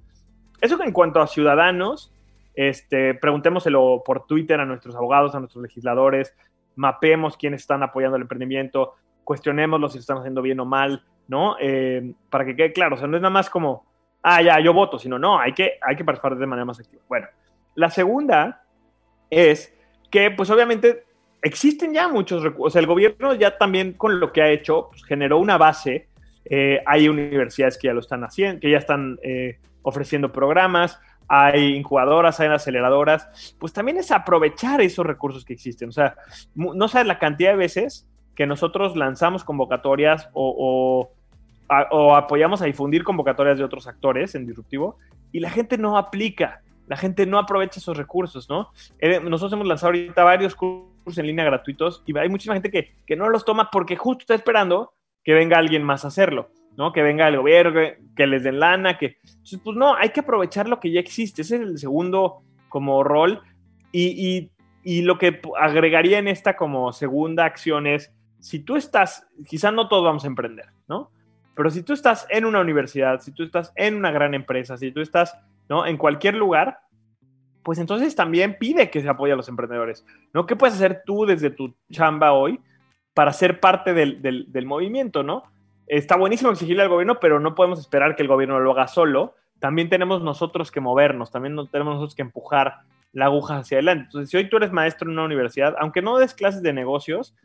Eso 0.59 0.77
que 0.77 0.85
en 0.85 0.93
cuanto 0.93 1.21
a 1.21 1.27
ciudadanos, 1.27 2.11
este, 2.55 3.13
preguntémoselo 3.13 4.01
por 4.03 4.25
Twitter 4.25 4.59
a 4.59 4.65
nuestros 4.65 4.95
abogados, 4.95 5.35
a 5.35 5.39
nuestros 5.39 5.61
legisladores, 5.61 6.33
mapemos 6.75 7.37
quiénes 7.37 7.61
están 7.61 7.83
apoyando 7.83 8.15
el 8.15 8.23
emprendimiento, 8.23 8.93
cuestionémoslo 9.23 9.89
si 9.89 9.99
están 9.99 10.17
haciendo 10.17 10.41
bien 10.41 10.59
o 10.59 10.65
mal, 10.65 11.03
¿no? 11.27 11.55
Eh, 11.59 12.13
para 12.29 12.45
que 12.45 12.55
quede 12.55 12.73
claro, 12.73 12.95
o 12.95 12.97
sea, 12.97 13.07
no 13.07 13.17
es 13.17 13.21
nada 13.21 13.33
más 13.33 13.49
como, 13.49 13.85
ah, 14.23 14.41
ya, 14.41 14.59
yo 14.59 14.73
voto, 14.73 14.97
sino 14.97 15.19
no, 15.19 15.39
hay 15.39 15.53
que, 15.53 15.73
hay 15.81 15.95
que 15.95 16.03
participar 16.03 16.37
de 16.37 16.47
manera 16.47 16.65
más 16.65 16.79
activa. 16.79 17.03
Bueno, 17.07 17.27
la 17.75 17.89
segunda 17.89 18.63
es 19.29 19.73
que, 20.09 20.31
pues 20.31 20.49
obviamente, 20.49 21.05
existen 21.41 21.93
ya 21.93 22.07
muchos 22.07 22.41
recursos, 22.41 22.75
o 22.75 22.79
el 22.79 22.87
gobierno 22.87 23.33
ya 23.35 23.57
también 23.57 23.93
con 23.93 24.19
lo 24.19 24.31
que 24.31 24.41
ha 24.41 24.49
hecho, 24.49 24.87
pues, 24.89 25.03
generó 25.03 25.37
una 25.37 25.57
base, 25.57 26.07
eh, 26.45 26.81
hay 26.85 27.07
universidades 27.07 27.77
que 27.77 27.87
ya 27.87 27.93
lo 27.93 27.99
están 27.99 28.23
haciendo, 28.23 28.59
que 28.61 28.71
ya 28.71 28.77
están 28.77 29.19
eh, 29.23 29.59
ofreciendo 29.81 30.31
programas, 30.31 30.99
hay 31.27 31.75
incubadoras, 31.75 32.39
hay 32.39 32.49
aceleradoras, 32.49 33.55
pues 33.59 33.73
también 33.73 33.97
es 33.97 34.11
aprovechar 34.11 34.81
esos 34.81 35.05
recursos 35.05 35.45
que 35.45 35.53
existen. 35.53 35.89
O 35.89 35.91
sea, 35.91 36.15
no 36.53 36.87
sabes 36.87 37.07
la 37.07 37.19
cantidad 37.19 37.51
de 37.51 37.57
veces 37.57 38.07
que 38.35 38.45
nosotros 38.45 38.95
lanzamos 38.95 39.43
convocatorias 39.43 40.29
o, 40.33 41.11
apoyamos 41.67 42.61
a 42.61 42.65
difundir 42.65 43.03
convocatorias 43.03 43.57
de 43.57 43.63
otros 43.63 43.87
actores 43.87 44.35
en 44.35 44.45
Disruptivo 44.45 44.97
y 45.31 45.39
la 45.39 45.49
gente 45.49 45.77
no 45.77 45.97
aplica, 45.97 46.61
la 46.87 46.97
gente 46.97 47.25
no 47.25 47.39
aprovecha 47.39 47.79
esos 47.79 47.97
recursos, 47.97 48.49
¿no? 48.49 48.69
Eh, 48.99 49.19
nosotros 49.19 49.53
hemos 49.53 49.67
lanzado 49.67 49.87
ahorita 49.87 50.23
varios 50.23 50.55
cursos 50.55 51.17
en 51.17 51.27
línea 51.27 51.45
gratuitos 51.45 52.03
y 52.05 52.17
hay 52.17 52.29
muchísima 52.29 52.55
gente 52.55 52.71
que, 52.71 53.15
no 53.15 53.29
los 53.29 53.45
toma 53.45 53.69
porque 53.71 53.95
justo 53.95 54.21
está 54.23 54.35
esperando 54.35 54.93
que 55.23 55.33
venga 55.33 55.57
alguien 55.57 55.83
más 55.83 56.05
a 56.05 56.09
hacerlo, 56.09 56.49
¿no? 56.77 56.91
Que 56.91 57.01
venga 57.01 57.27
el 57.27 57.37
gobierno, 57.37 57.79
que, 58.15 58.27
les 58.27 58.43
den 58.43 58.59
lana, 58.59 58.97
que... 58.97 59.17
Entonces, 59.23 59.59
pues 59.63 59.77
no, 59.77 59.95
hay 59.95 60.09
que 60.09 60.19
aprovechar 60.19 60.67
lo 60.67 60.79
que 60.79 60.91
ya 60.91 60.99
existe, 60.99 61.41
ese 61.43 61.55
es 61.55 61.61
el 61.61 61.77
segundo 61.77 62.43
como 62.69 63.03
rol 63.03 63.41
y, 63.91 64.51
y 64.83 65.01
lo 65.03 65.17
que 65.17 65.39
agregaría 65.59 66.19
en 66.19 66.27
esta 66.27 66.55
como 66.55 66.91
segunda 66.91 67.45
acción 67.45 67.87
es 67.87 68.11
si 68.43 68.59
tú 68.59 68.75
estás, 68.75 69.25
quizá 69.47 69.71
no 69.71 69.87
todos 69.87 70.03
vamos 70.03 70.25
a 70.25 70.27
emprender, 70.27 70.65
¿no? 70.89 71.12
Pero 71.55 71.69
si 71.69 71.83
tú 71.83 71.93
estás 71.93 72.25
en 72.29 72.45
una 72.45 72.59
universidad, 72.59 73.21
si 73.21 73.31
tú 73.31 73.43
estás 73.43 73.71
en 73.75 73.95
una 73.95 74.11
gran 74.11 74.33
empresa, 74.33 74.77
si 74.77 74.91
tú 74.91 75.01
estás, 75.01 75.37
¿no? 75.69 75.85
En 75.85 75.97
cualquier 75.97 76.35
lugar, 76.35 76.79
pues 77.63 77.79
entonces 77.79 78.15
también 78.15 78.57
pide 78.59 78.89
que 78.89 79.01
se 79.01 79.09
apoye 79.09 79.33
a 79.33 79.35
los 79.35 79.47
emprendedores, 79.47 80.05
¿no? 80.33 80.45
¿Qué 80.45 80.55
puedes 80.55 80.75
hacer 80.75 81.03
tú 81.05 81.25
desde 81.25 81.49
tu 81.49 81.73
chamba 81.91 82.33
hoy 82.33 82.59
para 83.13 83.31
ser 83.31 83.59
parte 83.59 83.93
del, 83.93 84.21
del 84.21 84.65
movimiento, 84.65 85.23
¿no? 85.23 85.43
Está 85.87 86.15
buenísimo 86.15 86.51
exigirle 86.51 86.83
al 86.83 86.89
gobierno, 86.89 87.19
pero 87.19 87.39
no 87.39 87.55
podemos 87.55 87.79
esperar 87.79 88.15
que 88.15 88.23
el 88.23 88.27
gobierno 88.27 88.59
lo 88.59 88.71
haga 88.71 88.87
solo. 88.87 89.35
También 89.59 89.89
tenemos 89.89 90.21
nosotros 90.23 90.71
que 90.71 90.81
movernos, 90.81 91.31
también 91.31 91.55
tenemos 91.71 91.95
nosotros 91.95 92.15
que 92.15 92.21
empujar 92.23 92.81
la 93.11 93.25
aguja 93.25 93.57
hacia 93.57 93.77
adelante. 93.77 94.05
Entonces, 94.05 94.29
si 94.29 94.37
hoy 94.37 94.49
tú 94.49 94.57
eres 94.57 94.71
maestro 94.71 95.07
en 95.07 95.13
una 95.13 95.25
universidad, 95.25 95.75
aunque 95.79 96.01
no 96.01 96.17
des 96.17 96.33
clases 96.33 96.63
de 96.63 96.73
negocios, 96.73 97.35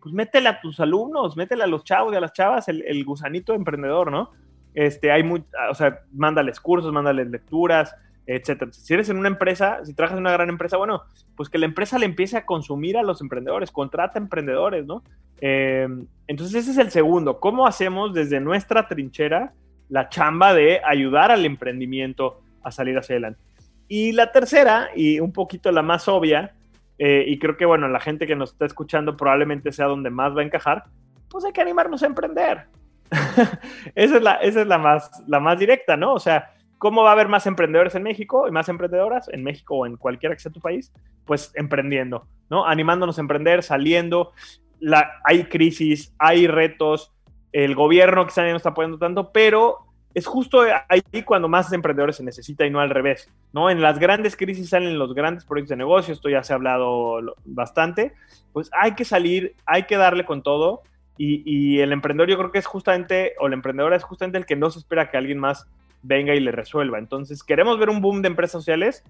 pues 0.00 0.14
métele 0.14 0.48
a 0.48 0.60
tus 0.60 0.80
alumnos, 0.80 1.36
métele 1.36 1.64
a 1.64 1.66
los 1.66 1.84
chavos 1.84 2.12
y 2.12 2.16
a 2.16 2.20
las 2.20 2.32
chavas 2.32 2.68
el, 2.68 3.04
gusanito 3.04 3.54
emprendedor, 3.54 4.10
¿no? 4.10 4.30
Este, 4.74 5.10
hay 5.10 5.22
muy, 5.22 5.44
o 5.70 5.74
sea, 5.74 6.00
mándales 6.12 6.60
cursos, 6.60 6.92
mándales 6.92 7.28
lecturas, 7.30 7.94
etcétera. 8.26 8.70
Si 8.72 8.92
eres 8.92 9.08
en 9.08 9.18
una 9.18 9.28
empresa, 9.28 9.80
si 9.84 9.94
trabajas 9.94 10.18
en 10.18 10.22
una 10.22 10.32
gran 10.32 10.50
empresa, 10.50 10.76
bueno, 10.76 11.02
pues 11.34 11.48
que 11.48 11.58
la 11.58 11.64
empresa 11.64 11.98
le 11.98 12.06
empiece 12.06 12.36
a 12.36 12.44
consumir 12.44 12.98
a 12.98 13.02
los 13.02 13.20
emprendedores, 13.22 13.72
contrata 13.72 14.18
emprendedores, 14.18 14.86
¿no? 14.86 15.02
Em, 15.40 16.06
entonces 16.26 16.62
ese 16.62 16.72
es 16.72 16.78
el 16.78 16.90
segundo. 16.90 17.40
¿Cómo 17.40 17.66
hacemos 17.66 18.12
desde 18.12 18.38
nuestra 18.38 18.86
trinchera 18.86 19.54
la 19.88 20.10
chamba 20.10 20.52
de 20.52 20.80
ayudar 20.84 21.30
al 21.30 21.46
emprendimiento 21.46 22.42
a 22.62 22.70
salir 22.70 22.98
hacia 22.98 23.14
adelante? 23.14 23.40
Y 23.88 24.12
la 24.12 24.30
tercera, 24.30 24.90
y 24.94 25.20
un 25.20 25.32
poquito 25.32 25.72
la 25.72 25.82
más 25.82 26.06
obvia, 26.06 26.54
eh, 26.98 27.24
y 27.26 27.38
creo 27.38 27.56
que, 27.56 27.64
bueno, 27.64 27.88
la 27.88 28.00
gente 28.00 28.26
que 28.26 28.36
nos 28.36 28.52
está 28.52 28.66
escuchando 28.66 29.16
probablemente 29.16 29.72
sea 29.72 29.86
donde 29.86 30.10
más 30.10 30.36
va 30.36 30.40
a 30.40 30.44
encajar, 30.44 30.84
pues 31.28 31.44
hay 31.44 31.52
que 31.52 31.60
animarnos 31.60 32.02
a 32.02 32.06
emprender. 32.06 32.66
esa 33.94 34.16
es, 34.16 34.22
la, 34.22 34.34
esa 34.34 34.62
es 34.62 34.66
la, 34.66 34.78
más, 34.78 35.10
la 35.26 35.40
más 35.40 35.58
directa, 35.58 35.96
¿no? 35.96 36.14
O 36.14 36.18
sea, 36.18 36.50
¿cómo 36.78 37.02
va 37.02 37.10
a 37.10 37.12
haber 37.12 37.28
más 37.28 37.46
emprendedores 37.46 37.94
en 37.94 38.02
México 38.02 38.48
y 38.48 38.50
más 38.50 38.68
emprendedoras 38.68 39.28
en 39.28 39.42
México 39.42 39.76
o 39.76 39.86
en 39.86 39.96
cualquiera 39.96 40.34
que 40.34 40.40
sea 40.40 40.52
tu 40.52 40.60
país? 40.60 40.92
Pues 41.24 41.52
emprendiendo, 41.54 42.26
¿no? 42.50 42.66
Animándonos 42.66 43.18
a 43.18 43.20
emprender, 43.20 43.62
saliendo. 43.62 44.32
La, 44.80 45.20
hay 45.24 45.44
crisis, 45.44 46.14
hay 46.18 46.46
retos, 46.46 47.12
el 47.52 47.74
gobierno 47.74 48.26
quizá 48.26 48.42
no 48.42 48.56
está 48.56 48.70
apoyando 48.70 48.98
tanto, 48.98 49.32
pero 49.32 49.87
es 50.14 50.26
justo 50.26 50.62
ahí 50.88 51.22
cuando 51.24 51.48
más 51.48 51.72
emprendedores 51.72 52.16
se 52.16 52.24
necesita 52.24 52.66
y 52.66 52.70
no 52.70 52.80
al 52.80 52.90
revés, 52.90 53.30
¿no? 53.52 53.70
En 53.70 53.80
las 53.80 53.98
grandes 53.98 54.36
crisis 54.36 54.70
salen 54.70 54.98
los 54.98 55.14
grandes 55.14 55.44
proyectos 55.44 55.70
de 55.70 55.76
negocio, 55.76 56.14
esto 56.14 56.28
ya 56.28 56.42
se 56.42 56.52
ha 56.52 56.56
hablado 56.56 57.20
bastante, 57.44 58.14
pues 58.52 58.70
hay 58.72 58.94
que 58.94 59.04
salir, 59.04 59.54
hay 59.66 59.84
que 59.84 59.96
darle 59.96 60.24
con 60.24 60.42
todo 60.42 60.82
y, 61.20 61.80
el 61.80 61.92
emprendedor 61.92 62.30
yo 62.30 62.38
creo 62.38 62.52
que 62.52 62.60
es 62.60 62.66
justamente, 62.66 63.34
o 63.40 63.48
la 63.48 63.56
emprendedora 63.56 63.96
es 63.96 64.04
justamente 64.04 64.38
el 64.38 64.46
que 64.46 64.54
no 64.54 64.70
se 64.70 64.78
espera 64.78 65.10
que 65.10 65.16
alguien 65.16 65.38
más 65.38 65.66
venga 66.02 66.32
y 66.32 66.38
le 66.38 66.52
resuelva. 66.52 66.98
Entonces, 66.98 67.42
¿queremos 67.42 67.76
ver 67.76 67.90
un 67.90 68.00
boom 68.00 68.22
de 68.22 68.28
empresas 68.28 68.52
sociales? 68.52 69.02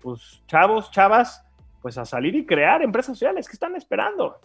Pues 0.00 0.44
chavos, 0.46 0.92
chavas, 0.92 1.44
pues 1.82 1.98
a 1.98 2.04
salir 2.04 2.36
y 2.36 2.46
crear 2.46 2.82
empresas 2.82 3.16
sociales, 3.18 3.48
¿qué 3.48 3.54
están 3.54 3.74
esperando? 3.74 4.38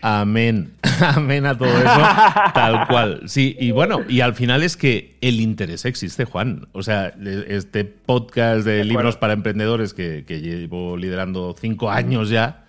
Amén. 0.00 0.72
Amén 1.00 1.46
a 1.46 1.56
todo 1.56 1.68
eso. 1.68 2.00
Tal 2.54 2.86
cual. 2.88 3.22
Sí, 3.26 3.56
y 3.58 3.70
bueno, 3.70 4.00
y 4.08 4.20
al 4.20 4.34
final 4.34 4.62
es 4.62 4.76
que 4.76 5.16
el 5.20 5.40
interés 5.40 5.84
existe, 5.84 6.24
Juan. 6.24 6.68
O 6.72 6.82
sea, 6.82 7.14
este 7.48 7.84
podcast 7.84 8.64
de, 8.64 8.84
libros 8.84 9.16
para 9.16 9.32
emprendedores 9.32 9.94
que, 9.94 10.24
llevo 10.26 10.96
liderando 10.96 11.54
cinco 11.58 11.90
años 11.90 12.30
ya, 12.30 12.66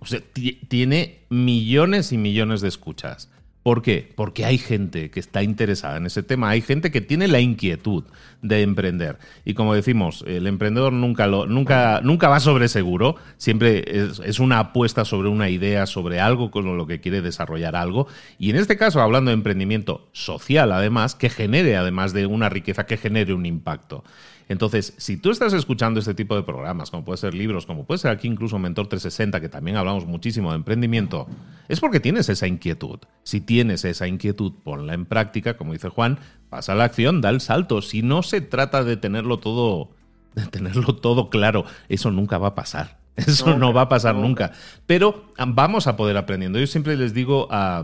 o 0.00 0.06
sea, 0.06 0.20
tiene 0.68 1.20
millones 1.28 2.12
y 2.12 2.18
millones 2.18 2.60
de 2.60 2.68
escuchas. 2.68 3.30
¿Por 3.66 3.82
qué? 3.82 4.12
Porque 4.14 4.44
hay 4.44 4.58
gente 4.58 5.10
que 5.10 5.18
está 5.18 5.42
interesada 5.42 5.96
en 5.96 6.06
ese 6.06 6.22
tema, 6.22 6.50
hay 6.50 6.60
gente 6.60 6.92
que 6.92 7.00
tiene 7.00 7.26
la 7.26 7.40
inquietud 7.40 8.04
de 8.40 8.62
emprender. 8.62 9.18
Y 9.44 9.54
como 9.54 9.74
decimos, 9.74 10.22
el 10.28 10.46
emprendedor 10.46 10.92
nunca, 10.92 11.26
lo, 11.26 11.46
nunca, 11.46 12.00
nunca 12.00 12.28
va 12.28 12.38
sobre 12.38 12.68
seguro, 12.68 13.16
siempre 13.38 13.82
es, 13.88 14.38
una 14.38 14.60
apuesta 14.60 15.04
sobre 15.04 15.30
una 15.30 15.50
idea, 15.50 15.86
sobre 15.86 16.20
algo 16.20 16.52
con 16.52 16.76
lo 16.76 16.86
que 16.86 17.00
quiere 17.00 17.22
desarrollar 17.22 17.74
algo. 17.74 18.06
Y 18.38 18.50
en 18.50 18.56
este 18.56 18.76
caso, 18.76 19.00
hablando 19.00 19.32
de 19.32 19.34
emprendimiento 19.34 20.10
social, 20.12 20.70
además, 20.70 21.16
que 21.16 21.28
genere, 21.28 21.76
además 21.76 22.12
de 22.12 22.26
una 22.26 22.48
riqueza, 22.48 22.86
que 22.86 22.96
genere 22.96 23.34
un 23.34 23.46
impacto. 23.46 24.04
Entonces, 24.48 24.94
si 24.96 25.16
tú 25.16 25.30
estás 25.30 25.52
escuchando 25.52 25.98
este 25.98 26.14
tipo 26.14 26.36
de 26.36 26.42
programas, 26.42 26.90
como 26.90 27.04
puede 27.04 27.16
ser 27.16 27.34
libros, 27.34 27.66
como 27.66 27.84
puede 27.84 27.98
ser 27.98 28.12
aquí 28.12 28.28
incluso 28.28 28.58
Mentor 28.58 28.86
360, 28.86 29.40
que 29.40 29.48
también 29.48 29.76
hablamos 29.76 30.06
muchísimo 30.06 30.50
de 30.50 30.56
emprendimiento, 30.56 31.26
es 31.68 31.80
porque 31.80 31.98
tienes 31.98 32.28
esa 32.28 32.46
inquietud. 32.46 33.00
Si 33.24 33.40
tienes 33.40 33.84
esa 33.84 34.06
inquietud, 34.06 34.52
ponla 34.62 34.94
en 34.94 35.04
práctica, 35.04 35.56
como 35.56 35.72
dice 35.72 35.88
Juan, 35.88 36.18
pasa 36.48 36.72
a 36.72 36.74
la 36.76 36.84
acción, 36.84 37.20
da 37.20 37.30
el 37.30 37.40
salto. 37.40 37.82
Si 37.82 38.02
no 38.02 38.22
se 38.22 38.40
trata 38.40 38.84
de 38.84 38.96
tenerlo 38.96 39.38
todo, 39.38 39.90
de 40.34 40.46
tenerlo 40.46 40.94
todo 40.94 41.28
claro, 41.28 41.64
eso 41.88 42.12
nunca 42.12 42.38
va 42.38 42.48
a 42.48 42.54
pasar. 42.54 43.04
Eso 43.16 43.56
no, 43.56 43.72
va 43.72 43.80
a 43.80 43.88
pasar 43.88 44.14
nunca. 44.14 44.52
Pero 44.84 45.32
vamos 45.38 45.86
a 45.86 45.96
poder 45.96 46.18
aprendiendo. 46.18 46.58
Yo 46.58 46.66
siempre 46.66 46.98
les 46.98 47.14
digo 47.14 47.48
a, 47.50 47.82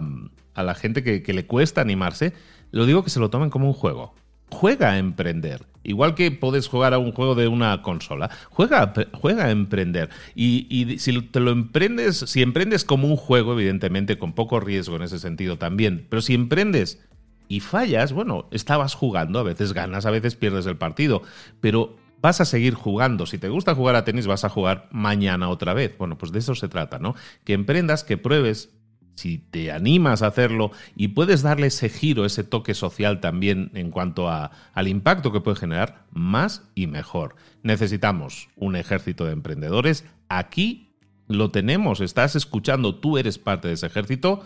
la 0.54 0.74
gente 0.74 1.02
que, 1.02 1.22
que 1.22 1.32
le 1.32 1.46
cuesta 1.46 1.80
animarse, 1.80 2.34
lo 2.70 2.84
digo 2.84 3.02
que 3.02 3.08
se 3.08 3.18
lo 3.18 3.30
tomen 3.30 3.48
como 3.48 3.66
un 3.66 3.72
juego 3.72 4.12
juega 4.52 4.90
a 4.92 4.98
emprender. 4.98 5.66
Igual 5.84 6.14
que 6.14 6.30
puedes 6.30 6.68
jugar 6.68 6.94
a 6.94 6.98
un 6.98 7.12
juego 7.12 7.34
de 7.34 7.48
una 7.48 7.82
consola, 7.82 8.30
juega, 8.50 8.92
juega 9.12 9.46
a 9.46 9.50
emprender. 9.50 10.10
Y, 10.34 10.96
si 10.98 11.20
te 11.22 11.40
lo 11.40 11.50
emprendes, 11.50 12.18
si 12.18 12.42
emprendes 12.42 12.84
como 12.84 13.08
un 13.08 13.16
juego, 13.16 13.52
evidentemente, 13.52 14.18
con 14.18 14.32
poco 14.32 14.60
riesgo 14.60 14.96
en 14.96 15.02
ese 15.02 15.18
sentido 15.18 15.58
también, 15.58 16.06
pero 16.08 16.22
si 16.22 16.34
emprendes 16.34 17.00
y 17.48 17.60
fallas, 17.60 18.12
bueno, 18.12 18.48
estabas 18.50 18.94
jugando, 18.94 19.38
a 19.38 19.42
veces 19.42 19.72
ganas, 19.72 20.06
a 20.06 20.10
veces 20.10 20.36
pierdes 20.36 20.66
el 20.66 20.76
partido, 20.76 21.22
pero 21.60 21.96
vas 22.22 22.40
a 22.40 22.44
seguir 22.44 22.74
jugando. 22.74 23.26
Si 23.26 23.36
te 23.36 23.48
gusta 23.48 23.74
jugar 23.74 23.96
a 23.96 24.04
tenis, 24.04 24.26
vas 24.26 24.44
a 24.44 24.48
jugar 24.48 24.88
mañana 24.90 25.48
otra 25.48 25.74
vez. 25.74 25.96
Bueno, 25.98 26.16
pues 26.16 26.32
de 26.32 26.38
eso 26.38 26.54
se 26.54 26.68
trata, 26.68 26.98
¿no? 26.98 27.14
Que 27.44 27.52
emprendas, 27.52 28.04
que 28.04 28.16
pruebes, 28.16 28.70
si 29.14 29.38
te 29.38 29.72
animas 29.72 30.22
a 30.22 30.28
hacerlo 30.28 30.70
y 30.96 31.08
puedes 31.08 31.42
darle 31.42 31.68
ese 31.68 31.88
giro, 31.88 32.24
ese 32.24 32.44
toque 32.44 32.74
social 32.74 33.20
también 33.20 33.70
en 33.74 33.90
cuanto 33.90 34.28
a, 34.28 34.50
al 34.72 34.88
impacto 34.88 35.32
que 35.32 35.40
puede 35.40 35.56
generar, 35.56 36.04
más 36.10 36.68
y 36.74 36.86
mejor. 36.86 37.36
Necesitamos 37.62 38.48
un 38.56 38.76
ejército 38.76 39.24
de 39.24 39.32
emprendedores. 39.32 40.04
Aquí 40.28 40.88
lo 41.28 41.50
tenemos, 41.50 42.00
estás 42.00 42.36
escuchando, 42.36 42.96
tú 42.96 43.18
eres 43.18 43.38
parte 43.38 43.68
de 43.68 43.74
ese 43.74 43.86
ejército, 43.86 44.42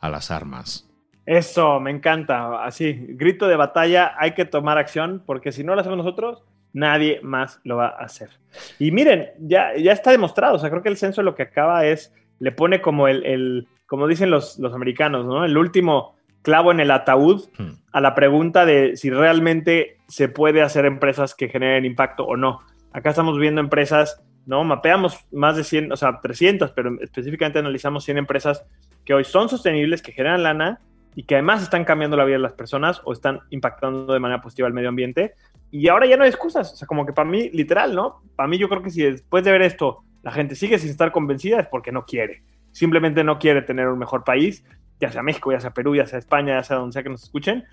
a 0.00 0.08
las 0.08 0.30
armas. 0.30 0.88
Eso, 1.26 1.78
me 1.80 1.90
encanta. 1.90 2.64
Así, 2.64 2.92
grito 2.92 3.48
de 3.48 3.56
batalla, 3.56 4.14
hay 4.18 4.32
que 4.32 4.44
tomar 4.44 4.78
acción, 4.78 5.22
porque 5.26 5.52
si 5.52 5.62
no 5.62 5.74
lo 5.74 5.80
hacemos 5.80 5.98
nosotros, 5.98 6.42
nadie 6.72 7.20
más 7.22 7.60
lo 7.64 7.76
va 7.76 7.88
a 7.88 8.04
hacer. 8.04 8.30
Y 8.78 8.92
miren, 8.92 9.30
ya, 9.40 9.76
ya 9.76 9.92
está 9.92 10.10
demostrado, 10.10 10.56
o 10.56 10.58
sea, 10.58 10.70
creo 10.70 10.82
que 10.82 10.88
el 10.88 10.96
censo 10.96 11.22
lo 11.22 11.34
que 11.34 11.42
acaba 11.42 11.84
es, 11.84 12.14
le 12.38 12.52
pone 12.52 12.80
como 12.80 13.08
el 13.08 13.66
como 13.88 14.06
dicen 14.06 14.30
los, 14.30 14.58
los 14.58 14.74
americanos, 14.74 15.24
¿no? 15.24 15.44
El 15.44 15.56
último 15.56 16.14
clavo 16.42 16.70
en 16.70 16.78
el 16.78 16.90
ataúd 16.90 17.48
hmm. 17.58 17.70
a 17.90 18.00
la 18.00 18.14
pregunta 18.14 18.64
de 18.64 18.96
si 18.96 19.10
realmente 19.10 19.96
se 20.08 20.28
puede 20.28 20.62
hacer 20.62 20.84
empresas 20.84 21.34
que 21.34 21.48
generen 21.48 21.86
impacto 21.86 22.24
o 22.24 22.36
no. 22.36 22.60
Acá 22.92 23.10
estamos 23.10 23.38
viendo 23.38 23.62
empresas, 23.62 24.22
¿no? 24.44 24.62
Mapeamos 24.62 25.26
más 25.32 25.56
de 25.56 25.64
100, 25.64 25.92
o 25.92 25.96
sea, 25.96 26.20
300, 26.20 26.70
pero 26.72 27.00
específicamente 27.00 27.58
analizamos 27.58 28.04
100 28.04 28.18
empresas 28.18 28.62
que 29.06 29.14
hoy 29.14 29.24
son 29.24 29.48
sostenibles, 29.48 30.02
que 30.02 30.12
generan 30.12 30.42
lana 30.42 30.80
y 31.14 31.22
que 31.22 31.36
además 31.36 31.62
están 31.62 31.86
cambiando 31.86 32.18
la 32.18 32.26
vida 32.26 32.36
de 32.36 32.42
las 32.42 32.52
personas 32.52 33.00
o 33.04 33.14
están 33.14 33.40
impactando 33.48 34.12
de 34.12 34.20
manera 34.20 34.42
positiva 34.42 34.68
al 34.68 34.74
medio 34.74 34.90
ambiente. 34.90 35.32
Y 35.70 35.88
ahora 35.88 36.06
ya 36.06 36.18
no 36.18 36.24
hay 36.24 36.30
excusas, 36.30 36.74
o 36.74 36.76
sea, 36.76 36.86
como 36.86 37.06
que 37.06 37.14
para 37.14 37.28
mí, 37.28 37.48
literal, 37.54 37.94
¿no? 37.94 38.20
Para 38.36 38.48
mí 38.48 38.58
yo 38.58 38.68
creo 38.68 38.82
que 38.82 38.90
si 38.90 39.02
después 39.02 39.44
de 39.44 39.52
ver 39.52 39.62
esto 39.62 40.04
la 40.22 40.32
gente 40.32 40.54
sigue 40.54 40.78
sin 40.78 40.90
estar 40.90 41.12
convencida 41.12 41.60
es 41.60 41.66
porque 41.66 41.92
no 41.92 42.04
quiere. 42.04 42.42
Simplemente 42.72 43.24
no 43.24 43.38
quiere 43.38 43.62
tener 43.62 43.88
un 43.88 43.98
mejor 43.98 44.24
país, 44.24 44.64
ya 45.00 45.10
sea 45.12 45.22
México, 45.22 45.52
ya 45.52 45.60
sea 45.60 45.70
Perú, 45.70 45.94
ya 45.94 46.06
sea 46.06 46.18
España, 46.18 46.56
ya 46.56 46.62
sea 46.62 46.76
donde 46.76 46.92
sea 46.92 47.02
que 47.02 47.08
nos 47.08 47.22
escuchen, 47.22 47.64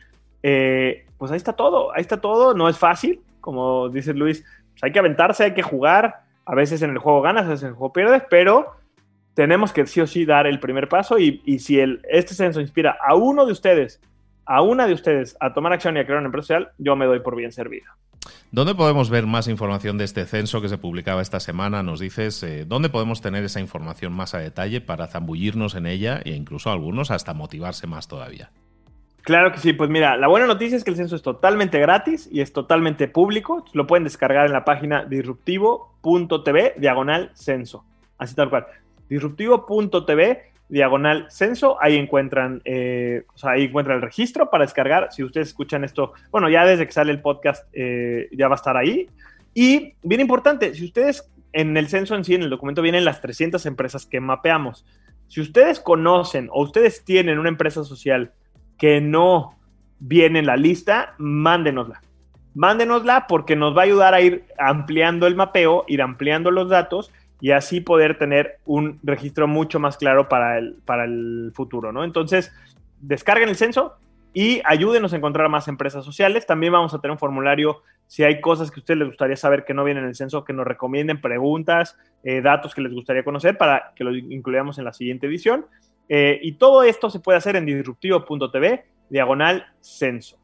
eh, 0.43 1.07
pues 1.17 1.31
ahí 1.31 1.37
está 1.37 1.53
todo, 1.53 1.93
ahí 1.93 2.01
está 2.01 2.21
todo, 2.21 2.53
no 2.53 2.69
es 2.69 2.77
fácil, 2.77 3.21
como 3.41 3.89
dice 3.89 4.13
Luis, 4.13 4.45
pues 4.71 4.83
hay 4.83 4.91
que 4.91 4.99
aventarse, 4.99 5.43
hay 5.43 5.53
que 5.53 5.63
jugar, 5.63 6.21
a 6.45 6.55
veces 6.55 6.81
en 6.81 6.91
el 6.91 6.99
juego 6.99 7.21
ganas, 7.21 7.45
a 7.45 7.49
veces 7.49 7.63
en 7.63 7.69
el 7.69 7.75
juego 7.75 7.93
pierdes, 7.93 8.23
pero 8.29 8.75
tenemos 9.33 9.73
que 9.73 9.85
sí 9.85 10.01
o 10.01 10.07
sí 10.07 10.25
dar 10.25 10.47
el 10.47 10.59
primer 10.59 10.87
paso 10.87 11.17
y, 11.19 11.41
si 11.59 11.79
este 11.79 12.33
censo 12.33 12.61
inspira 12.61 12.97
a 13.03 13.15
uno 13.15 13.45
de 13.45 13.51
ustedes, 13.51 13.99
a 14.45 14.61
una 14.61 14.87
de 14.87 14.93
ustedes 14.93 15.35
a 15.39 15.53
tomar 15.53 15.73
acción 15.73 15.97
y 15.97 15.99
a 15.99 16.05
crear 16.05 16.19
una 16.19 16.27
empresa 16.27 16.71
yo 16.77 16.95
me 16.95 17.05
doy 17.05 17.19
por 17.19 17.35
bien 17.35 17.51
servido. 17.51 17.85
¿Dónde 18.51 18.75
podemos 18.75 19.09
ver 19.09 19.25
más 19.25 19.47
información 19.47 19.97
de 19.97 20.05
este 20.05 20.25
censo 20.25 20.61
que 20.61 20.69
se 20.69 20.77
publicaba 20.77 21.21
esta 21.21 21.39
semana? 21.39 21.83
Nos 21.83 21.99
dices, 21.99 22.41
eh, 22.43 22.65
¿dónde 22.65 22.89
podemos 22.89 23.21
tener 23.21 23.43
esa 23.43 23.59
información 23.59 24.13
más 24.13 24.33
a 24.33 24.39
detalle 24.39 24.81
para 24.81 25.07
zambullirnos 25.07 25.75
en 25.75 25.85
ella 25.85 26.21
e 26.23 26.31
incluso 26.31 26.71
algunos 26.71 27.11
hasta 27.11 27.33
motivarse 27.33 27.87
más 27.87 28.07
todavía? 28.07 28.51
Claro 29.25 29.51
que 29.51 29.57
sí, 29.57 29.73
pues 29.73 29.89
mira, 29.89 30.17
la 30.17 30.27
buena 30.27 30.45
noticia 30.45 30.77
es 30.77 30.83
que 30.83 30.91
el 30.91 30.97
censo 30.97 31.15
es 31.15 31.23
totalmente 31.23 31.79
gratis 31.79 32.29
y 32.31 32.41
es 32.41 32.53
totalmente 32.53 33.07
público. 33.07 33.65
Lo 33.73 33.87
pueden 33.87 34.03
descargar 34.03 34.45
en 34.45 34.53
la 34.53 34.63
página 34.63 35.03
disruptivo.tv 35.03 36.75
diagonal 36.77 37.31
censo. 37.33 37.83
Así 38.19 38.35
tal 38.35 38.51
cual. 38.51 38.67
Disruptivo.tv 39.09 40.54
diagonal 40.69 41.27
censo, 41.29 41.77
ahí 41.81 41.95
encuentran, 41.95 42.61
eh, 42.65 43.23
ahí 43.43 43.65
encuentran 43.65 43.97
el 43.97 44.01
registro 44.01 44.49
para 44.49 44.63
descargar. 44.63 45.09
Si 45.11 45.23
ustedes 45.23 45.49
escuchan 45.49 45.83
esto, 45.83 46.13
bueno, 46.31 46.49
ya 46.49 46.65
desde 46.65 46.85
que 46.85 46.91
sale 46.91 47.11
el 47.11 47.21
podcast 47.21 47.67
eh, 47.73 48.29
ya 48.31 48.47
va 48.47 48.55
a 48.55 48.57
estar 48.57 48.77
ahí. 48.77 49.07
Y 49.53 49.93
bien 50.01 50.21
importante, 50.21 50.73
si 50.73 50.85
ustedes 50.85 51.31
en 51.53 51.77
el 51.77 51.87
censo 51.87 52.15
en 52.15 52.25
sí, 52.25 52.35
en 52.35 52.43
el 52.43 52.49
documento 52.49 52.81
vienen 52.81 53.05
las 53.05 53.21
300 53.21 53.65
empresas 53.65 54.05
que 54.05 54.19
mapeamos. 54.19 54.85
Si 55.27 55.39
ustedes 55.39 55.79
conocen 55.79 56.49
o 56.51 56.63
ustedes 56.63 57.05
tienen 57.05 57.39
una 57.39 57.49
empresa 57.49 57.83
social 57.83 58.33
que 58.77 58.99
no 58.99 59.57
viene 59.99 60.39
en 60.39 60.47
la 60.47 60.57
lista, 60.57 61.15
mándenosla. 61.17 62.01
Mándenosla 62.53 63.27
porque 63.27 63.55
nos 63.55 63.75
va 63.75 63.81
a 63.81 63.85
ayudar 63.85 64.13
a 64.13 64.21
ir 64.21 64.45
ampliando 64.57 65.27
el 65.27 65.35
mapeo, 65.35 65.85
ir 65.87 66.01
ampliando 66.01 66.51
los 66.51 66.69
datos 66.69 67.11
y 67.45 67.51
así 67.51 67.79
poder 67.79 68.17
tener 68.17 68.57
un 68.65 68.99
registro 69.03 69.47
mucho 69.47 69.79
más 69.79 69.97
claro 69.97 70.27
para 70.27 70.57
el, 70.57 70.77
para 70.83 71.05
el 71.05 71.51
futuro, 71.53 71.91
¿no? 71.91 72.03
Entonces, 72.03 72.51
descarguen 73.01 73.49
el 73.49 73.55
censo 73.55 73.97
y 74.33 74.63
ayúdenos 74.65 75.13
a 75.13 75.17
encontrar 75.17 75.47
más 75.47 75.67
empresas 75.67 76.03
sociales. 76.03 76.47
También 76.47 76.73
vamos 76.73 76.95
a 76.95 77.01
tener 77.01 77.11
un 77.11 77.19
formulario 77.19 77.83
si 78.07 78.23
hay 78.23 78.41
cosas 78.41 78.71
que 78.71 78.79
a 78.79 78.81
ustedes 78.81 78.97
les 78.97 79.09
gustaría 79.09 79.35
saber 79.35 79.63
que 79.63 79.75
no 79.75 79.83
vienen 79.83 80.05
en 80.05 80.09
el 80.09 80.15
censo, 80.15 80.43
que 80.43 80.53
nos 80.53 80.65
recomienden 80.65 81.21
preguntas, 81.21 81.99
eh, 82.23 82.41
datos 82.41 82.73
que 82.73 82.81
les 82.81 82.91
gustaría 82.91 83.23
conocer 83.23 83.59
para 83.59 83.93
que 83.95 84.03
los 84.03 84.17
incluyamos 84.17 84.79
en 84.79 84.85
la 84.85 84.93
siguiente 84.93 85.27
edición. 85.27 85.67
Eh, 86.09 86.39
y 86.41 86.53
todo 86.53 86.81
esto 86.81 87.11
se 87.11 87.19
puede 87.19 87.37
hacer 87.37 87.55
en 87.57 87.67
disruptivo.tv, 87.67 88.85
diagonal 89.11 89.67
censo. 89.81 90.39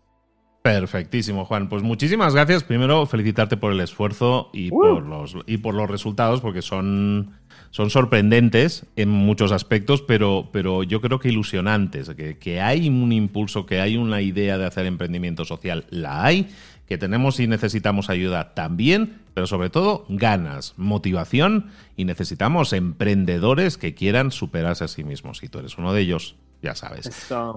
Perfectísimo, 0.61 1.45
Juan. 1.45 1.69
Pues 1.69 1.81
muchísimas 1.81 2.35
gracias. 2.35 2.63
Primero, 2.63 3.07
felicitarte 3.07 3.57
por 3.57 3.71
el 3.71 3.79
esfuerzo 3.79 4.51
y, 4.53 4.71
uh. 4.71 4.79
por, 4.79 5.03
los, 5.03 5.35
y 5.47 5.57
por 5.57 5.73
los 5.73 5.89
resultados, 5.89 6.39
porque 6.39 6.61
son, 6.61 7.31
son 7.71 7.89
sorprendentes 7.89 8.85
en 8.95 9.09
muchos 9.09 9.51
aspectos, 9.51 10.03
pero, 10.03 10.49
pero 10.51 10.83
yo 10.83 11.01
creo 11.01 11.19
que 11.19 11.29
ilusionantes. 11.29 12.09
Que, 12.09 12.37
que 12.37 12.61
hay 12.61 12.89
un 12.89 13.11
impulso, 13.11 13.65
que 13.65 13.81
hay 13.81 13.97
una 13.97 14.21
idea 14.21 14.59
de 14.59 14.65
hacer 14.65 14.85
emprendimiento 14.85 15.45
social, 15.45 15.85
la 15.89 16.23
hay, 16.23 16.47
que 16.87 16.99
tenemos 16.99 17.39
y 17.39 17.47
necesitamos 17.47 18.11
ayuda 18.11 18.53
también, 18.53 19.21
pero 19.33 19.47
sobre 19.47 19.71
todo 19.71 20.05
ganas, 20.09 20.75
motivación 20.77 21.71
y 21.95 22.05
necesitamos 22.05 22.73
emprendedores 22.73 23.77
que 23.79 23.95
quieran 23.95 24.29
superarse 24.29 24.83
a 24.83 24.89
sí 24.89 25.03
mismos. 25.03 25.39
Si 25.39 25.47
tú 25.47 25.57
eres 25.57 25.79
uno 25.79 25.91
de 25.91 26.01
ellos, 26.01 26.35
ya 26.61 26.75
sabes. 26.75 27.09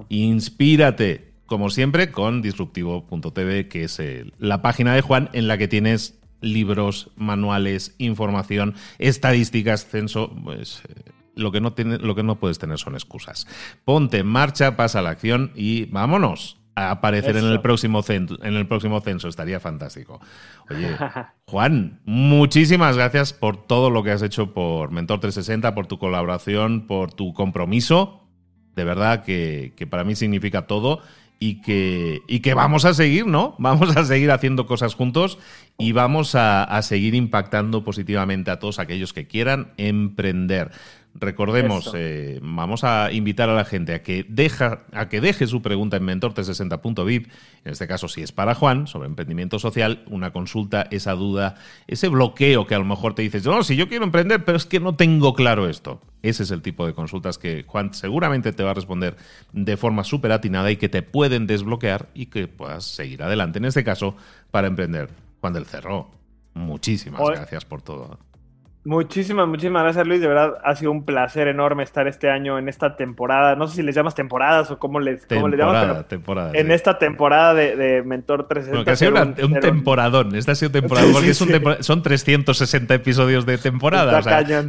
Inspírate 0.08 1.33
como 1.46 1.70
siempre, 1.70 2.10
con 2.10 2.42
disruptivo.tv, 2.42 3.68
que 3.68 3.84
es 3.84 4.00
la 4.38 4.62
página 4.62 4.94
de 4.94 5.00
Juan 5.00 5.30
en 5.32 5.48
la 5.48 5.58
que 5.58 5.68
tienes 5.68 6.18
libros, 6.40 7.10
manuales, 7.16 7.94
información, 7.98 8.74
estadísticas, 8.98 9.86
censo, 9.86 10.30
pues 10.44 10.82
eh, 10.88 11.10
lo 11.34 11.50
que 11.52 11.60
no 11.60 11.72
tiene, 11.72 11.98
lo 11.98 12.14
que 12.14 12.22
no 12.22 12.38
puedes 12.38 12.58
tener 12.58 12.78
son 12.78 12.94
excusas. 12.94 13.46
Ponte 13.84 14.18
en 14.18 14.26
marcha, 14.26 14.76
pasa 14.76 15.02
la 15.02 15.10
acción 15.10 15.52
y 15.54 15.86
vámonos 15.86 16.58
a 16.76 16.90
aparecer 16.90 17.36
en 17.36 17.44
el 17.44 17.60
próximo 17.60 18.02
censo, 18.02 18.36
en 18.42 18.54
el 18.54 18.66
próximo 18.66 19.00
censo, 19.00 19.28
estaría 19.28 19.60
fantástico. 19.60 20.20
Oye, 20.70 20.96
Juan, 21.46 22.00
muchísimas 22.04 22.96
gracias 22.96 23.32
por 23.32 23.56
todo 23.66 23.90
lo 23.90 24.02
que 24.02 24.10
has 24.10 24.22
hecho 24.22 24.52
por 24.52 24.90
Mentor 24.90 25.20
360, 25.20 25.74
por 25.74 25.86
tu 25.86 25.98
colaboración, 25.98 26.86
por 26.86 27.12
tu 27.12 27.32
compromiso. 27.32 28.20
De 28.74 28.82
verdad 28.82 29.22
que, 29.22 29.72
que 29.76 29.86
para 29.86 30.02
mí 30.02 30.16
significa 30.16 30.66
todo 30.66 31.00
y 31.38 31.60
que, 31.60 32.22
y 32.26 32.40
que 32.40 32.54
vamos 32.54 32.84
a 32.84 32.94
seguir, 32.94 33.26
¿no? 33.26 33.54
Vamos 33.58 33.96
a 33.96 34.04
seguir 34.04 34.30
haciendo 34.30 34.66
cosas 34.66 34.94
juntos 34.94 35.38
y 35.78 35.92
vamos 35.92 36.34
a, 36.34 36.80
seguir 36.82 37.14
impactando 37.14 37.84
positivamente 37.84 38.50
a 38.50 38.58
todos 38.58 38.78
aquellos 38.78 39.12
que 39.12 39.26
quieran 39.26 39.72
emprender. 39.76 40.70
Recordemos, 41.16 41.92
eh, 41.94 42.40
vamos 42.42 42.82
a 42.82 43.12
invitar 43.12 43.48
a 43.48 43.54
la 43.54 43.64
gente 43.64 43.94
a 43.94 44.02
que, 44.02 44.26
deja, 44.28 44.84
a 44.92 45.08
que 45.08 45.20
deje 45.20 45.46
su 45.46 45.62
pregunta 45.62 45.96
en 45.96 46.04
mentor360.vip, 46.04 47.28
en 47.64 47.72
este 47.72 47.86
caso 47.86 48.08
si 48.08 48.22
es 48.22 48.32
para 48.32 48.56
Juan, 48.56 48.88
sobre 48.88 49.06
emprendimiento 49.06 49.60
social, 49.60 50.02
una 50.06 50.32
consulta, 50.32 50.88
esa 50.90 51.12
duda, 51.12 51.54
ese 51.86 52.08
bloqueo 52.08 52.66
que 52.66 52.74
a 52.74 52.80
lo 52.80 52.84
mejor 52.84 53.14
te 53.14 53.22
dices, 53.22 53.46
no, 53.46 53.62
si 53.62 53.76
yo 53.76 53.88
quiero 53.88 54.04
emprender, 54.04 54.44
pero 54.44 54.56
es 54.56 54.66
que 54.66 54.80
no 54.80 54.96
tengo 54.96 55.34
claro 55.34 55.68
esto. 55.68 56.02
Ese 56.22 56.42
es 56.42 56.50
el 56.50 56.62
tipo 56.62 56.84
de 56.84 56.94
consultas 56.94 57.38
que 57.38 57.64
Juan 57.64 57.94
seguramente 57.94 58.52
te 58.52 58.64
va 58.64 58.72
a 58.72 58.74
responder 58.74 59.16
de 59.52 59.76
forma 59.76 60.02
súper 60.02 60.32
atinada 60.32 60.72
y 60.72 60.78
que 60.78 60.88
te 60.88 61.02
pueden 61.02 61.46
desbloquear 61.46 62.08
y 62.14 62.26
que 62.26 62.48
puedas 62.48 62.84
seguir 62.84 63.22
adelante, 63.22 63.58
en 63.58 63.66
este 63.66 63.84
caso, 63.84 64.16
para 64.50 64.66
emprender. 64.66 65.10
Juan 65.40 65.52
del 65.52 65.66
Cerro, 65.66 66.10
muchísimas 66.54 67.22
gracias 67.24 67.64
por 67.64 67.82
todo. 67.82 68.18
Muchísimas, 68.86 69.48
muchísimas 69.48 69.82
gracias 69.82 70.06
Luis. 70.06 70.20
De 70.20 70.28
verdad 70.28 70.58
ha 70.62 70.76
sido 70.76 70.90
un 70.90 71.06
placer 71.06 71.48
enorme 71.48 71.82
estar 71.82 72.06
este 72.06 72.28
año 72.28 72.58
en 72.58 72.68
esta 72.68 72.96
temporada. 72.96 73.56
No 73.56 73.66
sé 73.66 73.76
si 73.76 73.82
les 73.82 73.94
llamas 73.94 74.14
temporadas 74.14 74.70
o 74.70 74.78
cómo 74.78 75.00
les, 75.00 75.24
cómo 75.26 75.48
les 75.48 75.58
llamas. 75.58 76.06
Temporada, 76.06 76.50
en 76.52 76.70
esta 76.70 76.98
temporada 76.98 77.54
de, 77.54 78.02
Mentor 78.04 78.46
360. 78.46 78.92
ha 78.92 78.96
sido 78.96 79.46
un, 79.46 79.60
temporadón. 79.60 80.34
Esta 80.34 80.52
ha 80.52 80.54
sido 80.54 80.70
temporada 80.70 81.06
porque 81.12 81.32
son 81.32 82.02
360 82.02 82.94
episodios 82.94 83.46
de 83.46 83.56
temporada. 83.56 84.20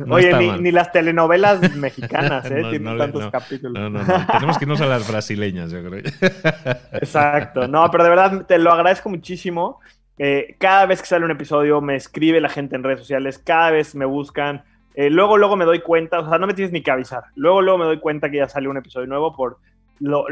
Oye, 0.10 0.60
ni, 0.60 0.72
las 0.72 0.94
telenovelas 0.94 1.76
mexicanas 1.76 2.50
¿eh? 2.50 2.64
tienen 2.70 2.98
tantos 2.98 3.30
capítulos. 3.30 3.92
Tenemos 4.32 4.58
que 4.58 4.64
irnos 4.64 4.80
a 4.80 4.86
las 4.86 5.10
brasileñas, 5.10 5.72
yo 5.72 5.84
creo. 5.84 6.04
Exacto. 6.94 7.68
No, 7.68 7.92
pero 7.92 8.06
de 8.06 8.10
verdad 8.10 8.46
te 8.46 8.58
lo 8.60 8.72
agradezco 8.72 9.10
muchísimo. 9.10 9.82
Eh, 10.18 10.56
cada 10.60 10.86
vez 10.86 11.02
que 11.02 11.08
sale 11.08 11.26
un 11.26 11.32
episodio 11.32 11.82
me 11.82 11.96
escribe 11.96 12.40
la 12.40 12.50
gente 12.50 12.76
en 12.76 12.84
redes 12.84 13.00
sociales, 13.00 13.40
cada 13.40 13.72
vez 13.72 13.96
me 13.96 14.06
buscan. 14.06 14.64
Eh, 14.96 15.10
luego, 15.10 15.38
luego 15.38 15.58
me 15.58 15.66
doy 15.66 15.82
cuenta, 15.82 16.20
o 16.20 16.30
sea, 16.30 16.38
no 16.38 16.48
me 16.48 16.54
tienes 16.54 16.72
ni 16.72 16.82
que 16.82 16.92
avisar. 16.92 17.26
Luego, 17.36 17.62
luego 17.62 17.80
me 17.80 17.86
doy 17.86 18.00
cuenta 18.00 18.30
que 18.30 18.38
ya 18.38 18.48
sale 18.48 18.70
un 18.70 18.78
episodio 18.78 19.08
nuevo 19.08 19.36
por 19.36 19.58
lo, 20.00 20.26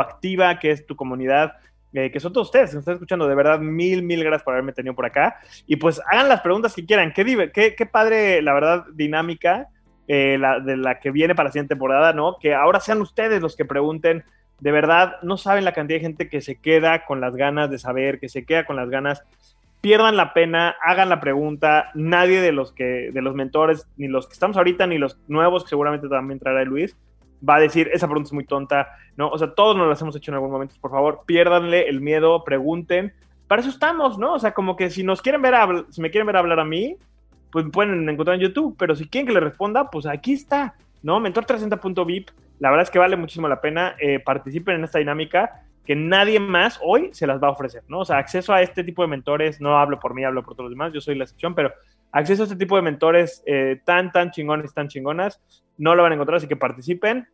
activa 0.00 0.58
que 0.58 0.72
es 0.72 0.84
tu 0.86 0.96
comunidad, 0.96 1.54
eh, 1.92 2.10
que 2.10 2.18
son 2.18 2.32
todos 2.32 2.48
ustedes, 2.48 2.70
que 2.70 2.76
me 2.76 2.80
están 2.80 2.94
escuchando. 2.94 3.28
De 3.28 3.34
verdad, 3.34 3.60
mil, 3.60 4.02
mil 4.02 4.24
gracias 4.24 4.42
por 4.42 4.54
haberme 4.54 4.72
tenido 4.72 4.94
por 4.94 5.06
acá. 5.06 5.36
Y 5.66 5.76
pues 5.76 6.00
hagan 6.10 6.28
las 6.28 6.40
preguntas 6.40 6.74
que 6.74 6.84
quieran. 6.84 7.12
Qué, 7.12 7.50
qué, 7.52 7.74
qué 7.76 7.86
padre, 7.86 8.42
la 8.42 8.52
verdad, 8.52 8.84
dinámica 8.92 9.68
de 10.08 10.76
la 10.76 10.98
que 10.98 11.12
viene 11.12 11.36
para 11.36 11.50
la 11.50 11.52
siguiente 11.52 11.76
temporada, 11.76 12.12
¿no? 12.12 12.36
Que 12.40 12.52
ahora 12.52 12.80
sean 12.80 13.00
ustedes 13.00 13.40
los 13.40 13.54
que 13.54 13.64
pregunten 13.64 14.24
de 14.60 14.72
verdad 14.72 15.16
no 15.22 15.36
saben 15.36 15.64
la 15.64 15.72
cantidad 15.72 15.98
de 15.98 16.04
gente 16.04 16.28
que 16.28 16.40
se 16.40 16.56
queda 16.56 17.04
con 17.04 17.20
las 17.20 17.34
ganas 17.34 17.70
de 17.70 17.78
saber, 17.78 18.20
que 18.20 18.28
se 18.28 18.44
queda 18.44 18.64
con 18.64 18.76
las 18.76 18.90
ganas. 18.90 19.22
Pierdan 19.80 20.16
la 20.16 20.34
pena, 20.34 20.76
hagan 20.84 21.08
la 21.08 21.20
pregunta. 21.20 21.90
Nadie 21.94 22.40
de 22.40 22.52
los 22.52 22.72
que, 22.72 23.10
de 23.12 23.22
los 23.22 23.34
mentores, 23.34 23.86
ni 23.96 24.08
los 24.08 24.26
que 24.26 24.34
estamos 24.34 24.58
ahorita, 24.58 24.86
ni 24.86 24.98
los 24.98 25.18
nuevos, 25.28 25.64
que 25.64 25.70
seguramente 25.70 26.08
también 26.08 26.38
traerá 26.38 26.64
Luis, 26.64 26.94
va 27.46 27.56
a 27.56 27.60
decir, 27.60 27.88
esa 27.92 28.06
pregunta 28.06 28.28
es 28.28 28.32
muy 28.34 28.44
tonta, 28.44 28.88
¿no? 29.16 29.30
O 29.30 29.38
sea, 29.38 29.54
todos 29.54 29.76
nos 29.76 29.88
las 29.88 30.00
hemos 30.02 30.14
hecho 30.16 30.30
en 30.30 30.34
algún 30.34 30.50
momento. 30.50 30.74
Por 30.80 30.90
favor, 30.90 31.22
piérdanle 31.24 31.88
el 31.88 32.02
miedo, 32.02 32.44
pregunten. 32.44 33.14
Para 33.48 33.62
eso 33.62 33.70
estamos, 33.70 34.18
¿no? 34.18 34.34
O 34.34 34.38
sea, 34.38 34.52
como 34.52 34.76
que 34.76 34.90
si 34.90 35.02
nos 35.02 35.22
quieren 35.22 35.40
ver, 35.40 35.54
si 35.88 36.02
me 36.02 36.10
quieren 36.10 36.26
ver 36.26 36.36
hablar 36.36 36.60
a 36.60 36.64
mí, 36.66 36.96
pues 37.50 37.64
pueden 37.72 38.06
encontrar 38.08 38.36
en 38.36 38.42
YouTube, 38.42 38.76
pero 38.78 38.94
si 38.94 39.08
quieren 39.08 39.26
que 39.26 39.32
le 39.32 39.40
responda, 39.40 39.90
pues 39.90 40.04
aquí 40.04 40.34
está, 40.34 40.74
¿no? 41.02 41.18
Mentor360.vip 41.18 42.28
la 42.60 42.70
verdad 42.70 42.84
es 42.84 42.90
que 42.90 42.98
vale 42.98 43.16
muchísimo 43.16 43.48
la 43.48 43.60
pena. 43.60 43.96
Eh, 43.98 44.20
participen 44.20 44.76
en 44.76 44.84
esta 44.84 44.98
dinámica 44.98 45.64
que 45.84 45.96
nadie 45.96 46.38
más 46.38 46.78
hoy 46.82 47.08
se 47.12 47.26
las 47.26 47.42
va 47.42 47.48
a 47.48 47.52
ofrecer, 47.52 47.82
¿no? 47.88 48.00
O 48.00 48.04
sea, 48.04 48.18
acceso 48.18 48.52
a 48.52 48.62
este 48.62 48.84
tipo 48.84 49.02
de 49.02 49.08
mentores, 49.08 49.60
no 49.60 49.78
hablo 49.78 49.98
por 49.98 50.14
mí, 50.14 50.22
hablo 50.24 50.44
por 50.44 50.54
todos 50.54 50.66
los 50.66 50.72
demás, 50.72 50.92
yo 50.92 51.00
soy 51.00 51.16
la 51.16 51.24
excepción, 51.24 51.54
pero 51.54 51.72
acceso 52.12 52.42
a 52.42 52.44
este 52.44 52.56
tipo 52.56 52.76
de 52.76 52.82
mentores 52.82 53.42
eh, 53.46 53.80
tan, 53.84 54.12
tan 54.12 54.30
chingones, 54.30 54.74
tan 54.74 54.88
chingonas, 54.88 55.40
no 55.78 55.94
lo 55.94 56.02
van 56.02 56.12
a 56.12 56.14
encontrar, 56.14 56.36
así 56.36 56.46
que 56.46 56.56
participen. 56.56 57.26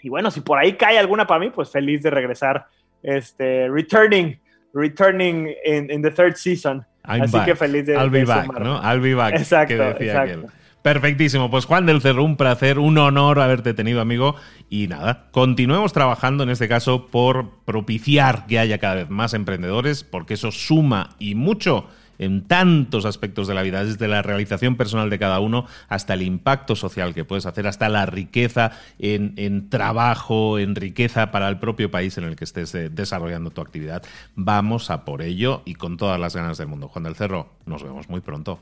Y 0.00 0.08
bueno, 0.08 0.30
si 0.30 0.40
por 0.40 0.58
ahí 0.58 0.74
cae 0.74 0.96
alguna 0.96 1.26
para 1.26 1.40
mí, 1.40 1.50
pues 1.50 1.70
feliz 1.70 2.02
de 2.02 2.10
regresar, 2.10 2.66
este, 3.02 3.68
returning, 3.68 4.40
returning 4.72 5.48
in, 5.64 6.00
the 6.00 6.10
third 6.12 6.36
season. 6.36 6.86
así 7.02 7.38
que 7.44 7.56
feliz 7.56 7.84
de, 7.84 7.94
I'll 7.94 8.10
be 8.10 8.24
back, 8.24 8.46
¿no? 8.60 8.80
I'll 8.80 9.00
be 9.00 9.14
back. 9.14 9.34
Exacto, 9.34 9.74
exacto. 9.74 10.48
Perfectísimo. 10.88 11.50
Pues 11.50 11.66
Juan 11.66 11.84
del 11.84 12.00
Cerro, 12.00 12.24
un 12.24 12.38
placer, 12.38 12.78
un 12.78 12.96
honor 12.96 13.40
haberte 13.40 13.74
tenido, 13.74 14.00
amigo. 14.00 14.36
Y 14.70 14.88
nada, 14.88 15.26
continuemos 15.32 15.92
trabajando 15.92 16.44
en 16.44 16.48
este 16.48 16.66
caso 16.66 17.08
por 17.08 17.50
propiciar 17.66 18.46
que 18.46 18.58
haya 18.58 18.78
cada 18.78 18.94
vez 18.94 19.10
más 19.10 19.34
emprendedores, 19.34 20.02
porque 20.02 20.32
eso 20.32 20.50
suma 20.50 21.10
y 21.18 21.34
mucho 21.34 21.88
en 22.18 22.48
tantos 22.48 23.04
aspectos 23.04 23.46
de 23.48 23.54
la 23.54 23.60
vida, 23.60 23.84
desde 23.84 24.08
la 24.08 24.22
realización 24.22 24.76
personal 24.76 25.10
de 25.10 25.18
cada 25.18 25.40
uno 25.40 25.66
hasta 25.88 26.14
el 26.14 26.22
impacto 26.22 26.74
social 26.74 27.12
que 27.12 27.26
puedes 27.26 27.44
hacer, 27.44 27.66
hasta 27.66 27.90
la 27.90 28.06
riqueza 28.06 28.72
en, 28.98 29.34
en 29.36 29.68
trabajo, 29.68 30.58
en 30.58 30.74
riqueza 30.74 31.30
para 31.30 31.50
el 31.50 31.58
propio 31.58 31.90
país 31.90 32.16
en 32.16 32.24
el 32.24 32.34
que 32.34 32.44
estés 32.44 32.74
eh, 32.74 32.88
desarrollando 32.88 33.50
tu 33.50 33.60
actividad. 33.60 34.02
Vamos 34.36 34.90
a 34.90 35.04
por 35.04 35.20
ello 35.20 35.60
y 35.66 35.74
con 35.74 35.98
todas 35.98 36.18
las 36.18 36.34
ganas 36.34 36.56
del 36.56 36.68
mundo. 36.68 36.88
Juan 36.88 37.04
del 37.04 37.14
Cerro, 37.14 37.50
nos 37.66 37.82
vemos 37.82 38.08
muy 38.08 38.22
pronto. 38.22 38.58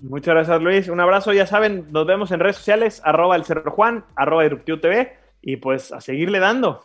Muchas 0.00 0.34
gracias, 0.34 0.62
Luis. 0.62 0.88
Un 0.88 1.00
abrazo. 1.00 1.32
Ya 1.32 1.46
saben, 1.46 1.86
nos 1.90 2.06
vemos 2.06 2.30
en 2.30 2.40
redes 2.40 2.56
sociales, 2.56 3.02
arroba 3.04 3.36
el 3.36 3.44
Cerro 3.44 3.70
Juan, 3.70 4.04
arroba 4.14 4.44
TV, 4.48 5.16
y 5.42 5.56
pues 5.56 5.92
a 5.92 6.00
seguirle 6.00 6.38
dando. 6.38 6.84